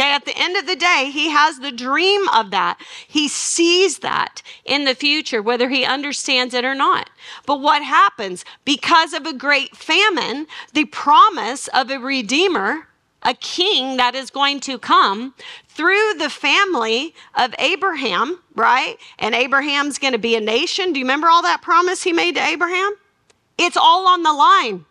Okay, 0.00 0.12
at 0.12 0.24
the 0.24 0.38
end 0.38 0.56
of 0.56 0.66
the 0.66 0.76
day, 0.76 1.10
he 1.12 1.28
has 1.28 1.58
the 1.58 1.70
dream 1.70 2.26
of 2.30 2.50
that. 2.52 2.80
He 3.06 3.28
sees 3.28 3.98
that 3.98 4.40
in 4.64 4.86
the 4.86 4.94
future, 4.94 5.42
whether 5.42 5.68
he 5.68 5.84
understands 5.84 6.54
it 6.54 6.64
or 6.64 6.74
not. 6.74 7.10
But 7.44 7.60
what 7.60 7.82
happens? 7.82 8.42
Because 8.64 9.12
of 9.12 9.26
a 9.26 9.34
great 9.34 9.76
famine, 9.76 10.46
the 10.72 10.86
promise 10.86 11.68
of 11.68 11.90
a 11.90 11.98
redeemer, 11.98 12.88
a 13.22 13.34
king 13.34 13.98
that 13.98 14.14
is 14.14 14.30
going 14.30 14.60
to 14.60 14.78
come 14.78 15.34
through 15.68 16.14
the 16.14 16.30
family 16.30 17.14
of 17.34 17.54
Abraham, 17.58 18.40
right? 18.54 18.96
And 19.18 19.34
Abraham's 19.34 19.98
going 19.98 20.14
to 20.14 20.18
be 20.18 20.34
a 20.34 20.40
nation. 20.40 20.94
Do 20.94 20.98
you 20.98 21.04
remember 21.04 21.28
all 21.28 21.42
that 21.42 21.60
promise 21.60 22.02
he 22.02 22.14
made 22.14 22.36
to 22.36 22.42
Abraham? 22.42 22.94
It's 23.58 23.76
all 23.76 24.08
on 24.08 24.22
the 24.22 24.32
line 24.32 24.86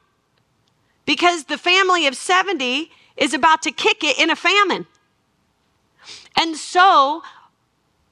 because 1.08 1.46
the 1.46 1.58
family 1.58 2.06
of 2.06 2.16
70 2.16 2.92
is 3.18 3.34
about 3.34 3.64
to 3.64 3.72
kick 3.72 4.04
it 4.04 4.20
in 4.20 4.30
a 4.30 4.36
famine. 4.36 4.86
And 6.40 6.56
so 6.56 7.22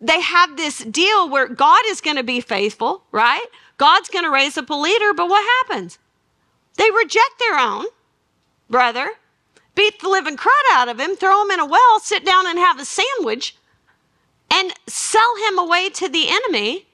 they 0.02 0.20
have 0.20 0.58
this 0.58 0.80
deal 0.80 1.30
where 1.30 1.48
God 1.48 1.80
is 1.88 2.02
going 2.02 2.18
to 2.18 2.24
be 2.24 2.42
faithful, 2.42 3.04
right? 3.14 3.46
God's 3.78 4.10
going 4.10 4.26
to 4.26 4.30
raise 4.30 4.58
up 4.58 4.70
a 4.70 4.76
leader, 4.76 5.14
but 5.14 5.30
what 5.30 5.48
happens? 5.64 5.98
They 6.76 6.92
reject 6.92 7.40
their 7.40 7.58
own 7.58 7.86
brother, 8.70 9.12
beat 9.76 10.02
the 10.02 10.10
living 10.10 10.36
crud 10.36 10.52
out 10.72 10.90
of 10.90 11.00
him, 11.00 11.16
throw 11.16 11.42
him 11.42 11.52
in 11.52 11.62
a 11.62 11.66
well, 11.66 12.02
sit 12.02 12.26
down 12.26 12.46
and 12.46 12.60
have 12.60 12.78
a 12.80 12.86
sandwich, 12.86 13.56
and 14.52 14.74
sell 14.88 15.36
him 15.48 15.58
away 15.58 15.90
to 15.92 16.10
the 16.10 16.28
enemy 16.28 16.87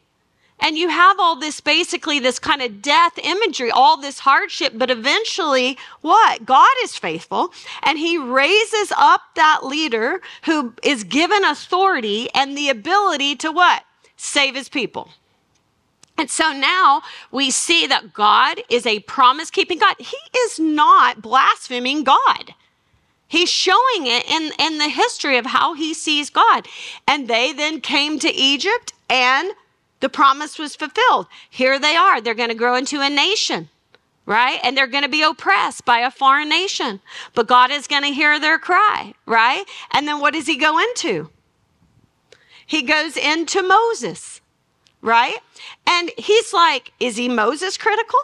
and 0.64 0.78
you 0.78 0.88
have 0.88 1.20
all 1.20 1.36
this 1.36 1.60
basically 1.60 2.20
this 2.20 2.40
kind 2.40 2.62
of 2.62 2.82
death 2.82 3.20
imagery, 3.22 3.70
all 3.70 3.98
this 3.98 4.20
hardship, 4.20 4.74
but 4.76 4.90
eventually 4.90 5.78
what? 6.02 6.46
God 6.46 6.74
is 6.84 6.96
faithful 6.98 7.54
and 7.84 8.00
he 8.00 8.18
raises 8.18 8.94
up 8.98 9.22
that 9.36 9.66
leader 9.66 10.22
who 10.46 10.74
is 10.82 11.04
given 11.04 11.44
authority 11.44 12.30
and 12.34 12.58
the 12.58 12.70
ability 12.70 13.36
to 13.36 13.52
what? 13.52 13.84
Save 14.16 14.56
his 14.56 14.70
people. 14.70 15.10
And 16.18 16.30
so 16.30 16.54
now 16.54 17.02
we 17.32 17.52
see 17.52 17.86
that 17.88 18.14
God 18.14 18.62
is 18.70 18.86
a 18.86 19.00
promise 19.02 19.52
keeping 19.52 19.80
God. 19.80 19.96
He 20.00 20.18
is 20.38 20.60
not 20.60 21.22
blaspheming 21.22 22.04
God. 22.06 22.54
He's 23.28 23.50
showing 23.50 24.06
it 24.06 24.30
in, 24.30 24.52
in 24.60 24.78
the 24.78 24.90
history 24.90 25.38
of 25.38 25.48
how 25.48 25.74
he 25.74 25.94
sees 25.94 26.30
God. 26.30 26.68
And 27.08 27.28
they 27.28 27.52
then 27.52 27.82
came 27.82 28.20
to 28.20 28.32
Egypt 28.32 28.94
and 29.10 29.54
the 30.04 30.10
promise 30.10 30.60
was 30.60 30.76
fulfilled. 30.76 31.28
Here 31.50 31.80
they 31.80 31.96
are. 31.96 32.20
They're 32.20 32.34
going 32.34 32.50
to 32.50 32.56
grow 32.56 32.76
into 32.76 33.00
a 33.00 33.10
nation, 33.10 33.70
right? 34.26 34.60
And 34.62 34.76
they're 34.76 34.86
going 34.86 35.06
to 35.06 35.10
be 35.10 35.22
oppressed 35.22 35.86
by 35.86 36.00
a 36.00 36.12
foreign 36.12 36.50
nation. 36.50 37.00
But 37.34 37.48
God 37.48 37.72
is 37.72 37.88
going 37.88 38.02
to 38.04 38.10
hear 38.10 38.38
their 38.38 38.60
cry, 38.60 39.14
right? 39.26 39.64
And 39.94 40.06
then 40.06 40.20
what 40.20 40.34
does 40.34 40.46
he 40.46 40.58
go 40.58 40.78
into? 40.78 41.30
He 42.66 42.82
goes 42.82 43.16
into 43.16 43.64
Moses, 43.64 44.42
right? 45.02 45.38
And 45.88 46.12
he's 46.18 46.52
like, 46.52 46.92
is 47.00 47.16
he 47.16 47.30
Moses 47.30 47.78
critical? 47.78 48.20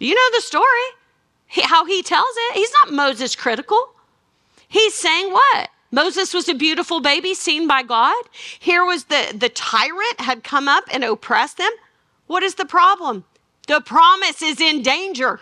You 0.00 0.16
know 0.16 0.30
the 0.34 0.40
story, 0.40 0.88
how 1.62 1.84
he 1.84 2.02
tells 2.02 2.34
it. 2.48 2.54
He's 2.54 2.72
not 2.72 2.92
Moses 2.92 3.36
critical. 3.36 3.90
He's 4.66 4.94
saying 4.94 5.32
what? 5.32 5.70
Moses 5.90 6.32
was 6.32 6.48
a 6.48 6.54
beautiful 6.54 7.00
baby 7.00 7.34
seen 7.34 7.66
by 7.66 7.82
God. 7.82 8.24
Here 8.58 8.84
was 8.84 9.04
the, 9.04 9.34
the 9.36 9.48
tyrant 9.48 10.20
had 10.20 10.44
come 10.44 10.68
up 10.68 10.84
and 10.92 11.02
oppressed 11.02 11.58
them. 11.58 11.72
What 12.26 12.42
is 12.42 12.54
the 12.54 12.64
problem? 12.64 13.24
The 13.66 13.80
promise 13.80 14.40
is 14.42 14.60
in 14.60 14.82
danger. 14.82 15.40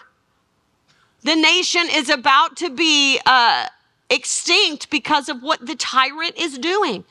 The 1.22 1.36
nation 1.36 1.86
is 1.90 2.08
about 2.08 2.56
to 2.58 2.70
be 2.70 3.20
uh, 3.26 3.66
extinct 4.08 4.88
because 4.90 5.28
of 5.28 5.42
what 5.42 5.66
the 5.66 5.74
tyrant 5.74 6.38
is 6.38 6.58
doing. 6.58 7.04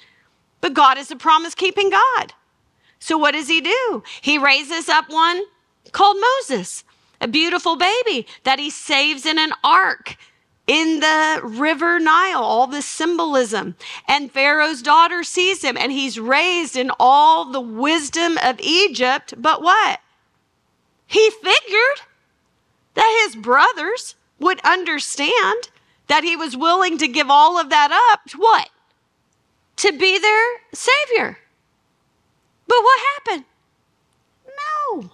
But 0.61 0.73
God 0.73 0.97
is 0.97 1.11
a 1.11 1.15
promise 1.15 1.53
keeping 1.53 1.91
God. 1.91 2.33
So 2.99 3.17
what 3.17 3.33
does 3.33 3.47
he 3.47 3.61
do? 3.61 4.03
He 4.21 4.37
raises 4.39 4.89
up 4.89 5.09
one 5.09 5.43
called 5.91 6.17
Moses, 6.19 6.83
a 7.21 7.27
beautiful 7.27 7.75
baby 7.75 8.25
that 8.43 8.57
he 8.59 8.71
saves 8.71 9.25
in 9.25 9.37
an 9.37 9.51
ark 9.63 10.17
in 10.67 10.99
the 10.99 11.39
river 11.43 11.97
Nile, 11.99 12.43
all 12.43 12.67
the 12.67 12.81
symbolism. 12.81 13.75
And 14.07 14.31
Pharaoh's 14.31 14.81
daughter 14.81 15.23
sees 15.23 15.63
him 15.63 15.77
and 15.77 15.91
he's 15.91 16.19
raised 16.19 16.75
in 16.75 16.91
all 16.99 17.45
the 17.45 17.61
wisdom 17.61 18.37
of 18.43 18.59
Egypt. 18.59 19.33
But 19.37 19.61
what? 19.61 20.01
He 21.07 21.29
figured 21.29 22.01
that 22.95 23.25
his 23.25 23.35
brothers 23.41 24.15
would 24.39 24.59
understand 24.61 25.69
that 26.07 26.23
he 26.23 26.35
was 26.35 26.57
willing 26.57 26.97
to 26.97 27.07
give 27.07 27.29
all 27.29 27.59
of 27.59 27.69
that 27.69 27.91
up. 28.11 28.21
To 28.31 28.37
what? 28.37 28.69
To 29.77 29.91
be 29.93 30.19
their 30.19 30.57
savior. 30.73 31.37
But 32.67 32.83
what 32.83 32.99
happened? 33.15 33.45
No. 34.45 35.11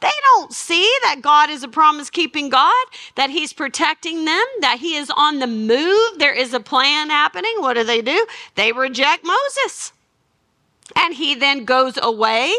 They 0.00 0.08
don't 0.34 0.52
see 0.52 0.90
that 1.04 1.22
God 1.22 1.48
is 1.48 1.62
a 1.62 1.68
promise 1.68 2.10
keeping 2.10 2.48
God, 2.48 2.86
that 3.14 3.30
He's 3.30 3.52
protecting 3.52 4.24
them, 4.24 4.44
that 4.60 4.78
He 4.80 4.96
is 4.96 5.10
on 5.16 5.38
the 5.38 5.46
move. 5.46 6.18
There 6.18 6.34
is 6.34 6.52
a 6.52 6.60
plan 6.60 7.10
happening. 7.10 7.54
What 7.58 7.74
do 7.74 7.84
they 7.84 8.02
do? 8.02 8.26
They 8.54 8.72
reject 8.72 9.24
Moses. 9.24 9.92
And 10.94 11.14
he 11.14 11.34
then 11.34 11.64
goes 11.64 11.98
away. 12.00 12.54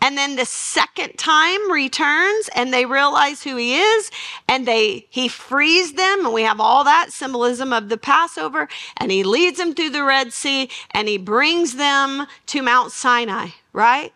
And 0.00 0.18
then 0.18 0.36
the 0.36 0.44
second 0.44 1.16
time 1.16 1.70
returns 1.70 2.50
and 2.54 2.72
they 2.72 2.84
realize 2.84 3.42
who 3.42 3.56
he 3.56 3.76
is 3.76 4.10
and 4.46 4.66
they 4.66 5.06
he 5.08 5.28
frees 5.28 5.94
them 5.94 6.26
and 6.26 6.34
we 6.34 6.42
have 6.42 6.60
all 6.60 6.84
that 6.84 7.10
symbolism 7.10 7.72
of 7.72 7.88
the 7.88 7.96
Passover 7.96 8.68
and 8.98 9.10
he 9.10 9.24
leads 9.24 9.56
them 9.56 9.74
through 9.74 9.90
the 9.90 10.04
Red 10.04 10.34
Sea 10.34 10.68
and 10.90 11.08
he 11.08 11.16
brings 11.16 11.76
them 11.76 12.26
to 12.46 12.60
Mount 12.60 12.92
Sinai, 12.92 13.48
right? 13.72 14.12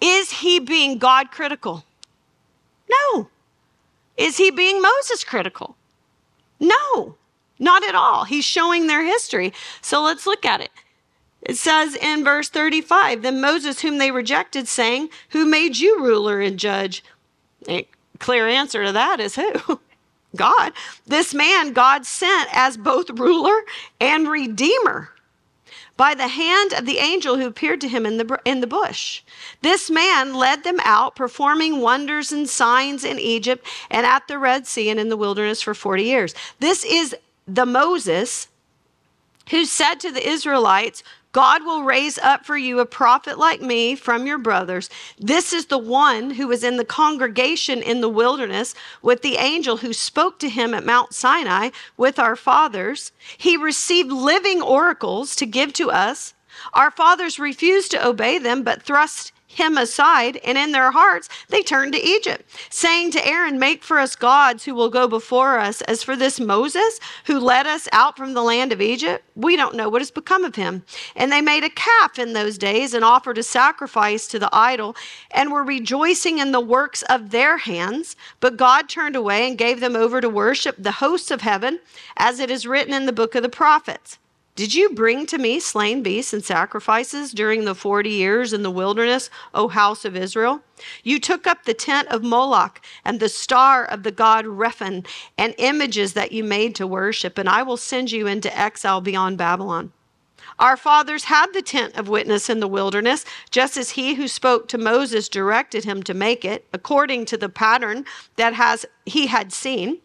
Is 0.00 0.30
he 0.30 0.60
being 0.60 0.98
God 0.98 1.30
critical? 1.30 1.84
No. 2.88 3.28
Is 4.16 4.36
he 4.36 4.50
being 4.50 4.80
Moses 4.80 5.24
critical? 5.24 5.76
No, 6.60 7.16
not 7.58 7.84
at 7.84 7.94
all. 7.94 8.24
He's 8.24 8.44
showing 8.44 8.86
their 8.86 9.04
history. 9.04 9.52
So 9.80 10.02
let's 10.02 10.26
look 10.26 10.44
at 10.44 10.60
it. 10.60 10.70
It 11.42 11.56
says 11.56 11.94
in 11.94 12.24
verse 12.24 12.48
35 12.48 13.22
Then 13.22 13.40
Moses, 13.40 13.80
whom 13.80 13.98
they 13.98 14.10
rejected, 14.10 14.66
saying, 14.68 15.10
Who 15.30 15.44
made 15.44 15.78
you 15.78 16.02
ruler 16.02 16.40
and 16.40 16.58
judge? 16.58 17.04
A 17.68 17.86
clear 18.18 18.48
answer 18.48 18.84
to 18.84 18.92
that 18.92 19.20
is 19.20 19.36
who? 19.36 19.80
God. 20.36 20.72
This 21.06 21.32
man 21.32 21.72
God 21.72 22.04
sent 22.04 22.48
as 22.52 22.76
both 22.76 23.10
ruler 23.10 23.62
and 24.00 24.28
redeemer 24.28 25.10
by 25.98 26.14
the 26.14 26.28
hand 26.28 26.72
of 26.72 26.86
the 26.86 26.98
angel 26.98 27.36
who 27.36 27.46
appeared 27.46 27.80
to 27.82 27.88
him 27.88 28.06
in 28.06 28.16
the, 28.16 28.40
in 28.44 28.60
the 28.60 28.66
bush. 28.68 29.20
This 29.60 29.90
man 29.90 30.32
led 30.32 30.62
them 30.62 30.78
out, 30.84 31.16
performing 31.16 31.80
wonders 31.80 32.30
and 32.32 32.48
signs 32.48 33.04
in 33.04 33.18
Egypt 33.18 33.66
and 33.90 34.06
at 34.06 34.28
the 34.28 34.38
Red 34.38 34.66
Sea 34.66 34.88
and 34.88 35.00
in 35.00 35.08
the 35.08 35.16
wilderness 35.16 35.60
for 35.60 35.74
40 35.74 36.04
years. 36.04 36.34
This 36.60 36.84
is 36.84 37.16
the 37.48 37.66
Moses 37.66 38.46
who 39.50 39.64
said 39.64 39.96
to 39.96 40.12
the 40.12 40.26
Israelites, 40.26 41.02
God 41.32 41.64
will 41.64 41.82
raise 41.82 42.18
up 42.18 42.46
for 42.46 42.56
you 42.56 42.80
a 42.80 42.86
prophet 42.86 43.38
like 43.38 43.60
me 43.60 43.94
from 43.94 44.26
your 44.26 44.38
brothers. 44.38 44.88
This 45.18 45.52
is 45.52 45.66
the 45.66 45.78
one 45.78 46.30
who 46.30 46.48
was 46.48 46.64
in 46.64 46.76
the 46.76 46.84
congregation 46.84 47.82
in 47.82 48.00
the 48.00 48.08
wilderness 48.08 48.74
with 49.02 49.22
the 49.22 49.36
angel 49.36 49.78
who 49.78 49.92
spoke 49.92 50.38
to 50.40 50.48
him 50.48 50.72
at 50.72 50.86
Mount 50.86 51.12
Sinai 51.12 51.70
with 51.96 52.18
our 52.18 52.36
fathers. 52.36 53.12
He 53.36 53.56
received 53.56 54.10
living 54.10 54.62
oracles 54.62 55.36
to 55.36 55.46
give 55.46 55.72
to 55.74 55.90
us. 55.90 56.34
Our 56.72 56.90
fathers 56.90 57.38
refused 57.38 57.90
to 57.92 58.06
obey 58.06 58.38
them, 58.38 58.62
but 58.62 58.82
thrust 58.82 59.32
him 59.48 59.78
aside, 59.78 60.36
and 60.44 60.56
in 60.56 60.72
their 60.72 60.92
hearts 60.92 61.28
they 61.48 61.62
turned 61.62 61.92
to 61.94 62.00
Egypt, 62.00 62.48
saying 62.70 63.10
to 63.12 63.26
Aaron, 63.26 63.58
Make 63.58 63.82
for 63.82 63.98
us 63.98 64.14
gods 64.14 64.64
who 64.64 64.74
will 64.74 64.90
go 64.90 65.08
before 65.08 65.58
us. 65.58 65.80
As 65.82 66.02
for 66.02 66.14
this 66.14 66.38
Moses 66.38 67.00
who 67.24 67.40
led 67.40 67.66
us 67.66 67.88
out 67.92 68.16
from 68.16 68.34
the 68.34 68.42
land 68.42 68.72
of 68.72 68.80
Egypt, 68.80 69.24
we 69.34 69.56
don't 69.56 69.74
know 69.74 69.88
what 69.88 70.02
has 70.02 70.10
become 70.10 70.44
of 70.44 70.54
him. 70.54 70.84
And 71.16 71.32
they 71.32 71.40
made 71.40 71.64
a 71.64 71.70
calf 71.70 72.18
in 72.18 72.34
those 72.34 72.58
days 72.58 72.94
and 72.94 73.04
offered 73.04 73.38
a 73.38 73.42
sacrifice 73.42 74.28
to 74.28 74.38
the 74.38 74.50
idol 74.52 74.94
and 75.30 75.50
were 75.50 75.64
rejoicing 75.64 76.38
in 76.38 76.52
the 76.52 76.60
works 76.60 77.02
of 77.02 77.30
their 77.30 77.56
hands. 77.58 78.16
But 78.40 78.56
God 78.58 78.88
turned 78.88 79.16
away 79.16 79.48
and 79.48 79.56
gave 79.56 79.80
them 79.80 79.96
over 79.96 80.20
to 80.20 80.28
worship 80.28 80.76
the 80.78 80.92
hosts 80.92 81.30
of 81.30 81.40
heaven, 81.40 81.80
as 82.16 82.38
it 82.38 82.50
is 82.50 82.66
written 82.66 82.92
in 82.92 83.06
the 83.06 83.12
book 83.12 83.34
of 83.34 83.42
the 83.42 83.48
prophets. 83.48 84.18
Did 84.58 84.74
you 84.74 84.90
bring 84.90 85.24
to 85.26 85.38
me 85.38 85.60
slain 85.60 86.02
beasts 86.02 86.32
and 86.32 86.44
sacrifices 86.44 87.30
during 87.30 87.64
the 87.64 87.76
40 87.76 88.10
years 88.10 88.52
in 88.52 88.64
the 88.64 88.72
wilderness, 88.72 89.30
O 89.54 89.68
house 89.68 90.04
of 90.04 90.16
Israel? 90.16 90.62
You 91.04 91.20
took 91.20 91.46
up 91.46 91.62
the 91.62 91.74
tent 91.74 92.08
of 92.08 92.24
Moloch 92.24 92.80
and 93.04 93.20
the 93.20 93.28
star 93.28 93.84
of 93.84 94.02
the 94.02 94.10
god 94.10 94.46
Rephan 94.46 95.06
and 95.38 95.54
images 95.58 96.14
that 96.14 96.32
you 96.32 96.42
made 96.42 96.74
to 96.74 96.88
worship, 96.88 97.38
and 97.38 97.48
I 97.48 97.62
will 97.62 97.76
send 97.76 98.10
you 98.10 98.26
into 98.26 98.58
exile 98.58 99.00
beyond 99.00 99.38
Babylon. 99.38 99.92
Our 100.58 100.76
fathers 100.76 101.22
had 101.22 101.52
the 101.52 101.62
tent 101.62 101.94
of 101.94 102.08
witness 102.08 102.50
in 102.50 102.58
the 102.58 102.66
wilderness, 102.66 103.24
just 103.52 103.76
as 103.76 103.90
he 103.90 104.14
who 104.14 104.26
spoke 104.26 104.66
to 104.70 104.76
Moses 104.76 105.28
directed 105.28 105.84
him 105.84 106.02
to 106.02 106.14
make 106.14 106.44
it, 106.44 106.66
according 106.72 107.26
to 107.26 107.36
the 107.36 107.48
pattern 107.48 108.04
that 108.34 108.54
has 108.54 108.84
he 109.06 109.28
had 109.28 109.52
seen. 109.52 110.00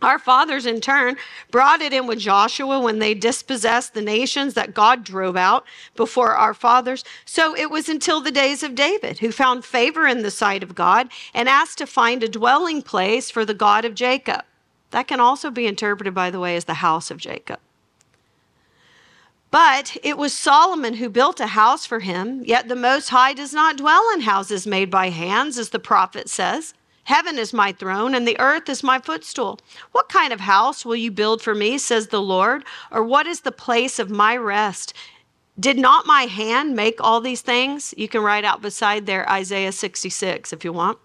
Our 0.00 0.20
fathers, 0.20 0.64
in 0.64 0.80
turn, 0.80 1.16
brought 1.50 1.80
it 1.80 1.92
in 1.92 2.06
with 2.06 2.20
Joshua 2.20 2.78
when 2.78 3.00
they 3.00 3.14
dispossessed 3.14 3.94
the 3.94 4.02
nations 4.02 4.54
that 4.54 4.72
God 4.72 5.02
drove 5.02 5.36
out 5.36 5.64
before 5.96 6.36
our 6.36 6.54
fathers. 6.54 7.04
So 7.24 7.56
it 7.56 7.68
was 7.68 7.88
until 7.88 8.20
the 8.20 8.30
days 8.30 8.62
of 8.62 8.76
David, 8.76 9.18
who 9.18 9.32
found 9.32 9.64
favor 9.64 10.06
in 10.06 10.22
the 10.22 10.30
sight 10.30 10.62
of 10.62 10.76
God 10.76 11.08
and 11.34 11.48
asked 11.48 11.78
to 11.78 11.86
find 11.86 12.22
a 12.22 12.28
dwelling 12.28 12.80
place 12.80 13.28
for 13.28 13.44
the 13.44 13.54
God 13.54 13.84
of 13.84 13.94
Jacob. 13.94 14.44
That 14.90 15.08
can 15.08 15.18
also 15.18 15.50
be 15.50 15.66
interpreted, 15.66 16.14
by 16.14 16.30
the 16.30 16.40
way, 16.40 16.54
as 16.54 16.66
the 16.66 16.74
house 16.74 17.10
of 17.10 17.18
Jacob. 17.18 17.58
But 19.50 19.96
it 20.04 20.16
was 20.16 20.32
Solomon 20.32 20.94
who 20.94 21.08
built 21.08 21.40
a 21.40 21.48
house 21.48 21.86
for 21.86 22.00
him, 22.00 22.44
yet 22.44 22.68
the 22.68 22.76
Most 22.76 23.08
High 23.08 23.32
does 23.32 23.52
not 23.52 23.78
dwell 23.78 24.04
in 24.14 24.20
houses 24.20 24.66
made 24.66 24.90
by 24.90 25.08
hands, 25.08 25.58
as 25.58 25.70
the 25.70 25.78
prophet 25.78 26.28
says. 26.28 26.74
Heaven 27.08 27.38
is 27.38 27.54
my 27.54 27.72
throne, 27.72 28.14
and 28.14 28.28
the 28.28 28.38
earth 28.38 28.68
is 28.68 28.82
my 28.82 28.98
footstool. 28.98 29.58
What 29.92 30.10
kind 30.10 30.30
of 30.30 30.40
house 30.40 30.84
will 30.84 30.94
you 30.94 31.10
build 31.10 31.40
for 31.40 31.54
me, 31.54 31.78
says 31.78 32.08
the 32.08 32.20
Lord? 32.20 32.64
Or 32.90 33.02
what 33.02 33.26
is 33.26 33.40
the 33.40 33.50
place 33.50 33.98
of 33.98 34.10
my 34.10 34.36
rest? 34.36 34.92
Did 35.58 35.78
not 35.78 36.04
my 36.04 36.24
hand 36.24 36.76
make 36.76 37.00
all 37.00 37.22
these 37.22 37.40
things? 37.40 37.94
You 37.96 38.08
can 38.08 38.20
write 38.20 38.44
out 38.44 38.60
beside 38.60 39.06
there 39.06 39.26
Isaiah 39.26 39.72
66 39.72 40.52
if 40.52 40.66
you 40.66 40.72
want. 40.74 40.98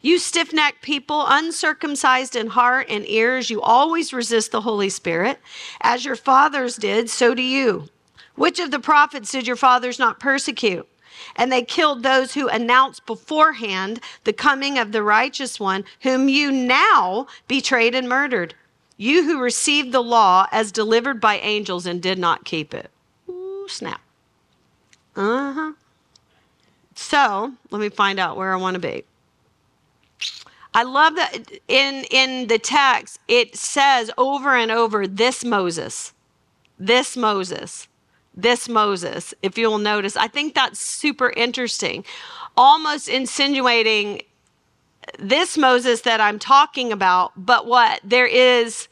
You 0.00 0.16
stiff 0.20 0.52
necked 0.52 0.82
people, 0.82 1.24
uncircumcised 1.26 2.36
in 2.36 2.46
heart 2.46 2.86
and 2.88 3.04
ears, 3.08 3.50
you 3.50 3.60
always 3.60 4.12
resist 4.12 4.52
the 4.52 4.60
Holy 4.60 4.90
Spirit. 4.90 5.40
As 5.80 6.04
your 6.04 6.14
fathers 6.14 6.76
did, 6.76 7.10
so 7.10 7.34
do 7.34 7.42
you. 7.42 7.88
Which 8.36 8.60
of 8.60 8.70
the 8.70 8.78
prophets 8.78 9.32
did 9.32 9.44
your 9.44 9.56
fathers 9.56 9.98
not 9.98 10.20
persecute? 10.20 10.88
And 11.36 11.50
they 11.50 11.62
killed 11.62 12.02
those 12.02 12.34
who 12.34 12.48
announced 12.48 13.06
beforehand 13.06 14.00
the 14.24 14.32
coming 14.32 14.78
of 14.78 14.92
the 14.92 15.02
righteous 15.02 15.58
one, 15.58 15.84
whom 16.02 16.28
you 16.28 16.50
now 16.50 17.26
betrayed 17.46 17.94
and 17.94 18.08
murdered. 18.08 18.54
You 18.96 19.24
who 19.24 19.40
received 19.40 19.92
the 19.92 20.02
law 20.02 20.46
as 20.50 20.72
delivered 20.72 21.20
by 21.20 21.38
angels 21.38 21.86
and 21.86 22.02
did 22.02 22.18
not 22.18 22.44
keep 22.44 22.74
it. 22.74 22.90
Ooh, 23.28 23.66
snap. 23.68 24.00
Uh 25.14 25.52
huh. 25.52 25.72
So 26.94 27.52
let 27.70 27.80
me 27.80 27.88
find 27.88 28.18
out 28.18 28.36
where 28.36 28.52
I 28.52 28.56
want 28.56 28.74
to 28.74 28.80
be. 28.80 29.04
I 30.74 30.82
love 30.82 31.16
that 31.16 31.50
in 31.66 32.04
in 32.10 32.46
the 32.48 32.58
text 32.58 33.18
it 33.26 33.56
says 33.56 34.10
over 34.18 34.54
and 34.54 34.70
over 34.70 35.06
this 35.06 35.44
Moses, 35.44 36.12
this 36.78 37.16
Moses 37.16 37.87
this 38.38 38.68
Moses, 38.68 39.34
if 39.42 39.58
you'll 39.58 39.78
notice. 39.78 40.16
I 40.16 40.28
think 40.28 40.54
that's 40.54 40.80
super 40.80 41.30
interesting. 41.30 42.04
Almost 42.56 43.08
insinuating 43.08 44.22
this 45.18 45.58
Moses 45.58 46.02
that 46.02 46.20
I'm 46.20 46.38
talking 46.38 46.92
about, 46.92 47.32
but 47.36 47.66
what? 47.66 48.00
There 48.04 48.26
is 48.26 48.88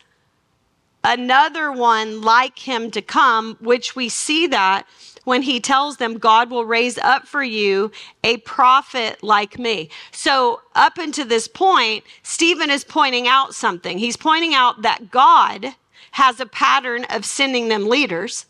another 1.05 1.71
one 1.71 2.21
like 2.23 2.59
him 2.59 2.91
to 2.91 3.01
come, 3.01 3.57
which 3.61 3.95
we 3.95 4.09
see 4.09 4.49
that 4.49 4.85
when 5.25 5.43
he 5.43 5.61
tells 5.61 5.99
them, 5.99 6.19
God 6.19 6.51
will 6.51 6.65
raise 6.65 6.99
up 6.99 7.27
for 7.27 7.43
you 7.43 7.93
a 8.25 8.39
prophet 8.39 9.23
like 9.23 9.59
me. 9.59 9.91
So, 10.11 10.63
up 10.75 10.99
until 10.99 11.27
this 11.27 11.49
point, 11.49 12.05
Stephen 12.23 12.71
is 12.71 12.85
pointing 12.85 13.29
out 13.29 13.55
something. 13.55 13.99
He's 13.99 14.17
pointing 14.17 14.55
out 14.55 14.83
that 14.83 15.11
God 15.11 15.75
has 16.13 16.41
a 16.41 16.47
pattern 16.47 17.05
of 17.11 17.25
sending 17.25 17.69
them 17.69 17.89
leaders 17.89 18.47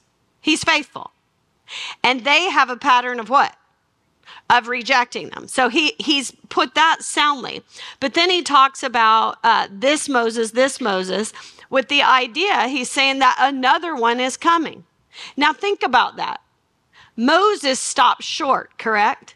He's 0.47 0.62
faithful. 0.62 1.11
And 2.05 2.22
they 2.22 2.49
have 2.51 2.70
a 2.70 2.76
pattern 2.76 3.18
of 3.18 3.28
what? 3.28 3.57
Of 4.49 4.68
rejecting 4.68 5.30
them. 5.30 5.49
So 5.49 5.68
he, 5.68 5.97
he's 5.99 6.30
put 6.49 6.76
that 6.76 6.99
soundly. 7.01 7.64
But 7.99 8.14
then 8.14 8.30
he 8.30 8.42
talks 8.42 8.84
about 8.84 9.38
uh, 9.42 9.66
this 9.68 10.09
Moses, 10.09 10.53
this 10.53 10.80
Moses, 10.80 11.32
with 11.68 11.88
the 11.88 12.01
idea 12.01 12.68
he's 12.68 12.88
saying 12.88 13.18
that 13.18 13.36
another 13.40 13.97
one 13.97 14.20
is 14.20 14.36
coming. 14.36 14.84
Now 15.36 15.53
think 15.53 15.82
about 15.82 16.14
that. 16.14 16.40
Moses 17.16 17.80
stopped 17.80 18.22
short, 18.22 18.78
correct? 18.78 19.34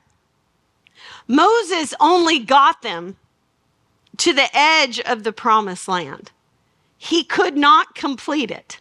Moses 1.26 1.92
only 1.98 2.38
got 2.38 2.82
them 2.82 3.16
to 4.18 4.32
the 4.32 4.48
edge 4.56 5.00
of 5.00 5.24
the 5.24 5.32
promised 5.32 5.88
land. 5.88 6.30
He 6.96 7.24
could 7.24 7.56
not 7.56 7.96
complete 7.96 8.52
it. 8.52 8.80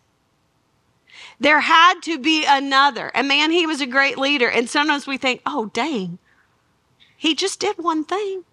There 1.40 1.62
had 1.62 2.02
to 2.04 2.20
be 2.20 2.46
another. 2.46 3.12
And 3.14 3.28
man, 3.28 3.52
he 3.52 3.66
was 3.66 3.82
a 3.82 3.86
great 3.86 4.18
leader. 4.18 4.50
And 4.50 4.70
sometimes 4.70 5.08
we 5.08 5.18
think, 5.18 5.42
oh, 5.46 5.68
dang, 5.74 6.20
he 7.16 7.36
just 7.36 7.60
did 7.60 7.78
one 7.78 8.04
thing. 8.04 8.44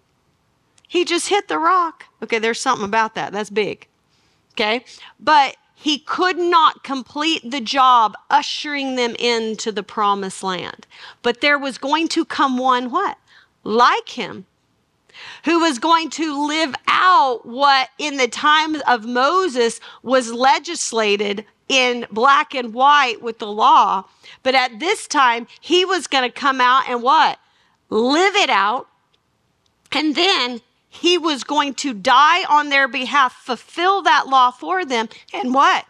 He 0.87 1.03
just 1.03 1.27
hit 1.27 1.47
the 1.47 1.59
rock. 1.59 2.05
Okay, 2.23 2.39
there's 2.39 2.61
something 2.61 2.85
about 2.85 3.15
that. 3.15 3.33
That's 3.33 3.49
big. 3.49 3.87
Okay. 4.53 4.85
But 5.19 5.57
he 5.75 5.99
could 5.99 6.37
not 6.37 6.83
complete 6.83 7.51
the 7.51 7.61
job 7.61 8.15
ushering 8.29 8.95
them 8.95 9.15
into 9.19 9.71
the 9.71 9.83
promised 9.83 10.41
land. 10.41 10.87
But 11.21 11.41
there 11.41 11.59
was 11.59 11.77
going 11.77 12.07
to 12.09 12.23
come 12.23 12.57
one 12.57 12.89
what? 12.89 13.17
like 13.67 14.09
him, 14.09 14.45
who 15.43 15.59
was 15.59 15.77
going 15.77 16.09
to 16.11 16.47
live 16.47 16.73
out 16.87 17.45
what 17.45 17.89
in 17.97 18.17
the 18.17 18.27
time 18.27 18.75
of 18.87 19.05
Moses 19.05 19.79
was 20.03 20.31
legislated 20.31 21.45
in 21.67 22.05
black 22.11 22.55
and 22.55 22.73
white 22.73 23.21
with 23.21 23.39
the 23.39 23.47
law. 23.47 24.05
But 24.43 24.55
at 24.55 24.79
this 24.79 25.07
time, 25.07 25.47
he 25.59 25.85
was 25.85 26.07
going 26.07 26.23
to 26.23 26.29
come 26.29 26.61
out 26.61 26.87
and 26.89 27.03
what? 27.03 27.39
Live 27.89 28.35
it 28.35 28.49
out. 28.49 28.87
And 29.91 30.15
then 30.15 30.61
he 30.89 31.17
was 31.17 31.43
going 31.43 31.73
to 31.75 31.93
die 31.93 32.43
on 32.45 32.69
their 32.69 32.87
behalf, 32.87 33.33
fulfill 33.33 34.01
that 34.03 34.27
law 34.27 34.51
for 34.51 34.85
them. 34.85 35.09
And 35.33 35.53
what? 35.53 35.85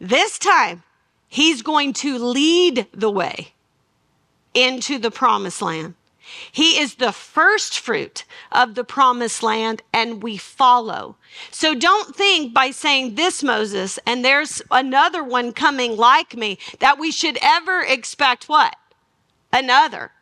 This 0.00 0.38
time, 0.38 0.82
he's 1.28 1.62
going 1.62 1.92
to 1.94 2.18
lead 2.18 2.86
the 2.92 3.10
way 3.10 3.52
into 4.52 4.98
the 4.98 5.10
promised 5.10 5.62
land. 5.62 5.94
He 6.50 6.78
is 6.78 6.96
the 6.96 7.12
first 7.12 7.78
fruit 7.78 8.24
of 8.52 8.74
the 8.74 8.84
promised 8.84 9.42
land, 9.42 9.82
and 9.92 10.22
we 10.22 10.36
follow. 10.36 11.16
So 11.50 11.74
don't 11.74 12.14
think 12.14 12.54
by 12.54 12.70
saying 12.70 13.14
this, 13.14 13.42
Moses, 13.42 13.98
and 14.06 14.24
there's 14.24 14.62
another 14.70 15.22
one 15.24 15.52
coming 15.52 15.96
like 15.96 16.36
me, 16.36 16.58
that 16.80 16.98
we 16.98 17.10
should 17.10 17.38
ever 17.42 17.80
expect 17.80 18.48
what? 18.48 18.76
Another. 19.52 20.12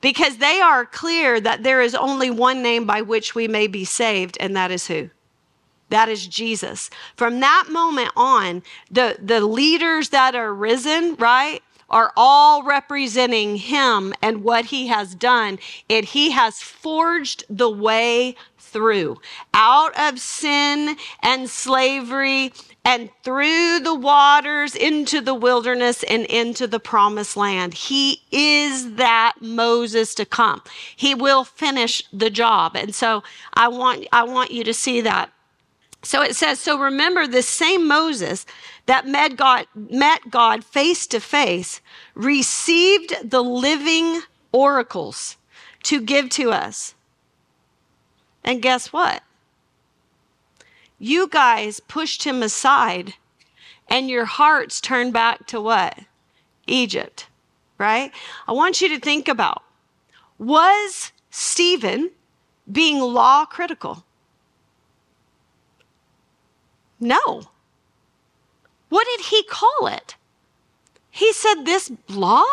Because 0.00 0.38
they 0.38 0.60
are 0.60 0.86
clear 0.86 1.40
that 1.40 1.62
there 1.62 1.82
is 1.82 1.94
only 1.94 2.30
one 2.30 2.62
name 2.62 2.86
by 2.86 3.02
which 3.02 3.34
we 3.34 3.48
may 3.48 3.66
be 3.66 3.84
saved, 3.84 4.36
and 4.40 4.56
that 4.56 4.70
is 4.70 4.86
who? 4.86 5.10
That 5.90 6.08
is 6.08 6.26
Jesus. 6.26 6.88
From 7.16 7.40
that 7.40 7.66
moment 7.70 8.12
on, 8.16 8.62
the, 8.90 9.16
the 9.20 9.40
leaders 9.40 10.10
that 10.10 10.34
are 10.34 10.54
risen, 10.54 11.16
right? 11.16 11.62
Are 11.90 12.12
all 12.16 12.62
representing 12.62 13.56
him 13.56 14.14
and 14.22 14.44
what 14.44 14.66
he 14.66 14.86
has 14.86 15.14
done. 15.14 15.58
And 15.88 16.04
he 16.04 16.30
has 16.30 16.60
forged 16.60 17.44
the 17.50 17.70
way 17.70 18.36
through 18.58 19.20
out 19.52 19.98
of 19.98 20.20
sin 20.20 20.96
and 21.22 21.50
slavery 21.50 22.52
and 22.84 23.10
through 23.22 23.80
the 23.80 23.94
waters 23.94 24.74
into 24.74 25.20
the 25.20 25.34
wilderness 25.34 26.02
and 26.04 26.24
into 26.26 26.66
the 26.66 26.80
promised 26.80 27.36
land. 27.36 27.74
He 27.74 28.22
is 28.30 28.94
that 28.94 29.34
Moses 29.40 30.14
to 30.14 30.24
come. 30.24 30.62
He 30.96 31.14
will 31.14 31.44
finish 31.44 32.02
the 32.12 32.30
job. 32.30 32.76
And 32.76 32.94
so 32.94 33.22
I 33.54 33.68
want, 33.68 34.06
I 34.12 34.22
want 34.22 34.50
you 34.50 34.64
to 34.64 34.72
see 34.72 35.00
that. 35.02 35.30
So 36.02 36.22
it 36.22 36.34
says, 36.34 36.58
so 36.58 36.78
remember 36.78 37.26
this 37.26 37.48
same 37.48 37.86
Moses 37.86 38.46
that 38.86 39.06
met 39.06 39.36
God, 39.36 39.66
met 39.74 40.30
God 40.30 40.64
face 40.64 41.06
to 41.08 41.20
face 41.20 41.80
received 42.14 43.14
the 43.22 43.42
living 43.42 44.22
oracles 44.52 45.36
to 45.84 46.00
give 46.00 46.28
to 46.30 46.50
us. 46.50 46.94
And 48.44 48.62
guess 48.62 48.92
what? 48.92 49.22
You 50.98 51.28
guys 51.28 51.80
pushed 51.80 52.24
him 52.24 52.42
aside 52.42 53.14
and 53.88 54.08
your 54.08 54.24
hearts 54.24 54.80
turned 54.80 55.12
back 55.12 55.46
to 55.48 55.60
what? 55.60 55.98
Egypt, 56.66 57.26
right? 57.78 58.12
I 58.46 58.52
want 58.52 58.80
you 58.80 58.88
to 58.90 59.00
think 59.00 59.28
about 59.28 59.62
was 60.38 61.12
Stephen 61.30 62.10
being 62.70 62.98
law 63.00 63.44
critical? 63.44 64.04
No. 66.98 67.42
What 68.90 69.06
did 69.06 69.26
he 69.26 69.42
call 69.44 69.86
it? 69.86 70.16
He 71.10 71.32
said 71.32 71.64
this 71.64 71.90
law 72.08 72.44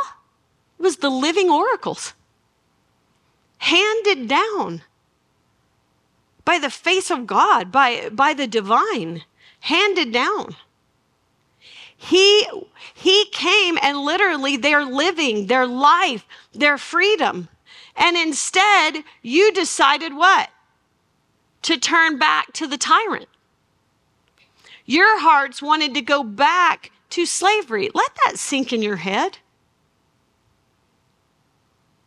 was 0.77 0.97
the 0.97 1.09
living 1.09 1.49
oracles 1.49 2.13
handed 3.57 4.27
down 4.27 4.83
by 6.45 6.59
the 6.59 6.69
face 6.69 7.11
of 7.11 7.27
God, 7.27 7.71
by, 7.71 8.09
by 8.09 8.33
the 8.33 8.47
divine, 8.47 9.23
handed 9.61 10.13
down. 10.13 10.55
He, 11.95 12.47
he 12.93 13.25
came 13.31 13.77
and 13.81 13.97
literally 13.97 14.55
their 14.55 14.85
living, 14.85 15.47
their 15.47 15.65
life, 15.65 16.25
their 16.53 16.77
freedom. 16.77 17.49
And 17.95 18.15
instead, 18.15 19.03
you 19.23 19.51
decided 19.51 20.13
what? 20.13 20.49
To 21.63 21.77
turn 21.77 22.17
back 22.19 22.53
to 22.53 22.67
the 22.67 22.77
tyrant. 22.77 23.27
Your 24.88 25.19
hearts 25.19 25.61
wanted 25.61 25.93
to 25.93 26.01
go 26.01 26.23
back 26.23 26.91
to 27.11 27.25
slavery. 27.25 27.89
Let 27.93 28.11
that 28.25 28.39
sink 28.39 28.73
in 28.73 28.81
your 28.81 28.95
head. 28.95 29.38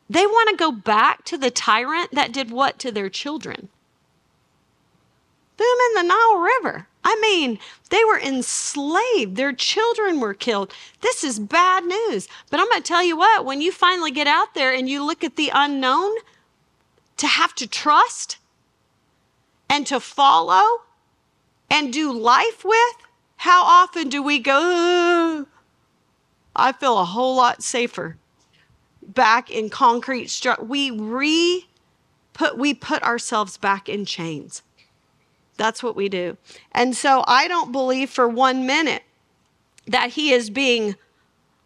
They 0.08 0.26
want 0.26 0.50
to 0.50 0.56
go 0.56 0.72
back 0.72 1.24
to 1.26 1.38
the 1.38 1.50
tyrant 1.50 2.10
that 2.12 2.32
did 2.32 2.50
what 2.50 2.80
to 2.80 2.90
their 2.90 3.08
children? 3.08 3.68
Them 5.56 5.66
in 5.88 5.94
the 5.94 6.08
Nile 6.08 6.38
River. 6.38 6.88
I 7.04 7.16
mean, 7.20 7.58
they 7.90 8.02
were 8.04 8.18
enslaved. 8.18 9.36
Their 9.36 9.52
children 9.52 10.18
were 10.18 10.34
killed. 10.34 10.74
This 11.00 11.22
is 11.22 11.38
bad 11.38 11.84
news. 11.84 12.28
But 12.50 12.60
I'm 12.60 12.68
going 12.68 12.82
to 12.82 12.88
tell 12.88 13.04
you 13.04 13.16
what, 13.16 13.44
when 13.44 13.60
you 13.60 13.70
finally 13.70 14.10
get 14.10 14.26
out 14.26 14.54
there 14.54 14.72
and 14.72 14.88
you 14.88 15.04
look 15.04 15.22
at 15.22 15.36
the 15.36 15.50
unknown, 15.54 16.12
to 17.18 17.26
have 17.26 17.54
to 17.54 17.66
trust 17.66 18.38
and 19.68 19.86
to 19.86 20.00
follow 20.00 20.82
and 21.70 21.92
do 21.92 22.12
life 22.12 22.64
with, 22.64 22.96
how 23.36 23.62
often 23.62 24.08
do 24.08 24.22
we 24.22 24.38
go, 24.38 25.46
I 26.54 26.72
feel 26.72 26.98
a 26.98 27.04
whole 27.04 27.36
lot 27.36 27.62
safer 27.62 28.18
back 29.02 29.50
in 29.50 29.70
concrete 29.70 30.28
structure. 30.28 30.64
We 30.64 30.90
re 30.90 31.66
put 32.32 32.58
we 32.58 32.74
put 32.74 33.02
ourselves 33.02 33.56
back 33.56 33.88
in 33.88 34.04
chains. 34.04 34.62
That's 35.56 35.82
what 35.82 35.96
we 35.96 36.08
do. 36.08 36.36
And 36.72 36.96
so 36.96 37.24
I 37.26 37.46
don't 37.48 37.72
believe 37.72 38.10
for 38.10 38.28
one 38.28 38.66
minute 38.66 39.02
that 39.86 40.10
he 40.10 40.32
is 40.32 40.50
being 40.50 40.96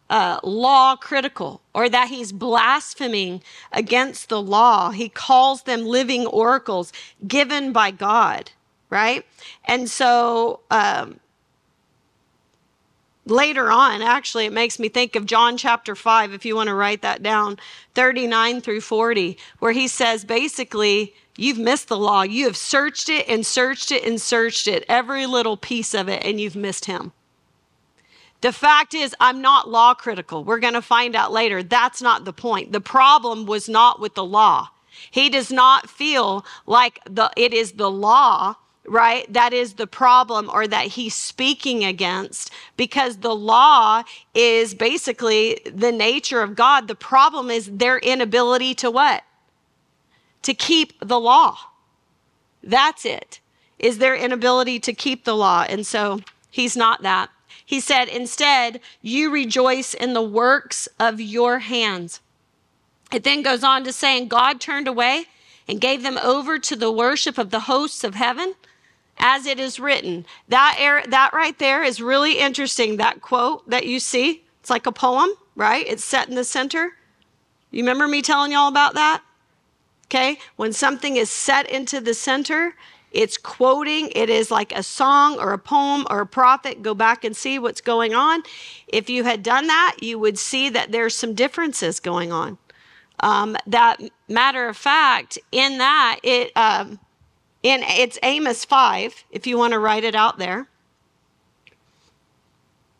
uh, 0.09 0.39
law 0.43 0.95
critical 0.95 1.61
or 1.73 1.89
that 1.89 2.09
he's 2.09 2.31
blaspheming 2.31 3.41
against 3.71 4.29
the 4.29 4.41
law. 4.41 4.91
He 4.91 5.09
calls 5.09 5.63
them 5.63 5.85
living 5.85 6.27
oracles 6.27 6.91
given 7.27 7.71
by 7.71 7.91
God 7.91 8.51
right? 8.89 9.25
And 9.65 9.89
so 9.89 10.61
um, 10.71 11.19
later 13.25 13.71
on, 13.71 14.01
actually, 14.01 14.45
it 14.45 14.53
makes 14.53 14.79
me 14.79 14.89
think 14.89 15.15
of 15.15 15.25
John 15.25 15.57
chapter 15.57 15.95
5, 15.95 16.33
if 16.33 16.45
you 16.45 16.55
want 16.55 16.67
to 16.67 16.75
write 16.75 17.01
that 17.01 17.23
down, 17.23 17.57
39 17.93 18.61
through 18.61 18.81
40, 18.81 19.37
where 19.59 19.71
he 19.71 19.87
says 19.87 20.25
basically, 20.25 21.13
You've 21.37 21.57
missed 21.59 21.89
the 21.89 21.97
law. 21.97 22.21
You 22.21 22.45
have 22.45 22.55
searched 22.55 23.09
it 23.09 23.27
and 23.27 23.45
searched 23.45 23.91
it 23.91 24.05
and 24.05 24.21
searched 24.21 24.67
it, 24.67 24.85
every 24.87 25.25
little 25.25 25.57
piece 25.57 25.93
of 25.93 26.07
it, 26.07 26.23
and 26.23 26.39
you've 26.39 26.55
missed 26.55 26.85
him. 26.85 27.11
The 28.41 28.53
fact 28.53 28.93
is, 28.93 29.15
I'm 29.19 29.41
not 29.41 29.69
law 29.69 29.93
critical. 29.93 30.43
We're 30.43 30.59
going 30.59 30.75
to 30.75 30.81
find 30.81 31.15
out 31.15 31.33
later. 31.33 31.61
That's 31.61 32.01
not 32.01 32.25
the 32.25 32.33
point. 32.33 32.71
The 32.71 32.81
problem 32.81 33.45
was 33.45 33.67
not 33.67 33.99
with 33.99 34.15
the 34.15 34.23
law. 34.23 34.69
He 35.11 35.29
does 35.29 35.51
not 35.51 35.89
feel 35.89 36.45
like 36.65 36.99
the, 37.09 37.31
it 37.35 37.53
is 37.53 37.73
the 37.73 37.91
law 37.91 38.55
right? 38.87 39.31
That 39.31 39.53
is 39.53 39.73
the 39.73 39.87
problem 39.87 40.49
or 40.51 40.67
that 40.67 40.87
he's 40.87 41.15
speaking 41.15 41.83
against 41.83 42.51
because 42.77 43.17
the 43.17 43.35
law 43.35 44.03
is 44.33 44.73
basically 44.73 45.59
the 45.65 45.91
nature 45.91 46.41
of 46.41 46.55
God. 46.55 46.87
The 46.87 46.95
problem 46.95 47.49
is 47.49 47.69
their 47.71 47.97
inability 47.97 48.75
to 48.75 48.91
what? 48.91 49.23
To 50.43 50.53
keep 50.53 50.93
the 50.99 51.19
law. 51.19 51.57
That's 52.63 53.05
it, 53.05 53.39
is 53.79 53.97
their 53.97 54.15
inability 54.15 54.79
to 54.81 54.93
keep 54.93 55.23
the 55.23 55.35
law. 55.35 55.65
And 55.67 55.85
so 55.85 56.21
he's 56.49 56.75
not 56.75 57.03
that. 57.03 57.29
He 57.65 57.79
said, 57.79 58.07
instead, 58.07 58.79
you 59.01 59.31
rejoice 59.31 59.93
in 59.93 60.13
the 60.13 60.21
works 60.21 60.87
of 60.99 61.19
your 61.19 61.59
hands. 61.59 62.19
It 63.11 63.23
then 63.23 63.41
goes 63.41 63.63
on 63.63 63.83
to 63.83 63.93
say, 63.93 64.17
and 64.17 64.29
God 64.29 64.59
turned 64.59 64.87
away 64.87 65.25
and 65.67 65.81
gave 65.81 66.03
them 66.03 66.19
over 66.21 66.59
to 66.59 66.75
the 66.75 66.91
worship 66.91 67.37
of 67.37 67.49
the 67.49 67.61
hosts 67.61 68.03
of 68.03 68.15
heaven 68.15 68.53
as 69.17 69.45
it 69.45 69.59
is 69.59 69.79
written. 69.79 70.25
That, 70.49 70.77
er, 70.81 71.07
that 71.09 71.33
right 71.33 71.57
there 71.57 71.83
is 71.83 72.01
really 72.01 72.39
interesting. 72.39 72.97
That 72.97 73.21
quote 73.21 73.69
that 73.69 73.85
you 73.85 73.99
see, 73.99 74.43
it's 74.59 74.69
like 74.69 74.85
a 74.85 74.91
poem, 74.91 75.29
right? 75.55 75.85
It's 75.87 76.03
set 76.03 76.27
in 76.27 76.35
the 76.35 76.43
center. 76.43 76.93
You 77.71 77.81
remember 77.83 78.07
me 78.07 78.21
telling 78.21 78.51
y'all 78.51 78.67
about 78.67 78.93
that? 78.95 79.21
Okay. 80.07 80.37
When 80.55 80.71
something 80.71 81.17
is 81.17 81.29
set 81.29 81.69
into 81.69 81.99
the 81.99 82.13
center, 82.13 82.75
it's 83.11 83.37
quoting, 83.37 84.11
it 84.13 84.29
is 84.29 84.51
like 84.51 84.73
a 84.73 84.83
song 84.83 85.39
or 85.39 85.53
a 85.53 85.57
poem 85.57 86.05
or 86.09 86.19
a 86.19 86.27
prophet. 86.27 86.81
Go 86.81 86.93
back 86.93 87.23
and 87.23 87.35
see 87.35 87.57
what's 87.57 87.79
going 87.79 88.13
on. 88.13 88.43
If 88.87 89.09
you 89.09 89.23
had 89.23 89.41
done 89.41 89.67
that, 89.67 89.97
you 90.01 90.19
would 90.19 90.37
see 90.37 90.69
that 90.69 90.91
there's 90.91 91.15
some 91.15 91.33
differences 91.33 92.01
going 92.01 92.33
on. 92.33 92.57
Um, 93.21 93.55
that 93.67 94.01
matter 94.27 94.67
of 94.67 94.75
fact, 94.75 95.39
in 95.53 95.77
that, 95.77 96.19
it, 96.23 96.51
um, 96.57 96.99
in 97.65 97.81
it's 97.81 98.19
Amos 98.21 98.63
5, 98.63 99.25
if 99.31 99.47
you 99.47 99.57
want 99.57 99.73
to 99.73 99.79
write 99.79 100.03
it 100.03 100.13
out 100.13 100.37
there. 100.37 100.67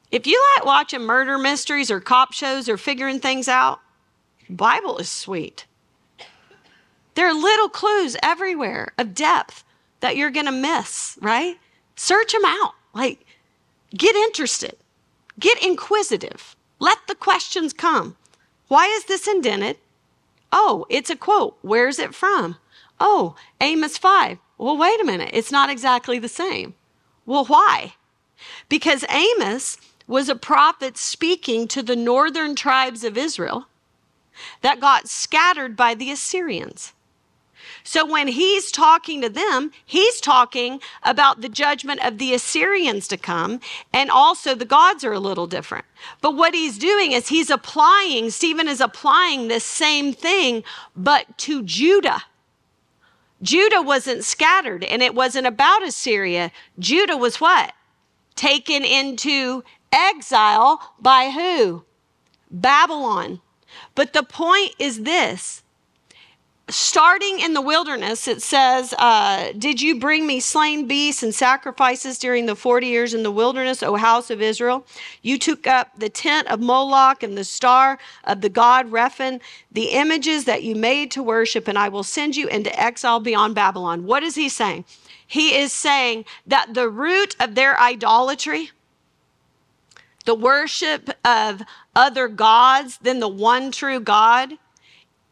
If 0.09 0.26
you 0.26 0.43
like 0.55 0.66
watching 0.66 1.01
murder 1.01 1.38
mysteries 1.38 1.91
or 1.91 1.99
cop 1.99 2.34
shows 2.34 2.68
or 2.68 2.76
figuring 2.76 3.20
things 3.20 3.47
out, 3.47 3.80
Bible 4.49 4.97
is 4.97 5.07
sweet. 5.07 5.68
There 7.13 7.28
are 7.28 7.34
little 7.34 7.70
clues 7.70 8.18
everywhere 8.24 8.91
of 8.97 9.13
depth 9.13 9.63
that 9.99 10.18
you're 10.18 10.32
going 10.32 10.47
to 10.47 10.51
miss, 10.51 11.20
right? 11.22 11.57
Search 11.95 12.34
them 12.34 12.43
out. 12.43 12.74
Like, 12.91 13.24
get 13.95 14.16
interested, 14.16 14.78
get 15.39 15.63
inquisitive, 15.63 16.55
let 16.80 16.97
the 17.07 17.13
questions 17.13 17.72
come. 17.72 18.16
Why 18.68 18.88
is 18.88 19.05
this 19.05 19.28
indented? 19.28 19.78
Oh, 20.51 20.88
it's 20.89 21.11
a 21.11 21.16
quote. 21.16 21.55
Where's 21.61 21.99
it 21.99 22.16
from? 22.16 22.57
Oh, 22.99 23.36
Amos 23.61 23.99
5. 23.99 24.39
Well, 24.58 24.78
wait 24.78 24.99
a 25.01 25.06
minute. 25.06 25.32
It's 25.34 25.51
not 25.51 25.70
exactly 25.70 26.20
the 26.20 26.30
same. 26.30 26.76
Well, 27.26 27.45
why? 27.45 27.95
Because 28.70 29.03
Amos 29.10 29.78
was 30.08 30.30
a 30.30 30.36
prophet 30.36 30.97
speaking 30.97 31.68
to 31.70 31.82
the 31.82 31.95
northern 31.95 32.56
tribes 32.56 33.03
of 33.03 33.18
Israel 33.18 33.68
that 34.62 34.80
got 34.80 35.08
scattered 35.08 35.76
by 35.76 35.95
the 35.95 36.12
Assyrians. 36.12 36.93
So 37.84 38.06
when 38.06 38.28
he's 38.28 38.72
talking 38.72 39.22
to 39.22 39.30
them, 39.30 39.72
he's 39.86 40.20
talking 40.20 40.80
about 41.03 41.41
the 41.41 41.49
judgment 41.49 42.03
of 42.06 42.18
the 42.18 42.34
Assyrians 42.34 43.08
to 43.10 43.18
come, 43.18 43.60
and 43.93 44.10
also 44.10 44.56
the 44.56 44.66
gods 44.66 45.03
are 45.03 45.14
a 45.14 45.20
little 45.20 45.47
different. 45.47 45.86
But 46.22 46.36
what 46.36 46.53
he's 46.53 46.78
doing 46.78 47.12
is 47.12 47.28
he's 47.28 47.49
applying, 47.49 48.30
Stephen 48.30 48.68
is 48.68 48.82
applying 48.82 49.47
this 49.47 49.64
same 49.64 50.14
thing, 50.14 50.64
but 50.95 51.38
to 51.39 51.64
Judah. 51.64 52.24
Judah 53.46 53.84
wasn't 53.84 54.24
scattered, 54.24 54.84
and 54.84 55.04
it 55.04 55.14
wasn't 55.14 55.46
about 55.46 55.84
Assyria. 55.84 56.52
Judah 56.80 57.16
was 57.16 57.39
what? 57.39 57.74
Taken 58.36 58.84
into 58.84 59.64
exile 59.91 60.96
by 61.00 61.30
who? 61.30 61.86
Babylon. 62.50 63.41
But 63.93 64.14
the 64.14 64.24
point 64.24 64.72
is 64.80 65.04
this 65.04 65.62
starting 66.70 67.39
in 67.39 67.53
the 67.53 67.61
wilderness, 67.61 68.28
it 68.28 68.41
says, 68.41 68.93
uh, 68.97 69.51
Did 69.57 69.82
you 69.82 69.99
bring 69.99 70.26
me 70.26 70.39
slain 70.39 70.88
beasts 70.88 71.22
and 71.22 71.34
sacrifices 71.34 72.18
during 72.18 72.47
the 72.47 72.55
40 72.55 72.88
years 72.88 73.13
in 73.13 73.24
the 73.24 73.32
wilderness, 73.32 73.84
O 73.84 73.95
house 73.95 74.30
of 74.30 74.41
Israel? 74.41 74.86
You 75.22 75.38
took 75.38 75.68
up 75.68 75.99
the 75.99 76.09
tent 76.09 76.47
of 76.47 76.59
Moloch 76.59 77.22
and 77.22 77.38
the 77.38 77.43
star 77.43 77.99
of 78.24 78.41
the 78.41 78.49
god 78.49 78.89
Rephan, 78.89 79.41
the 79.72 79.89
images 79.89 80.45
that 80.45 80.63
you 80.63 80.76
made 80.76 81.11
to 81.11 81.22
worship, 81.22 81.68
and 81.68 81.78
I 81.78 81.89
will 81.89 82.03
send 82.03 82.36
you 82.36 82.47
into 82.47 82.78
exile 82.80 83.20
beyond 83.20 83.53
Babylon. 83.53 84.05
What 84.05 84.24
is 84.24 84.36
he 84.36 84.49
saying? 84.49 84.86
He 85.28 85.55
is 85.55 85.72
saying 85.72 86.26
that 86.47 86.74
the 86.74 86.89
root 86.89 87.36
of 87.39 87.55
their 87.55 87.80
idolatry, 87.80 88.72
the 90.26 90.36
worship 90.36 91.11
of 91.24 91.61
other 91.95 92.28
gods 92.28 92.97
than 92.97 93.20
the 93.20 93.28
one 93.28 93.72
true 93.72 93.99
God, 93.99 94.57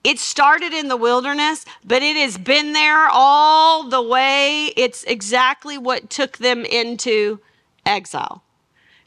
it 0.04 0.20
started 0.20 0.74
in 0.74 0.90
the 0.90 0.98
wilderness, 0.98 1.66
but 1.84 2.04
it 2.04 2.18
has 2.18 2.38
been 2.38 2.74
there 2.74 3.08
all 3.08 3.84
the 3.88 4.02
way. 4.02 4.68
It's 4.76 5.04
exactly 5.06 5.78
what 5.78 6.10
took 6.10 6.38
them 6.38 6.66
into 6.66 7.40
exile. 7.86 8.44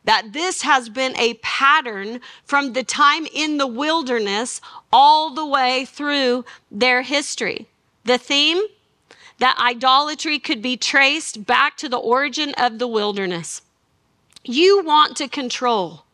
That 0.05 0.33
this 0.33 0.63
has 0.63 0.89
been 0.89 1.17
a 1.19 1.35
pattern 1.43 2.21
from 2.45 2.73
the 2.73 2.85
time 2.85 3.27
in 3.35 3.59
the 3.59 3.67
wilderness 3.67 4.61
all 4.93 5.35
the 5.35 5.45
way 5.45 5.85
through 5.85 6.45
their 6.71 7.03
history. 7.03 7.67
The 8.05 8.17
theme 8.17 8.63
that 9.39 9.59
idolatry 9.59 10.39
could 10.39 10.63
be 10.63 10.77
traced 10.77 11.45
back 11.45 11.77
to 11.79 11.89
the 11.89 11.99
origin 11.99 12.55
of 12.57 12.79
the 12.79 12.89
wilderness. 12.89 13.63
You 14.45 14.83
want 14.83 15.17
to 15.17 15.29
control, 15.29 16.05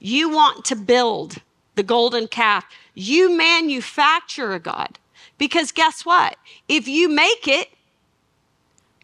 you 0.00 0.30
want 0.30 0.64
to 0.64 0.76
build 0.76 1.36
the 1.74 1.82
golden 1.82 2.26
calf. 2.26 2.64
You 2.94 3.36
manufacture 3.36 4.52
a 4.52 4.58
God. 4.58 4.98
Because 5.38 5.72
guess 5.72 6.04
what? 6.04 6.36
If 6.68 6.86
you 6.86 7.08
make 7.08 7.48
it, 7.48 7.68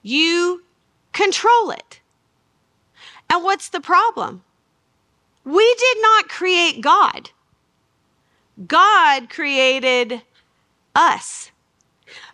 you 0.02 0.62
control 1.12 1.70
it. 1.70 2.00
And 3.30 3.42
what's 3.42 3.68
the 3.68 3.80
problem? 3.80 4.42
We 5.44 5.74
did 5.78 5.96
not 6.02 6.28
create 6.28 6.80
God. 6.80 7.30
God 8.66 9.30
created 9.30 10.22
us. 10.94 11.50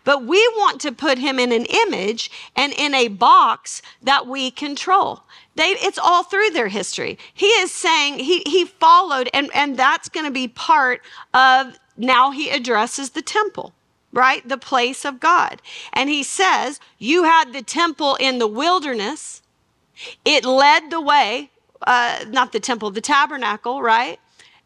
But 0.04 0.24
we 0.24 0.38
want 0.56 0.80
to 0.82 0.92
put 0.92 1.18
him 1.18 1.38
in 1.38 1.52
an 1.52 1.66
image 1.66 2.30
and 2.54 2.72
in 2.72 2.94
a 2.94 3.08
box 3.08 3.82
that 4.02 4.26
we 4.26 4.50
control. 4.50 5.22
They, 5.56 5.70
it's 5.70 5.98
all 5.98 6.24
through 6.24 6.50
their 6.50 6.68
history. 6.68 7.18
He 7.32 7.46
is 7.46 7.70
saying 7.72 8.18
he, 8.18 8.42
he 8.46 8.64
followed, 8.64 9.30
and, 9.32 9.50
and 9.54 9.76
that's 9.76 10.08
going 10.08 10.26
to 10.26 10.32
be 10.32 10.48
part 10.48 11.00
of 11.32 11.78
now 11.96 12.32
he 12.32 12.50
addresses 12.50 13.10
the 13.10 13.22
temple, 13.22 13.72
right? 14.12 14.46
The 14.48 14.58
place 14.58 15.04
of 15.04 15.20
God. 15.20 15.62
And 15.92 16.10
he 16.10 16.22
says, 16.24 16.80
You 16.98 17.24
had 17.24 17.52
the 17.52 17.62
temple 17.62 18.16
in 18.16 18.38
the 18.38 18.48
wilderness, 18.48 19.42
it 20.24 20.44
led 20.44 20.90
the 20.90 21.00
way, 21.00 21.50
uh, 21.86 22.24
not 22.28 22.52
the 22.52 22.60
temple, 22.60 22.90
the 22.90 23.00
tabernacle, 23.00 23.80
right? 23.80 24.18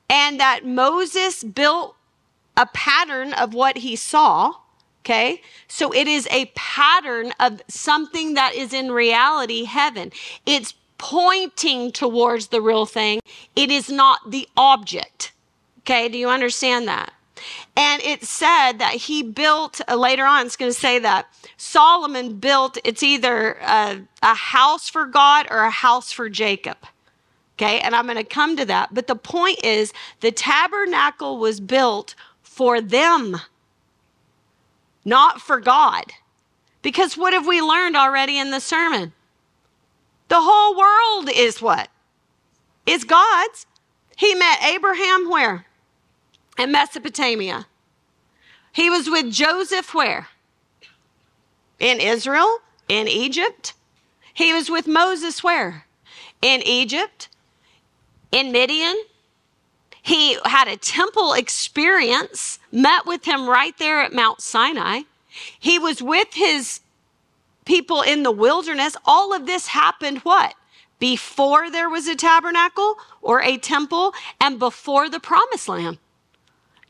And 0.08 0.40
that 0.40 0.64
Moses 0.64 1.44
built 1.44 1.96
a 2.56 2.64
pattern 2.66 3.34
of 3.34 3.52
what 3.52 3.78
he 3.78 3.94
saw 3.94 4.54
Okay. 5.08 5.40
So 5.68 5.90
it 5.94 6.06
is 6.06 6.28
a 6.30 6.52
pattern 6.54 7.32
of 7.40 7.62
something 7.66 8.34
that 8.34 8.54
is 8.54 8.74
in 8.74 8.92
reality 8.92 9.64
heaven. 9.64 10.12
It's 10.44 10.74
pointing 10.98 11.92
towards 11.92 12.48
the 12.48 12.60
real 12.60 12.86
thing. 12.86 13.20
It 13.56 13.70
is 13.70 13.88
not 13.88 14.30
the 14.30 14.48
object. 14.56 15.32
Okay. 15.80 16.08
Do 16.08 16.18
you 16.18 16.28
understand 16.28 16.88
that? 16.88 17.12
And 17.76 18.02
it 18.02 18.24
said 18.24 18.74
that 18.78 18.94
he 18.94 19.22
built, 19.22 19.80
uh, 19.88 19.94
later 19.94 20.24
on, 20.24 20.46
it's 20.46 20.56
going 20.56 20.72
to 20.72 20.78
say 20.78 20.98
that 20.98 21.28
Solomon 21.56 22.38
built, 22.38 22.78
it's 22.84 23.02
either 23.02 23.52
a, 23.62 24.00
a 24.22 24.34
house 24.34 24.88
for 24.88 25.06
God 25.06 25.46
or 25.50 25.58
a 25.58 25.70
house 25.70 26.10
for 26.10 26.28
Jacob. 26.28 26.78
Okay. 27.56 27.80
And 27.80 27.94
I'm 27.94 28.06
going 28.06 28.16
to 28.16 28.24
come 28.24 28.56
to 28.56 28.64
that. 28.66 28.92
But 28.92 29.06
the 29.06 29.16
point 29.16 29.64
is, 29.64 29.92
the 30.20 30.32
tabernacle 30.32 31.38
was 31.38 31.60
built 31.60 32.14
for 32.42 32.80
them 32.80 33.40
not 35.08 35.40
for 35.40 35.58
God. 35.58 36.04
Because 36.82 37.16
what 37.16 37.32
have 37.32 37.46
we 37.46 37.60
learned 37.60 37.96
already 37.96 38.38
in 38.38 38.50
the 38.50 38.60
sermon? 38.60 39.12
The 40.28 40.40
whole 40.40 40.76
world 40.76 41.30
is 41.34 41.62
what? 41.62 41.88
Is 42.86 43.04
God's. 43.04 43.66
He 44.16 44.34
met 44.34 44.62
Abraham 44.62 45.28
where? 45.30 45.66
In 46.58 46.72
Mesopotamia. 46.72 47.66
He 48.72 48.90
was 48.90 49.08
with 49.08 49.32
Joseph 49.32 49.94
where? 49.94 50.28
In 51.78 52.00
Israel, 52.00 52.58
in 52.88 53.08
Egypt. 53.08 53.74
He 54.34 54.52
was 54.52 54.70
with 54.70 54.86
Moses 54.86 55.42
where? 55.42 55.86
In 56.42 56.62
Egypt, 56.62 57.28
in 58.30 58.52
Midian, 58.52 58.96
he 60.02 60.38
had 60.44 60.68
a 60.68 60.76
temple 60.76 61.32
experience, 61.32 62.58
met 62.70 63.04
with 63.04 63.24
him 63.24 63.48
right 63.48 63.76
there 63.78 64.00
at 64.00 64.12
Mount 64.12 64.40
Sinai. 64.40 65.02
He 65.58 65.78
was 65.78 66.02
with 66.02 66.28
his 66.34 66.80
people 67.68 68.02
in 68.02 68.24
the 68.24 68.32
wilderness. 68.32 68.96
All 69.04 69.32
of 69.32 69.46
this 69.46 69.68
happened 69.68 70.18
what? 70.20 70.54
Before 70.98 71.70
there 71.70 71.88
was 71.88 72.08
a 72.08 72.16
tabernacle 72.16 72.96
or 73.22 73.40
a 73.42 73.58
temple 73.58 74.12
and 74.40 74.58
before 74.58 75.08
the 75.08 75.20
promised 75.20 75.68
land. 75.68 75.98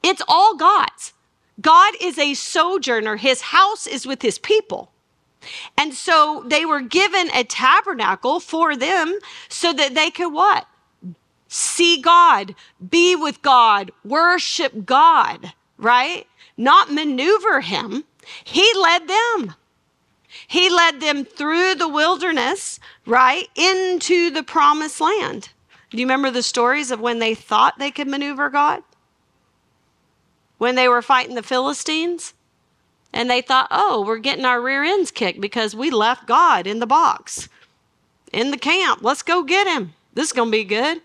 It's 0.03 0.23
all 0.27 0.57
God's. 0.57 1.13
God 1.61 1.93
is 2.01 2.19
a 2.19 2.33
sojourner. 2.33 3.17
His 3.17 3.43
house 3.43 3.87
is 3.87 4.07
with 4.07 4.23
his 4.23 4.39
people. 4.39 4.93
And 5.77 5.93
so 5.93 6.45
they 6.47 6.65
were 6.65 6.81
given 6.81 7.29
a 7.35 7.45
tabernacle 7.45 8.41
for 8.41 8.77
them 8.77 9.19
so 9.49 9.73
that 9.75 9.95
they 9.95 10.11
could 10.11 10.33
what? 10.33 10.67
see 11.49 12.01
God, 12.01 12.55
be 12.91 13.17
with 13.17 13.43
God, 13.43 13.91
worship 14.05 14.85
God, 14.85 15.53
right? 15.79 16.27
Not 16.57 16.93
maneuver 16.93 17.61
him. 17.61 18.05
He 18.45 18.71
led 18.75 19.09
them. 19.09 19.55
He 20.49 20.71
led 20.71 21.01
them 21.01 21.27
through 21.27 21.75
the 21.75 21.89
wilderness, 21.89 22.81
right, 23.05 23.47
into 23.55 24.31
the 24.31 24.43
promised 24.43 24.99
land. 24.99 25.51
Do 25.91 25.99
you 25.99 26.07
remember 26.07 26.31
the 26.31 26.43
stories 26.43 26.91
of 26.91 27.01
when 27.01 27.19
they 27.19 27.35
thought 27.35 27.79
they 27.79 27.91
could 27.91 28.09
maneuver 28.09 28.49
God? 28.49 28.83
When 30.57 30.75
they 30.75 30.89
were 30.89 31.03
fighting 31.03 31.35
the 31.35 31.43
Philistines? 31.43 32.33
And 33.13 33.29
they 33.29 33.43
thought, 33.43 33.69
oh, 33.71 34.03
we're 34.07 34.19
getting 34.19 34.47
our 34.47 34.61
rear 34.61 34.83
ends 34.83 35.11
kicked 35.11 35.39
because 35.39 35.77
we 35.77 35.91
left 35.91 36.27
God 36.27 36.67
in 36.67 36.79
the 36.79 36.87
box, 36.87 37.51
in 38.33 38.51
the 38.51 38.57
camp. 38.57 39.01
Let's 39.03 39.23
go 39.23 39.43
get 39.43 39.67
him. 39.67 39.93
This 40.15 40.29
is 40.29 40.33
going 40.33 40.49
to 40.49 40.59
be 40.59 40.65
good. 40.65 41.03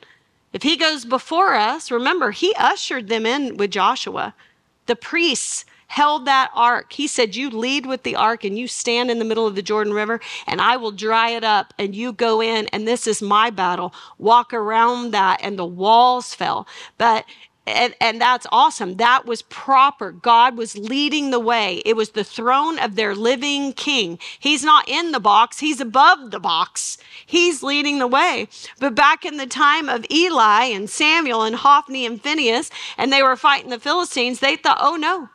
If 0.53 0.63
he 0.63 0.77
goes 0.77 1.03
before 1.03 1.53
us, 1.53 1.91
remember, 1.91 2.31
he 2.31 2.55
ushered 2.57 3.09
them 3.09 3.25
in 3.25 3.57
with 3.57 3.71
Joshua. 3.71 4.35
The 4.85 4.95
priests 4.95 5.65
held 5.93 6.25
that 6.25 6.49
ark. 6.55 6.91
He 6.91 7.05
said, 7.05 7.35
You 7.35 7.51
lead 7.51 7.85
with 7.85 8.01
the 8.01 8.15
ark 8.15 8.43
and 8.43 8.57
you 8.57 8.67
stand 8.67 9.11
in 9.11 9.19
the 9.19 9.25
middle 9.25 9.45
of 9.45 9.53
the 9.53 9.61
Jordan 9.61 9.93
River, 9.93 10.19
and 10.47 10.59
I 10.59 10.75
will 10.75 10.91
dry 10.91 11.29
it 11.29 11.43
up, 11.43 11.71
and 11.77 11.95
you 11.95 12.13
go 12.13 12.41
in, 12.41 12.65
and 12.67 12.87
this 12.87 13.05
is 13.05 13.21
my 13.21 13.51
battle. 13.51 13.93
Walk 14.17 14.55
around 14.55 15.11
that, 15.11 15.39
and 15.43 15.57
the 15.57 15.65
walls 15.65 16.33
fell. 16.33 16.67
But 16.97 17.25
and, 17.65 17.95
and 18.01 18.19
that's 18.19 18.45
awesome. 18.51 18.97
That 18.97 19.25
was 19.25 19.43
proper. 19.43 20.11
God 20.11 20.57
was 20.57 20.77
leading 20.77 21.31
the 21.31 21.39
way. 21.39 21.81
It 21.85 21.95
was 21.95 22.09
the 22.09 22.23
throne 22.23 22.77
of 22.77 22.95
their 22.95 23.15
living 23.15 23.71
king. 23.71 24.19
He's 24.37 24.63
not 24.65 24.89
in 24.89 25.11
the 25.11 25.19
box, 25.19 25.59
he's 25.59 25.79
above 25.79 26.31
the 26.31 26.39
box. 26.39 26.97
He's 27.25 27.63
leading 27.63 27.99
the 27.99 28.07
way. 28.07 28.47
But 28.79 28.95
back 28.95 29.23
in 29.23 29.37
the 29.37 29.47
time 29.47 29.87
of 29.87 30.05
Eli 30.11 30.65
and 30.65 30.89
Samuel 30.89 31.43
and 31.43 31.55
Hophni 31.55 32.05
and 32.05 32.21
Phineas, 32.21 32.69
and 32.97 33.13
they 33.13 33.23
were 33.23 33.37
fighting 33.37 33.69
the 33.69 33.79
Philistines, 33.79 34.39
they 34.39 34.57
thought, 34.57 34.79
oh 34.81 34.97
no, 34.97 35.29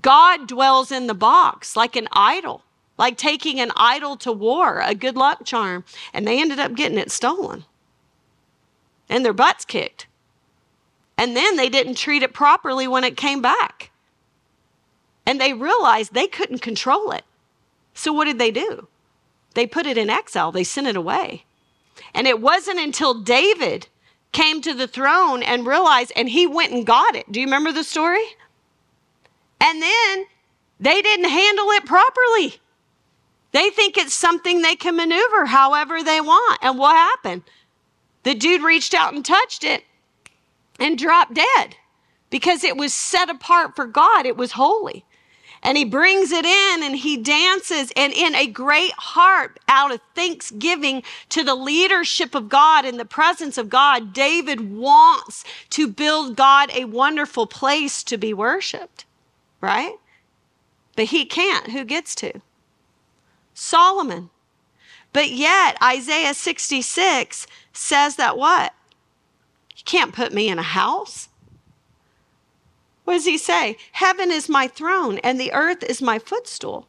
God 0.00 0.48
dwells 0.48 0.90
in 0.90 1.06
the 1.06 1.14
box 1.14 1.76
like 1.76 1.96
an 1.96 2.08
idol, 2.12 2.62
like 2.98 3.16
taking 3.16 3.60
an 3.60 3.72
idol 3.76 4.16
to 4.18 4.32
war, 4.32 4.80
a 4.80 4.94
good 4.94 5.16
luck 5.16 5.44
charm. 5.44 5.84
And 6.12 6.26
they 6.26 6.40
ended 6.40 6.58
up 6.58 6.74
getting 6.74 6.98
it 6.98 7.10
stolen 7.10 7.64
and 9.08 9.24
their 9.24 9.32
butts 9.32 9.64
kicked. 9.64 10.06
And 11.16 11.36
then 11.36 11.56
they 11.56 11.68
didn't 11.68 11.94
treat 11.94 12.22
it 12.22 12.34
properly 12.34 12.88
when 12.88 13.04
it 13.04 13.16
came 13.16 13.40
back. 13.40 13.90
And 15.26 15.40
they 15.40 15.52
realized 15.52 16.12
they 16.12 16.26
couldn't 16.26 16.58
control 16.58 17.12
it. 17.12 17.24
So 17.94 18.12
what 18.12 18.24
did 18.24 18.38
they 18.38 18.50
do? 18.50 18.88
They 19.54 19.66
put 19.66 19.86
it 19.86 19.96
in 19.96 20.10
exile, 20.10 20.50
they 20.50 20.64
sent 20.64 20.88
it 20.88 20.96
away. 20.96 21.44
And 22.12 22.26
it 22.26 22.40
wasn't 22.40 22.80
until 22.80 23.14
David 23.14 23.86
came 24.32 24.60
to 24.62 24.74
the 24.74 24.88
throne 24.88 25.44
and 25.44 25.64
realized, 25.64 26.12
and 26.16 26.28
he 26.28 26.44
went 26.44 26.72
and 26.72 26.84
got 26.84 27.14
it. 27.14 27.30
Do 27.30 27.40
you 27.40 27.46
remember 27.46 27.70
the 27.70 27.84
story? 27.84 28.24
And 29.64 29.80
then 29.80 30.26
they 30.78 31.00
didn't 31.00 31.30
handle 31.30 31.70
it 31.70 31.86
properly. 31.86 32.60
They 33.52 33.70
think 33.70 33.96
it's 33.96 34.12
something 34.12 34.60
they 34.60 34.76
can 34.76 34.96
maneuver 34.96 35.46
however 35.46 36.02
they 36.02 36.20
want. 36.20 36.58
And 36.60 36.78
what 36.78 36.94
happened? 36.94 37.44
The 38.24 38.34
dude 38.34 38.62
reached 38.62 38.94
out 38.94 39.14
and 39.14 39.24
touched 39.24 39.64
it 39.64 39.84
and 40.78 40.98
dropped 40.98 41.34
dead 41.34 41.76
because 42.30 42.64
it 42.64 42.76
was 42.76 42.92
set 42.92 43.30
apart 43.30 43.76
for 43.76 43.86
God. 43.86 44.26
It 44.26 44.36
was 44.36 44.52
holy. 44.52 45.04
And 45.62 45.78
he 45.78 45.84
brings 45.86 46.30
it 46.30 46.44
in 46.44 46.82
and 46.82 46.96
he 46.96 47.16
dances 47.16 47.90
and 47.96 48.12
in 48.12 48.34
a 48.34 48.46
great 48.46 48.92
heart 48.92 49.58
out 49.66 49.94
of 49.94 50.00
thanksgiving 50.14 51.02
to 51.30 51.42
the 51.42 51.54
leadership 51.54 52.34
of 52.34 52.50
God 52.50 52.84
in 52.84 52.98
the 52.98 53.06
presence 53.06 53.56
of 53.56 53.70
God, 53.70 54.12
David 54.12 54.74
wants 54.74 55.42
to 55.70 55.88
build 55.88 56.36
God 56.36 56.70
a 56.74 56.84
wonderful 56.84 57.46
place 57.46 58.02
to 58.04 58.18
be 58.18 58.34
worshiped, 58.34 59.06
right? 59.64 59.94
But 60.96 61.06
he 61.06 61.24
can't. 61.24 61.70
Who 61.70 61.84
gets 61.84 62.14
to? 62.16 62.40
Solomon. 63.54 64.30
But 65.12 65.30
yet, 65.30 65.76
Isaiah 65.82 66.34
66 66.34 67.46
says 67.72 68.16
that 68.16 68.36
what? 68.36 68.74
You 69.76 69.82
can't 69.84 70.14
put 70.14 70.32
me 70.32 70.48
in 70.48 70.58
a 70.58 70.62
house. 70.62 71.28
What 73.04 73.14
does 73.14 73.26
he 73.26 73.38
say? 73.38 73.76
Heaven 73.92 74.30
is 74.30 74.48
my 74.48 74.66
throne 74.66 75.18
and 75.18 75.38
the 75.38 75.52
earth 75.52 75.82
is 75.82 76.00
my 76.00 76.18
footstool. 76.18 76.86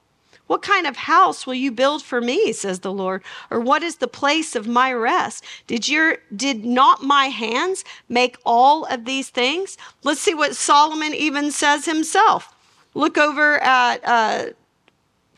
What 0.47 0.61
kind 0.61 0.86
of 0.86 0.95
house 0.95 1.47
will 1.47 1.55
you 1.55 1.71
build 1.71 2.03
for 2.03 2.21
me, 2.21 2.53
says 2.53 2.82
the 2.82 2.93
Lord? 2.93 3.23
Or 3.49 3.59
what 3.59 3.82
is 3.82 3.97
the 3.97 4.07
place 4.07 4.55
of 4.55 4.67
my 4.67 4.93
rest? 4.93 5.43
Did 5.65 5.89
your 5.89 6.17
did 6.36 6.63
not 6.63 7.03
my 7.03 7.26
hands 7.26 7.84
make 8.09 8.38
all 8.45 8.86
of 8.86 9.05
these 9.05 9.30
things? 9.30 9.76
Let's 10.03 10.21
see 10.21 10.36
what 10.36 10.55
Solomon 10.55 11.15
even 11.15 11.51
says 11.51 11.86
himself. 11.86 12.55
Look 12.95 13.17
over 13.17 13.61
at 13.61 13.97
uh, 14.03 14.45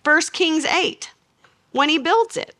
1 0.03 0.21
Kings 0.31 0.63
8 0.63 1.11
when 1.73 1.89
he 1.89 1.97
builds 1.97 2.37
it. 2.37 2.55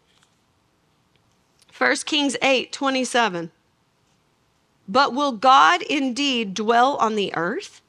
1 1.77 1.95
Kings 2.05 2.35
8 2.41 2.73
27. 2.73 3.51
But 4.89 5.13
will 5.13 5.33
God 5.33 5.81
indeed 5.83 6.53
dwell 6.53 6.95
on 6.97 7.15
the 7.15 7.33
earth? 7.35 7.81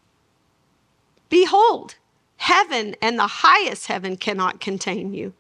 Behold, 1.29 1.97
heaven 2.37 2.95
and 3.01 3.19
the 3.19 3.27
highest 3.27 3.87
heaven 3.87 4.17
cannot 4.17 4.61
contain 4.61 5.15
you. 5.15 5.33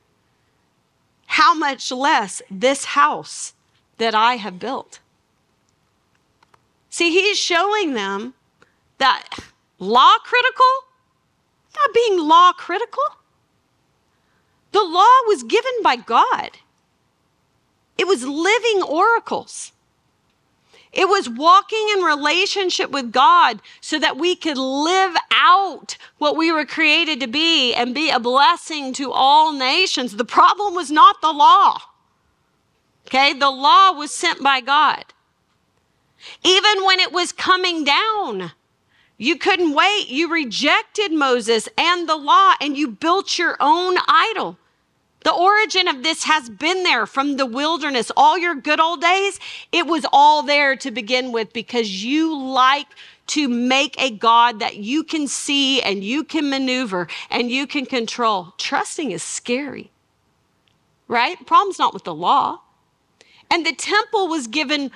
How 1.26 1.54
much 1.54 1.92
less 1.92 2.40
this 2.50 2.86
house 2.86 3.52
that 3.98 4.14
I 4.14 4.36
have 4.36 4.58
built? 4.58 5.00
See, 6.90 7.10
he's 7.10 7.38
showing 7.38 7.94
them 7.94 8.34
that 8.98 9.28
law 9.78 10.14
critical, 10.24 10.66
not 11.80 11.94
being 11.94 12.18
law 12.18 12.52
critical. 12.52 13.02
The 14.72 14.82
law 14.82 15.16
was 15.26 15.42
given 15.42 15.72
by 15.82 15.96
God, 15.96 16.50
it 17.96 18.06
was 18.06 18.24
living 18.24 18.82
oracles. 18.82 19.72
It 20.90 21.06
was 21.06 21.28
walking 21.28 21.86
in 21.94 22.02
relationship 22.02 22.90
with 22.90 23.12
God 23.12 23.60
so 23.80 23.98
that 23.98 24.16
we 24.16 24.34
could 24.34 24.56
live 24.56 25.14
out 25.30 25.98
what 26.16 26.36
we 26.36 26.50
were 26.50 26.64
created 26.64 27.20
to 27.20 27.26
be 27.26 27.74
and 27.74 27.94
be 27.94 28.10
a 28.10 28.18
blessing 28.18 28.94
to 28.94 29.12
all 29.12 29.52
nations. 29.52 30.16
The 30.16 30.24
problem 30.24 30.74
was 30.74 30.90
not 30.90 31.20
the 31.20 31.32
law. 31.32 31.78
Okay, 33.06 33.32
the 33.32 33.50
law 33.50 33.92
was 33.92 34.14
sent 34.14 34.42
by 34.42 34.60
God. 34.60 35.04
Even 36.42 36.84
when 36.84 37.00
it 37.00 37.12
was 37.12 37.32
coming 37.32 37.84
down, 37.84 38.52
you 39.18 39.36
couldn't 39.36 39.74
wait. 39.74 40.08
You 40.08 40.32
rejected 40.32 41.12
Moses 41.12 41.68
and 41.76 42.08
the 42.08 42.16
law 42.16 42.54
and 42.60 42.76
you 42.76 42.88
built 42.88 43.38
your 43.38 43.56
own 43.60 43.96
idol. 44.06 44.56
The 45.24 45.32
origin 45.32 45.88
of 45.88 46.04
this 46.04 46.24
has 46.24 46.48
been 46.48 46.84
there 46.84 47.04
from 47.04 47.36
the 47.36 47.44
wilderness. 47.44 48.12
All 48.16 48.38
your 48.38 48.54
good 48.54 48.78
old 48.78 49.00
days, 49.00 49.40
it 49.72 49.86
was 49.86 50.06
all 50.12 50.42
there 50.44 50.76
to 50.76 50.90
begin 50.92 51.32
with 51.32 51.52
because 51.52 52.04
you 52.04 52.34
like 52.38 52.86
to 53.28 53.48
make 53.48 54.00
a 54.00 54.10
God 54.10 54.60
that 54.60 54.76
you 54.76 55.02
can 55.02 55.26
see 55.26 55.82
and 55.82 56.02
you 56.02 56.24
can 56.24 56.48
maneuver 56.48 57.08
and 57.30 57.50
you 57.50 57.66
can 57.66 57.84
control. 57.84 58.54
Trusting 58.56 59.10
is 59.10 59.22
scary, 59.22 59.90
right? 61.08 61.44
Problem's 61.44 61.78
not 61.78 61.92
with 61.92 62.04
the 62.04 62.14
law. 62.14 62.60
And 63.50 63.66
the 63.66 63.74
temple 63.74 64.28
was 64.28 64.46
given 64.46 64.92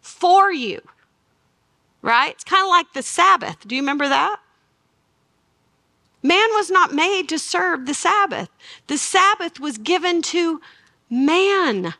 for 0.00 0.52
you, 0.52 0.82
right? 2.04 2.32
It's 2.32 2.44
kind 2.44 2.62
of 2.62 2.68
like 2.68 2.92
the 2.92 3.02
Sabbath. 3.02 3.66
Do 3.66 3.74
you 3.74 3.82
remember 3.82 4.08
that? 4.08 4.36
Man 6.22 6.48
was 6.52 6.70
not 6.70 6.94
made 6.94 7.28
to 7.30 7.38
serve 7.38 7.86
the 7.86 7.94
Sabbath. 7.94 8.50
The 8.86 8.98
Sabbath 8.98 9.58
was 9.58 9.78
given 9.78 10.22
to 10.22 10.60
man. 11.10 11.94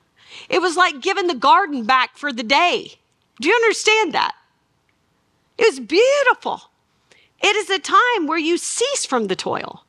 It 0.49 0.61
was 0.61 0.77
like 0.77 1.01
giving 1.01 1.27
the 1.27 1.35
garden 1.35 1.85
back 1.85 2.17
for 2.17 2.33
the 2.33 2.43
day. 2.43 2.93
Do 3.41 3.49
you 3.49 3.55
understand 3.55 4.13
that? 4.13 4.35
It 5.57 5.67
was 5.67 5.81
beautiful. 5.81 6.61
It 7.43 7.57
is 7.57 7.71
a 7.71 7.79
time 7.79 8.27
where 8.27 8.39
you 8.39 8.59
cease 8.59 9.07
from 9.07 9.27
the 9.27 9.37
toil. 9.37 9.85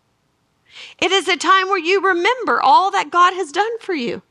It 0.99 1.11
is 1.11 1.27
a 1.27 1.37
time 1.37 1.67
where 1.67 1.77
you 1.77 2.01
remember 2.01 2.61
all 2.61 2.91
that 2.91 3.11
God 3.11 3.33
has 3.33 3.51
done 3.51 3.79
for 3.79 3.93
you. 3.93 4.21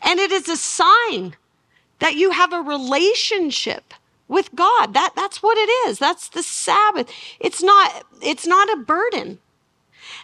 And 0.00 0.20
it 0.20 0.30
is 0.30 0.48
a 0.48 0.56
sign 0.56 1.36
that 1.98 2.14
you 2.14 2.30
have 2.30 2.52
a 2.52 2.60
relationship 2.60 3.94
with 4.28 4.54
God. 4.54 4.94
That, 4.94 5.12
that's 5.14 5.42
what 5.42 5.58
it 5.58 5.70
is. 5.88 5.98
That's 5.98 6.28
the 6.28 6.42
Sabbath. 6.42 7.10
It's 7.40 7.62
not, 7.62 8.04
it's 8.22 8.46
not 8.46 8.72
a 8.72 8.76
burden. 8.76 9.38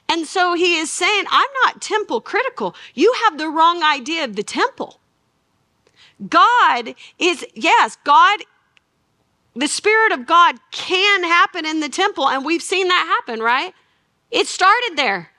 And 0.09 0.27
so 0.27 0.55
he 0.55 0.77
is 0.77 0.91
saying, 0.91 1.25
I'm 1.31 1.49
not 1.65 1.81
temple 1.83 2.21
critical. 2.21 2.75
You 2.95 3.15
have 3.25 3.39
the 3.39 3.49
wrong 3.49 3.83
idea 3.83 4.25
of 4.25 4.37
the 4.37 4.43
temple. 4.43 5.01
God 6.29 6.95
is, 7.19 7.47
yes, 7.55 7.97
God, 8.05 8.41
the 9.55 9.69
Spirit 9.69 10.13
of 10.13 10.27
God 10.27 10.57
can 10.73 11.25
happen 11.25 11.67
in 11.67 11.81
the 11.81 11.89
temple, 11.89 12.29
and 12.29 12.45
we've 12.45 12.63
seen 12.63 12.89
that 12.89 13.07
happen, 13.07 13.41
right? 13.41 13.73
It 14.31 14.47
started 14.47 14.93
there. 14.97 15.31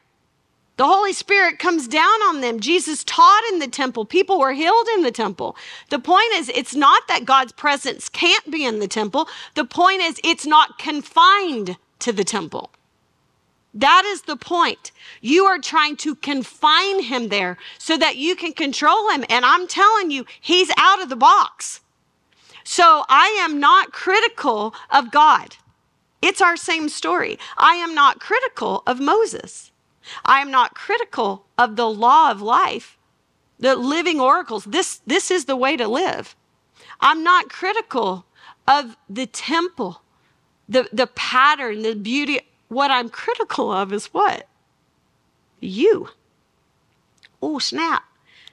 The 0.79 0.87
Holy 0.87 1.11
Spirit 1.11 1.59
comes 1.59 1.89
down 1.89 2.21
on 2.29 2.39
them. 2.39 2.61
Jesus 2.61 3.03
taught 3.03 3.43
in 3.51 3.59
the 3.59 3.67
temple. 3.67 4.05
People 4.05 4.39
were 4.39 4.53
healed 4.53 4.87
in 4.95 5.03
the 5.03 5.11
temple. 5.11 5.57
The 5.89 5.99
point 5.99 6.31
is, 6.35 6.47
it's 6.47 6.73
not 6.73 7.05
that 7.09 7.25
God's 7.25 7.51
presence 7.51 8.07
can't 8.07 8.49
be 8.49 8.63
in 8.63 8.79
the 8.79 8.87
temple. 8.87 9.27
The 9.55 9.65
point 9.65 10.01
is, 10.01 10.21
it's 10.23 10.45
not 10.45 10.79
confined 10.79 11.75
to 11.99 12.13
the 12.13 12.23
temple. 12.23 12.71
That 13.73 14.05
is 14.05 14.21
the 14.21 14.37
point. 14.37 14.93
You 15.19 15.43
are 15.47 15.59
trying 15.59 15.97
to 15.97 16.15
confine 16.15 17.03
him 17.03 17.27
there 17.27 17.57
so 17.77 17.97
that 17.97 18.15
you 18.15 18.37
can 18.37 18.53
control 18.53 19.09
him. 19.09 19.25
And 19.27 19.43
I'm 19.43 19.67
telling 19.67 20.11
you, 20.11 20.25
he's 20.39 20.71
out 20.77 21.01
of 21.01 21.09
the 21.09 21.17
box. 21.17 21.81
So 22.63 23.03
I 23.09 23.37
am 23.41 23.59
not 23.59 23.91
critical 23.91 24.73
of 24.89 25.11
God. 25.11 25.57
It's 26.21 26.39
our 26.39 26.55
same 26.55 26.87
story. 26.87 27.37
I 27.57 27.73
am 27.75 27.93
not 27.93 28.21
critical 28.21 28.81
of 28.87 29.01
Moses. 29.01 29.68
I 30.25 30.41
am 30.41 30.51
not 30.51 30.75
critical 30.75 31.45
of 31.57 31.75
the 31.75 31.89
law 31.89 32.31
of 32.31 32.41
life, 32.41 32.97
the 33.59 33.75
living 33.75 34.19
oracles. 34.19 34.65
This, 34.65 35.01
this 35.05 35.31
is 35.31 35.45
the 35.45 35.55
way 35.55 35.77
to 35.77 35.87
live. 35.87 36.35
I'm 37.01 37.23
not 37.23 37.49
critical 37.49 38.25
of 38.67 38.97
the 39.09 39.25
temple, 39.25 40.01
the, 40.67 40.87
the 40.93 41.07
pattern, 41.07 41.81
the 41.81 41.95
beauty. 41.95 42.41
What 42.67 42.91
I'm 42.91 43.09
critical 43.09 43.71
of 43.71 43.91
is 43.93 44.07
what? 44.07 44.47
You. 45.59 46.09
Oh, 47.41 47.59
snap. 47.59 48.03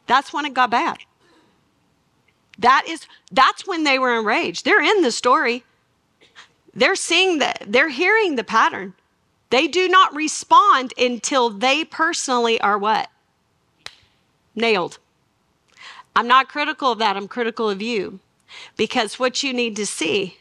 That's 0.07 0.33
when 0.33 0.47
it 0.47 0.55
got 0.55 0.71
bad. 0.71 0.99
That 2.59 2.85
is, 2.89 3.07
that's 3.31 3.67
when 3.67 3.85
they 3.85 3.99
were 3.99 4.19
enraged. 4.19 4.65
They're 4.65 4.83
in 4.83 5.03
the 5.03 5.13
story. 5.13 5.65
they're 6.75 6.95
seeing 6.95 7.39
that, 7.39 7.65
they're 7.67 7.89
hearing 7.89 8.37
the 8.37 8.45
pattern. 8.45 8.95
They 9.51 9.69
do 9.69 9.89
not 9.89 10.15
respond 10.15 10.93
until 10.99 11.51
they 11.51 11.85
personally 11.85 12.61
are 12.61 12.79
what? 12.79 13.09
Nailed. 14.55 14.99
I'm 16.15 16.27
not 16.27 16.49
critical 16.49 16.93
of 16.93 16.99
that. 16.99 17.17
I'm 17.17 17.29
critical 17.29 17.69
of 17.69 17.83
you 17.83 18.21
because 18.77 19.19
what 19.19 19.43
you 19.43 19.53
need 19.53 19.77
to 19.77 19.87
see 19.87 20.39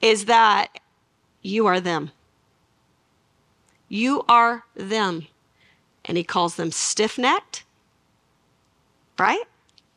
is 0.00 0.24
that 0.26 0.80
you 1.42 1.66
are 1.66 1.80
them. 1.80 2.10
You 3.88 4.24
are 4.28 4.64
them. 4.74 5.26
And 6.04 6.16
he 6.16 6.24
calls 6.24 6.56
them 6.56 6.72
stiff 6.72 7.18
necked. 7.18 7.64
Right? 9.18 9.42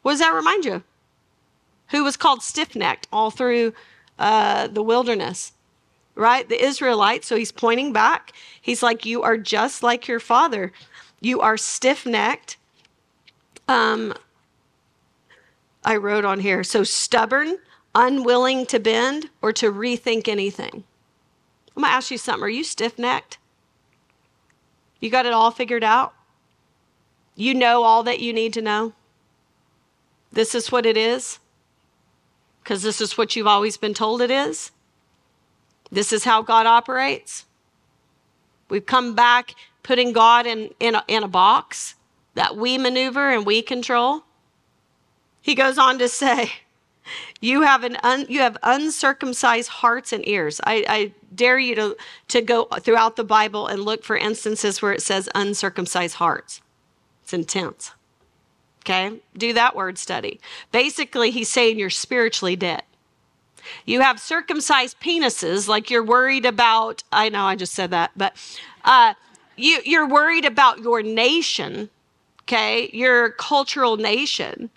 What 0.02 0.14
does 0.14 0.20
that 0.20 0.34
remind 0.34 0.66
you? 0.66 0.84
Who 1.90 2.04
was 2.04 2.18
called 2.18 2.44
stiff 2.44 2.76
necked 2.76 3.08
all 3.12 3.32
through 3.32 3.74
uh, 4.20 4.68
the 4.68 4.84
wilderness? 4.84 5.54
Right? 6.16 6.48
The 6.48 6.64
Israelites. 6.64 7.28
So 7.28 7.36
he's 7.36 7.52
pointing 7.52 7.92
back. 7.94 8.34
He's 8.62 8.84
like, 8.84 9.06
You 9.06 9.24
are 9.24 9.38
just 9.38 9.84
like 9.84 10.08
your 10.08 10.20
father. 10.20 10.72
You 11.22 11.42
are 11.42 11.58
stiff 11.58 12.06
necked. 12.06 12.58
Um, 13.68 14.14
I 15.84 15.96
wrote 15.98 16.26
on 16.26 16.40
here. 16.40 16.64
So 16.64 16.84
stubborn, 16.84 17.58
unwilling 17.96 18.66
to 18.68 18.80
bend, 18.80 19.30
or 19.42 19.52
to 19.54 19.72
rethink 19.72 20.28
anything. 20.28 20.84
I'm 21.76 21.82
going 21.82 21.90
to 21.90 21.96
ask 21.96 22.12
you 22.12 22.18
something. 22.18 22.44
Are 22.44 22.50
you 22.50 22.64
stiff 22.64 23.00
necked? 23.00 23.38
You 25.00 25.10
got 25.10 25.26
it 25.26 25.34
all 25.34 25.52
figured 25.52 25.84
out? 25.84 26.14
You 27.36 27.54
know 27.54 27.84
all 27.84 28.04
that 28.04 28.20
you 28.20 28.32
need 28.32 28.54
to 28.54 28.62
know? 28.62 28.94
This 30.32 30.56
is 30.56 30.72
what 30.72 30.86
it 30.86 30.98
is? 30.98 31.40
Because 32.62 32.84
this 32.84 33.02
is 33.02 33.18
what 33.18 33.36
you've 33.36 33.48
always 33.48 33.76
been 33.76 33.94
told 33.94 34.22
it 34.22 34.32
is? 34.32 34.72
This 35.94 36.12
is 36.12 36.24
how 36.24 36.42
God 36.42 36.66
operates? 36.66 37.46
We've 38.68 38.86
come 38.86 39.14
back 39.14 39.54
putting 39.84 40.12
God 40.12 40.48
in, 40.48 40.72
in, 40.80 40.96
a, 40.96 41.04
in 41.08 41.22
a 41.22 41.28
box 41.28 41.96
that 42.34 42.58
we 42.58 42.80
maneuver 42.80 43.30
and 43.30 43.46
we 43.46 43.62
control. 43.62 44.24
He 45.40 45.54
goes 45.54 45.78
on 45.78 46.00
to 46.00 46.10
say, 46.10 46.52
you 47.42 47.62
have 47.62 47.84
an 47.84 47.98
un, 48.02 48.26
you 48.28 48.40
have 48.40 48.58
uncircumcised 48.64 49.70
hearts 49.70 50.12
and 50.12 50.28
ears. 50.28 50.60
I, 50.64 50.84
I 50.90 51.12
dare 51.36 51.60
you 51.60 51.76
to, 51.76 51.98
to 52.30 52.42
go 52.42 52.66
throughout 52.80 53.16
the 53.16 53.24
Bible 53.24 53.68
and 53.68 53.84
look 53.84 54.04
for 54.04 54.18
instances 54.18 54.82
where 54.82 54.94
it 54.94 55.02
says 55.04 55.30
uncircumcised 55.36 56.16
hearts. 56.16 56.62
It's 57.22 57.34
intense. 57.34 57.92
Okay? 58.80 59.20
Do 59.38 59.54
that 59.54 59.76
word 59.76 60.00
study. 60.00 60.40
Basically, 60.72 61.30
he's 61.30 61.50
saying 61.50 61.78
you're 61.78 61.92
spiritually 61.92 62.56
dead. 62.56 62.82
You 63.86 64.02
have 64.02 64.20
circumcised 64.20 65.00
penises, 65.00 65.68
like 65.68 65.90
you're 65.90 66.04
worried 66.04 66.46
about. 66.46 67.04
I 67.12 67.30
know 67.30 67.46
I 67.46 67.56
just 67.56 67.74
said 67.74 67.92
that, 67.92 68.12
but 68.16 68.34
uh, 68.84 69.14
you, 69.56 69.80
you're 69.86 70.08
worried 70.08 70.46
about 70.46 70.80
your 70.80 71.02
nation, 71.02 71.90
okay? 72.44 72.90
Your 72.94 73.32
cultural 73.32 73.98
nation 73.98 74.70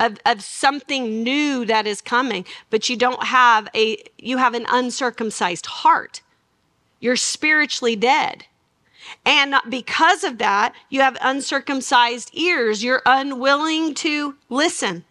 of, 0.00 0.18
of 0.26 0.42
something 0.42 1.22
new 1.22 1.64
that 1.64 1.86
is 1.86 2.00
coming, 2.00 2.44
but 2.70 2.88
you 2.88 2.96
don't 2.96 3.24
have 3.24 3.68
a, 3.74 4.02
you 4.18 4.38
have 4.38 4.54
an 4.54 4.66
uncircumcised 4.68 5.66
heart. 5.66 6.22
You're 7.00 7.16
spiritually 7.16 7.96
dead. 7.96 8.46
And 9.24 9.54
because 9.68 10.24
of 10.24 10.38
that, 10.38 10.74
you 10.88 11.00
have 11.00 11.16
uncircumcised 11.20 12.30
ears. 12.34 12.82
You're 12.82 13.02
unwilling 13.06 13.94
to 13.96 14.36
listen. 14.48 15.04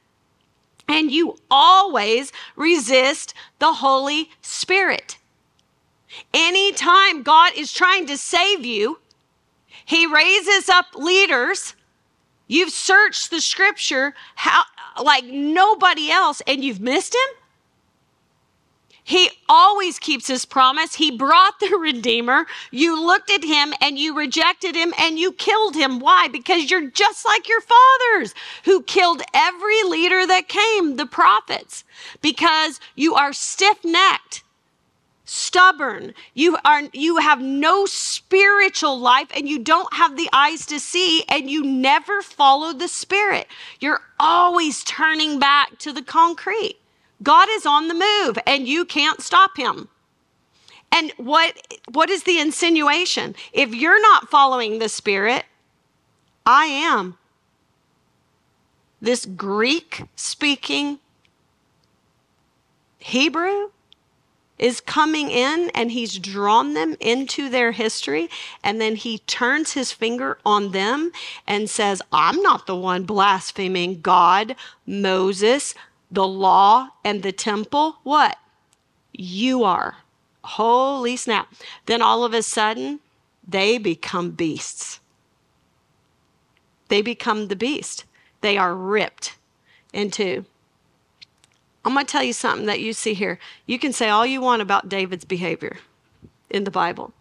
And 0.92 1.10
you 1.10 1.38
always 1.50 2.34
resist 2.56 3.34
the 3.60 3.74
Holy 3.74 4.30
Spirit. 4.42 5.18
Anytime 6.34 7.24
God 7.24 7.54
is 7.56 7.72
trying 7.72 8.06
to 8.08 8.18
save 8.18 8.66
you, 8.66 9.00
He 9.86 10.06
raises 10.06 10.68
up 10.68 10.88
leaders. 10.96 11.76
You've 12.48 12.72
searched 12.72 13.30
the 13.32 13.40
scripture 13.40 14.14
how, 14.36 14.64
like 15.02 15.24
nobody 15.24 16.12
else 16.12 16.42
and 16.46 16.64
you've 16.64 16.82
missed 16.82 17.16
him? 17.16 17.41
Always 19.82 19.98
keeps 19.98 20.28
his 20.28 20.46
promise. 20.46 20.94
He 20.94 21.10
brought 21.10 21.60
the 21.60 21.76
Redeemer. 21.76 22.46
You 22.70 23.04
looked 23.04 23.32
at 23.32 23.44
him 23.44 23.74
and 23.82 23.98
you 23.98 24.16
rejected 24.16 24.76
him 24.76 24.94
and 25.00 25.18
you 25.18 25.32
killed 25.32 25.76
him. 25.76 25.98
Why? 25.98 26.28
Because 26.28 26.70
you're 26.70 26.92
just 26.92 27.26
like 27.26 27.50
your 27.50 27.62
fathers 27.62 28.36
who 28.66 28.84
killed 28.84 29.24
every 29.34 29.82
leader 29.82 30.28
that 30.28 30.48
came, 30.48 30.98
the 30.98 31.08
prophets, 31.08 31.84
because 32.22 32.80
you 32.96 33.16
are 33.16 33.34
stiff 33.34 33.84
necked 33.84 34.44
stubborn 35.24 36.14
you 36.34 36.58
are 36.66 36.84
you 36.92 37.18
have 37.18 37.40
no 37.40 37.86
spiritual 37.86 39.00
life 39.00 39.30
and 39.34 39.48
you 39.48 39.58
don't 39.58 39.94
have 39.94 40.18
the 40.18 40.28
eyes 40.34 40.66
to 40.66 40.78
see 40.78 41.24
and 41.30 41.50
you 41.50 41.64
never 41.64 42.22
follow 42.22 42.74
the 42.74 42.88
spirit 42.88 43.48
you're 43.80 44.02
always 44.20 44.84
turning 44.84 45.40
back 45.40 45.78
to 45.78 45.94
the 45.94 46.02
concrete 46.02 46.81
god 47.24 47.48
is 47.52 47.66
on 47.66 47.88
the 47.88 47.94
move 47.94 48.38
and 48.46 48.68
you 48.68 48.86
can't 48.86 49.22
stop 49.22 49.58
him 49.58 49.88
and 50.92 51.12
what 51.18 51.56
what 51.92 52.10
is 52.10 52.24
the 52.24 52.40
insinuation 52.40 53.36
if 53.54 53.74
you're 53.74 54.02
not 54.02 54.30
following 54.30 54.80
the 54.80 54.90
spirit 54.90 55.46
i 56.46 56.66
am 56.66 57.18
this 59.02 59.26
greek 59.26 60.04
speaking 60.16 61.00
hebrew 63.00 63.70
is 64.62 64.80
coming 64.80 65.32
in 65.32 65.72
and 65.74 65.92
he's 65.92 66.20
drawn 66.20 66.76
them 66.76 66.96
into 67.00 67.50
their 67.50 67.72
history. 67.72 68.30
And 68.64 68.80
then 68.80 68.96
he 68.96 69.18
turns 69.20 69.74
his 69.74 69.92
finger 69.92 70.38
on 70.46 70.72
them 70.72 71.12
and 71.48 71.68
says, 71.70 72.02
I'm 72.14 72.42
not 72.44 72.68
the 72.68 72.76
one 72.76 73.04
blaspheming 73.04 74.02
God, 74.02 74.56
Moses, 74.86 75.74
the 76.12 76.28
law, 76.28 76.90
and 77.04 77.24
the 77.24 77.32
temple. 77.32 77.98
What? 78.04 78.38
You 79.14 79.64
are. 79.64 79.98
Holy 80.44 81.16
snap. 81.16 81.54
Then 81.86 82.02
all 82.02 82.24
of 82.24 82.34
a 82.34 82.44
sudden, 82.44 83.00
they 83.48 83.78
become 83.78 84.32
beasts. 84.32 85.00
They 86.90 87.02
become 87.02 87.48
the 87.48 87.56
beast. 87.56 88.04
They 88.42 88.58
are 88.58 88.76
ripped 88.76 89.38
into 89.94 90.46
I'm 91.84 91.94
going 91.94 92.06
to 92.06 92.12
tell 92.12 92.24
you 92.24 92.34
something 92.34 92.68
that 92.68 92.80
you 92.80 92.94
see 92.94 93.14
here. 93.14 93.40
You 93.66 93.80
can 93.80 93.92
say 93.92 94.10
all 94.10 94.26
you 94.26 94.40
want 94.40 94.62
about 94.62 94.90
David's 94.90 95.26
behavior 95.26 95.78
in 96.50 96.64
the 96.64 96.72
Bible. 96.72 97.12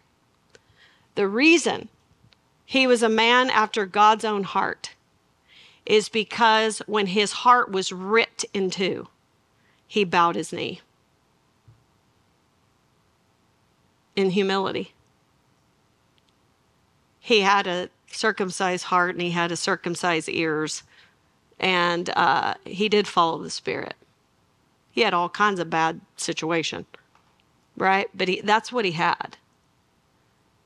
The 1.15 1.27
reason 1.27 1.89
he 2.65 2.85
was 2.85 3.01
a 3.01 3.09
man 3.09 3.49
after 3.49 3.85
God's 3.85 4.23
own 4.23 4.43
heart 4.43 4.91
is 5.85 6.09
because 6.09 6.79
when 6.85 7.07
his 7.07 7.31
heart 7.31 7.71
was 7.71 7.91
ripped 7.91 8.45
in 8.53 8.69
two, 8.69 9.07
he 9.87 10.03
bowed 10.03 10.35
his 10.35 10.53
knee 10.53 10.81
in 14.15 14.31
humility. 14.31 14.93
He 17.19 17.41
had 17.41 17.67
a 17.67 17.89
circumcised 18.07 18.85
heart 18.85 19.15
and 19.15 19.21
he 19.21 19.31
had 19.31 19.51
a 19.51 19.57
circumcised 19.57 20.29
ears, 20.29 20.83
and 21.59 22.09
uh, 22.15 22.55
he 22.65 22.89
did 22.89 23.07
follow 23.07 23.41
the 23.41 23.49
Spirit. 23.49 23.95
He 24.91 25.01
had 25.01 25.13
all 25.13 25.29
kinds 25.29 25.59
of 25.59 25.69
bad 25.69 26.01
situation, 26.17 26.85
right? 27.77 28.09
But 28.13 28.27
he, 28.27 28.41
that's 28.41 28.71
what 28.71 28.85
he 28.85 28.91
had. 28.91 29.37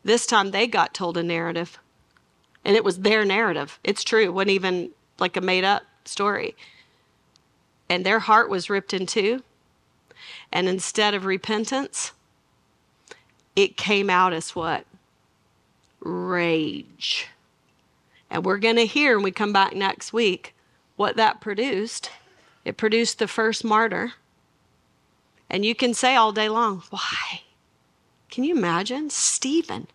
This 0.03 0.25
time 0.25 0.51
they 0.51 0.67
got 0.67 0.93
told 0.93 1.17
a 1.17 1.23
narrative, 1.23 1.79
and 2.63 2.75
it 2.75 2.83
was 2.83 2.99
their 2.99 3.25
narrative. 3.25 3.79
It's 3.83 4.03
true. 4.03 4.23
It 4.23 4.33
wasn't 4.33 4.51
even 4.51 4.91
like 5.19 5.37
a 5.37 5.41
made 5.41 5.63
up 5.63 5.83
story. 6.05 6.55
And 7.89 8.05
their 8.05 8.19
heart 8.19 8.49
was 8.49 8.69
ripped 8.69 8.93
in 8.93 9.05
two. 9.05 9.43
And 10.51 10.67
instead 10.67 11.13
of 11.13 11.25
repentance, 11.25 12.11
it 13.55 13.77
came 13.77 14.09
out 14.09 14.33
as 14.33 14.55
what? 14.55 14.85
Rage. 15.99 17.27
And 18.29 18.43
we're 18.43 18.57
going 18.57 18.75
to 18.75 18.85
hear 18.85 19.15
when 19.15 19.23
we 19.23 19.31
come 19.31 19.53
back 19.53 19.73
next 19.75 20.13
week 20.13 20.55
what 20.95 21.15
that 21.15 21.41
produced. 21.41 22.09
It 22.63 22.77
produced 22.77 23.19
the 23.19 23.27
first 23.27 23.63
martyr. 23.63 24.13
And 25.49 25.63
you 25.63 25.75
can 25.75 25.93
say 25.93 26.15
all 26.15 26.31
day 26.31 26.49
long, 26.49 26.83
why? 26.89 27.41
Can 28.29 28.43
you 28.43 28.55
imagine? 28.55 29.09
Stephen. 29.09 29.87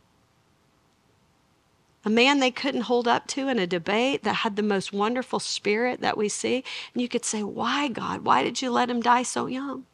A 2.05 2.11
man 2.11 2.39
they 2.39 2.51
couldn't 2.51 2.83
hold 2.83 3.07
up 3.07 3.27
to 3.29 3.49
in 3.49 3.59
a 3.59 3.67
debate 3.67 4.23
that 4.23 4.37
had 4.37 4.57
the 4.57 4.63
most 4.63 4.93
wonderful 4.93 5.39
spirit 5.39 6.01
that 6.01 6.17
we 6.17 6.29
see. 6.29 6.65
And 6.95 7.03
you 7.03 7.09
could 7.09 7.25
say, 7.25 7.43
Why, 7.43 7.89
God? 7.89 8.25
Why 8.25 8.43
did 8.43 8.63
you 8.63 8.71
let 8.71 8.89
him 8.91 9.03
die 9.03 9.23
so 9.23 9.47
young? 9.47 9.85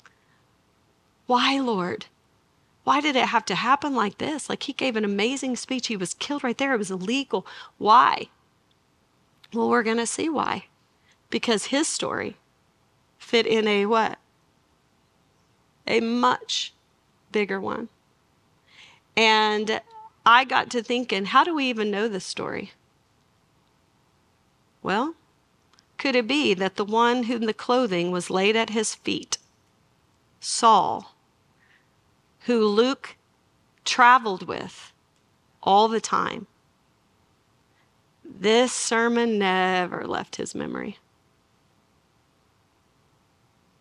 Why, 1.26 1.58
Lord? 1.58 2.06
Why 2.84 3.00
did 3.00 3.16
it 3.16 3.26
have 3.26 3.44
to 3.46 3.56
happen 3.56 3.96
like 3.96 4.18
this? 4.18 4.48
Like 4.48 4.62
he 4.62 4.72
gave 4.72 4.94
an 4.94 5.04
amazing 5.04 5.56
speech. 5.56 5.88
He 5.88 5.96
was 5.96 6.14
killed 6.14 6.44
right 6.44 6.56
there. 6.56 6.72
It 6.72 6.78
was 6.78 6.92
illegal. 6.92 7.44
Why? 7.78 8.28
Well, 9.52 9.68
we're 9.68 9.82
going 9.82 9.96
to 9.96 10.06
see 10.06 10.28
why. 10.28 10.66
Because 11.28 11.66
his 11.66 11.88
story 11.88 12.36
fit 13.18 13.44
in 13.44 13.66
a 13.66 13.86
what? 13.86 14.20
A 15.88 15.98
much 15.98 16.74
bigger 17.32 17.60
one. 17.60 17.88
And 19.16 19.80
I 20.28 20.44
got 20.44 20.70
to 20.70 20.82
thinking, 20.82 21.26
how 21.26 21.44
do 21.44 21.54
we 21.54 21.66
even 21.66 21.88
know 21.88 22.08
this 22.08 22.24
story? 22.24 22.72
Well, 24.82 25.14
could 25.98 26.16
it 26.16 26.26
be 26.26 26.52
that 26.52 26.74
the 26.74 26.84
one 26.84 27.24
whom 27.24 27.42
the 27.46 27.54
clothing 27.54 28.10
was 28.10 28.28
laid 28.28 28.56
at 28.56 28.70
his 28.70 28.94
feet, 28.96 29.38
Saul, 30.40 31.14
who 32.40 32.66
Luke 32.66 33.16
traveled 33.84 34.48
with 34.48 34.92
all 35.62 35.86
the 35.86 36.00
time, 36.00 36.48
this 38.24 38.72
sermon 38.72 39.38
never 39.38 40.08
left 40.08 40.36
his 40.36 40.56
memory? 40.56 40.98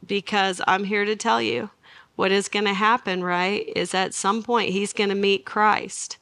Because 0.06 0.62
I'm 0.68 0.84
here 0.84 1.06
to 1.06 1.16
tell 1.16 1.42
you 1.42 1.72
what 2.16 2.32
is 2.32 2.50
going 2.50 2.66
to 2.66 2.74
happen, 2.74 3.24
right? 3.24 3.68
Is 3.76 3.96
at 3.96 4.14
some 4.14 4.44
point 4.44 4.70
he's 4.70 4.94
going 4.94 5.10
to 5.10 5.16
meet 5.16 5.44
Christ. 5.44 6.18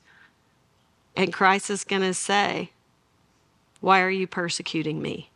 And 1.16 1.34
Christ 1.34 1.70
is 1.70 1.84
going 1.84 2.01
to 2.01 2.14
say, 2.14 2.72
Why 3.82 4.01
are 4.01 4.09
you 4.09 4.28
persecuting 4.28 5.01
me? 5.01 5.30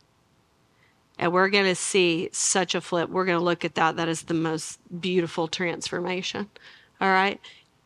And 1.19 1.34
we're 1.34 1.49
going 1.49 1.65
to 1.65 1.75
see 1.75 2.30
such 2.32 2.75
a 2.75 2.82
flip. 2.82 3.09
We're 3.09 3.25
going 3.25 3.39
to 3.39 3.43
look 3.43 3.65
at 3.65 3.75
that. 3.75 3.95
That 3.95 4.07
is 4.07 4.23
the 4.23 4.34
most 4.34 4.80
beautiful 5.01 5.47
transformation. 5.47 6.49
All 7.01 7.09
right. 7.09 7.39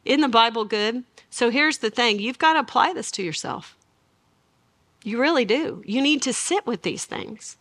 In 0.04 0.22
the 0.22 0.28
Bible, 0.28 0.66
good. 0.66 1.04
So 1.30 1.50
here's 1.50 1.78
the 1.78 1.89
thing 1.89 2.20
you've 2.20 2.39
got 2.39 2.54
to 2.54 2.60
apply 2.60 2.94
this 2.94 3.12
to 3.12 3.24
yourself. 3.24 3.78
You 5.04 5.20
really 5.20 5.46
do. 5.46 5.82
You 5.86 6.02
need 6.02 6.22
to 6.24 6.34
sit 6.34 6.66
with 6.66 6.82
these 6.82 7.06
things. 7.06 7.58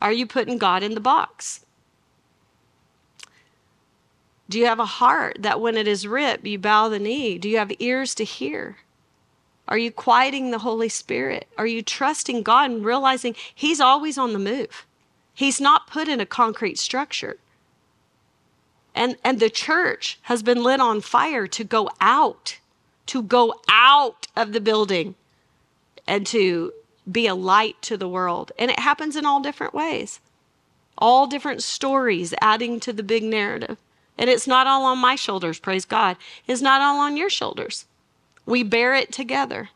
Are 0.00 0.12
you 0.12 0.26
putting 0.26 0.58
God 0.58 0.82
in 0.82 0.94
the 0.94 1.00
box? 1.00 1.64
Do 4.48 4.58
you 4.58 4.66
have 4.66 4.80
a 4.80 4.86
heart 4.86 5.36
that 5.40 5.60
when 5.60 5.76
it 5.76 5.86
is 5.86 6.06
ripped, 6.06 6.46
you 6.46 6.58
bow 6.58 6.88
the 6.88 6.98
knee? 6.98 7.38
Do 7.38 7.48
you 7.48 7.58
have 7.58 7.72
ears 7.78 8.14
to 8.16 8.24
hear? 8.24 8.78
Are 9.70 9.78
you 9.78 9.92
quieting 9.92 10.50
the 10.50 10.58
Holy 10.58 10.88
Spirit? 10.88 11.46
Are 11.56 11.66
you 11.66 11.80
trusting 11.80 12.42
God 12.42 12.70
and 12.70 12.84
realizing 12.84 13.36
He's 13.54 13.80
always 13.80 14.18
on 14.18 14.32
the 14.32 14.38
move? 14.38 14.84
He's 15.32 15.60
not 15.60 15.86
put 15.86 16.08
in 16.08 16.20
a 16.20 16.26
concrete 16.26 16.78
structure. 16.78 17.38
And, 18.94 19.16
and 19.24 19.38
the 19.38 19.48
church 19.48 20.18
has 20.22 20.42
been 20.42 20.62
lit 20.62 20.80
on 20.80 21.00
fire 21.00 21.46
to 21.46 21.64
go 21.64 21.88
out, 22.00 22.58
to 23.06 23.22
go 23.22 23.54
out 23.70 24.26
of 24.36 24.52
the 24.52 24.60
building 24.60 25.14
and 26.06 26.26
to 26.26 26.72
be 27.10 27.28
a 27.28 27.34
light 27.36 27.80
to 27.82 27.96
the 27.96 28.08
world. 28.08 28.50
And 28.58 28.70
it 28.70 28.80
happens 28.80 29.14
in 29.14 29.24
all 29.24 29.40
different 29.40 29.72
ways, 29.72 30.18
all 30.98 31.28
different 31.28 31.62
stories 31.62 32.34
adding 32.40 32.80
to 32.80 32.92
the 32.92 33.04
big 33.04 33.22
narrative. 33.22 33.78
And 34.18 34.28
it's 34.28 34.48
not 34.48 34.66
all 34.66 34.84
on 34.84 34.98
my 34.98 35.14
shoulders, 35.14 35.60
praise 35.60 35.84
God. 35.84 36.16
It's 36.46 36.60
not 36.60 36.82
all 36.82 36.98
on 36.98 37.16
your 37.16 37.30
shoulders. 37.30 37.86
We 38.50 38.64
bear 38.64 38.94
it 38.94 39.12
together. 39.12 39.70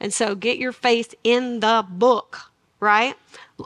And 0.00 0.12
so 0.12 0.34
get 0.34 0.58
your 0.58 0.72
faith 0.72 1.14
in 1.22 1.60
the 1.60 1.86
book, 1.88 2.50
right? 2.80 3.14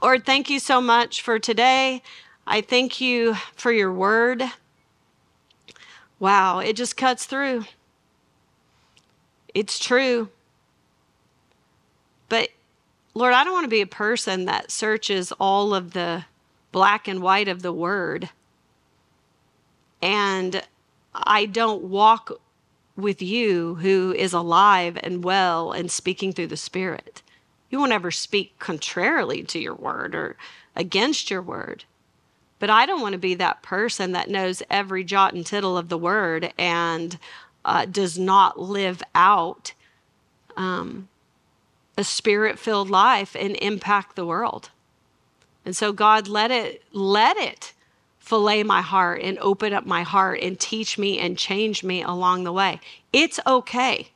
Lord, 0.02 0.26
thank 0.26 0.50
you 0.50 0.60
so 0.60 0.80
much 0.80 1.22
for 1.22 1.38
today. 1.38 2.02
I 2.46 2.60
thank 2.60 3.00
you 3.00 3.34
for 3.56 3.72
your 3.72 3.92
word. 3.92 4.44
Wow, 6.20 6.58
it 6.58 6.76
just 6.76 6.96
cuts 6.96 7.24
through. 7.26 7.64
It's 9.54 9.78
true. 9.78 10.28
But 12.28 12.50
Lord, 13.14 13.32
I 13.32 13.42
don't 13.42 13.54
want 13.54 13.64
to 13.64 13.68
be 13.68 13.80
a 13.80 13.86
person 13.86 14.44
that 14.44 14.70
searches 14.70 15.32
all 15.32 15.74
of 15.74 15.94
the 15.94 16.26
black 16.72 17.08
and 17.08 17.22
white 17.22 17.48
of 17.48 17.62
the 17.62 17.72
word 17.72 18.28
and 20.02 20.62
I 21.14 21.46
don't 21.46 21.84
walk 21.84 22.30
with 22.96 23.20
you 23.20 23.76
who 23.76 24.14
is 24.16 24.32
alive 24.32 24.98
and 25.02 25.22
well 25.22 25.72
and 25.72 25.90
speaking 25.90 26.32
through 26.32 26.46
the 26.46 26.56
Spirit. 26.56 27.22
You 27.70 27.78
won't 27.78 27.92
ever 27.92 28.10
speak 28.10 28.58
contrarily 28.58 29.42
to 29.44 29.58
your 29.58 29.74
word 29.74 30.14
or 30.14 30.36
against 30.74 31.30
your 31.30 31.42
word. 31.42 31.84
But 32.58 32.70
I 32.70 32.86
don't 32.86 33.02
want 33.02 33.12
to 33.12 33.18
be 33.18 33.34
that 33.34 33.62
person 33.62 34.12
that 34.12 34.30
knows 34.30 34.62
every 34.70 35.04
jot 35.04 35.34
and 35.34 35.44
tittle 35.44 35.76
of 35.76 35.88
the 35.88 35.98
word 35.98 36.52
and 36.58 37.18
uh, 37.64 37.84
does 37.84 38.18
not 38.18 38.58
live 38.58 39.02
out 39.14 39.72
um, 40.56 41.08
a 41.98 42.04
spirit 42.04 42.58
filled 42.58 42.88
life 42.88 43.36
and 43.38 43.56
impact 43.56 44.16
the 44.16 44.24
world. 44.24 44.70
And 45.64 45.76
so, 45.76 45.92
God, 45.92 46.28
let 46.28 46.50
it, 46.50 46.82
let 46.92 47.36
it 47.36 47.72
fillet 48.26 48.64
my 48.64 48.82
heart 48.82 49.22
and 49.22 49.38
open 49.38 49.72
up 49.72 49.86
my 49.86 50.02
heart 50.02 50.40
and 50.42 50.58
teach 50.58 50.98
me 50.98 51.16
and 51.20 51.38
change 51.38 51.84
me 51.84 52.02
along 52.02 52.42
the 52.42 52.52
way. 52.52 52.80
It's 53.12 53.38
okay. 53.46 54.08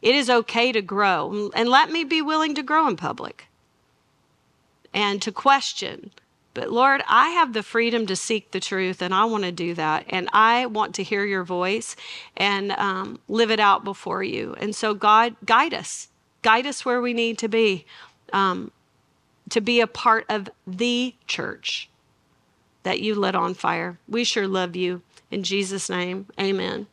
It 0.00 0.14
is 0.14 0.30
okay 0.30 0.70
to 0.70 0.80
grow. 0.80 1.50
And 1.56 1.68
let 1.68 1.90
me 1.90 2.04
be 2.04 2.22
willing 2.22 2.54
to 2.54 2.62
grow 2.62 2.86
in 2.86 2.96
public 2.96 3.48
and 4.94 5.20
to 5.22 5.32
question. 5.32 6.12
But 6.54 6.70
Lord, 6.70 7.02
I 7.08 7.30
have 7.30 7.52
the 7.52 7.64
freedom 7.64 8.06
to 8.06 8.14
seek 8.14 8.52
the 8.52 8.60
truth, 8.60 9.02
and 9.02 9.12
I 9.12 9.24
want 9.24 9.42
to 9.42 9.52
do 9.52 9.74
that. 9.74 10.04
And 10.08 10.28
I 10.32 10.66
want 10.66 10.94
to 10.94 11.02
hear 11.02 11.24
your 11.24 11.42
voice 11.42 11.96
and 12.36 12.70
um, 12.72 13.18
live 13.26 13.50
it 13.50 13.60
out 13.60 13.82
before 13.82 14.22
you. 14.22 14.54
And 14.60 14.74
so, 14.74 14.94
God, 14.94 15.34
guide 15.44 15.74
us. 15.74 16.08
Guide 16.42 16.66
us 16.66 16.84
where 16.84 17.00
we 17.00 17.12
need 17.12 17.38
to 17.38 17.48
be 17.48 17.86
um, 18.32 18.70
to 19.48 19.60
be 19.60 19.80
a 19.80 19.88
part 19.88 20.26
of 20.28 20.48
the 20.64 21.14
church 21.26 21.89
that 22.82 23.00
you 23.00 23.14
lit 23.14 23.34
on 23.34 23.54
fire. 23.54 23.98
We 24.08 24.24
sure 24.24 24.48
love 24.48 24.76
you. 24.76 25.02
In 25.30 25.42
Jesus' 25.42 25.88
name, 25.88 26.26
amen. 26.38 26.86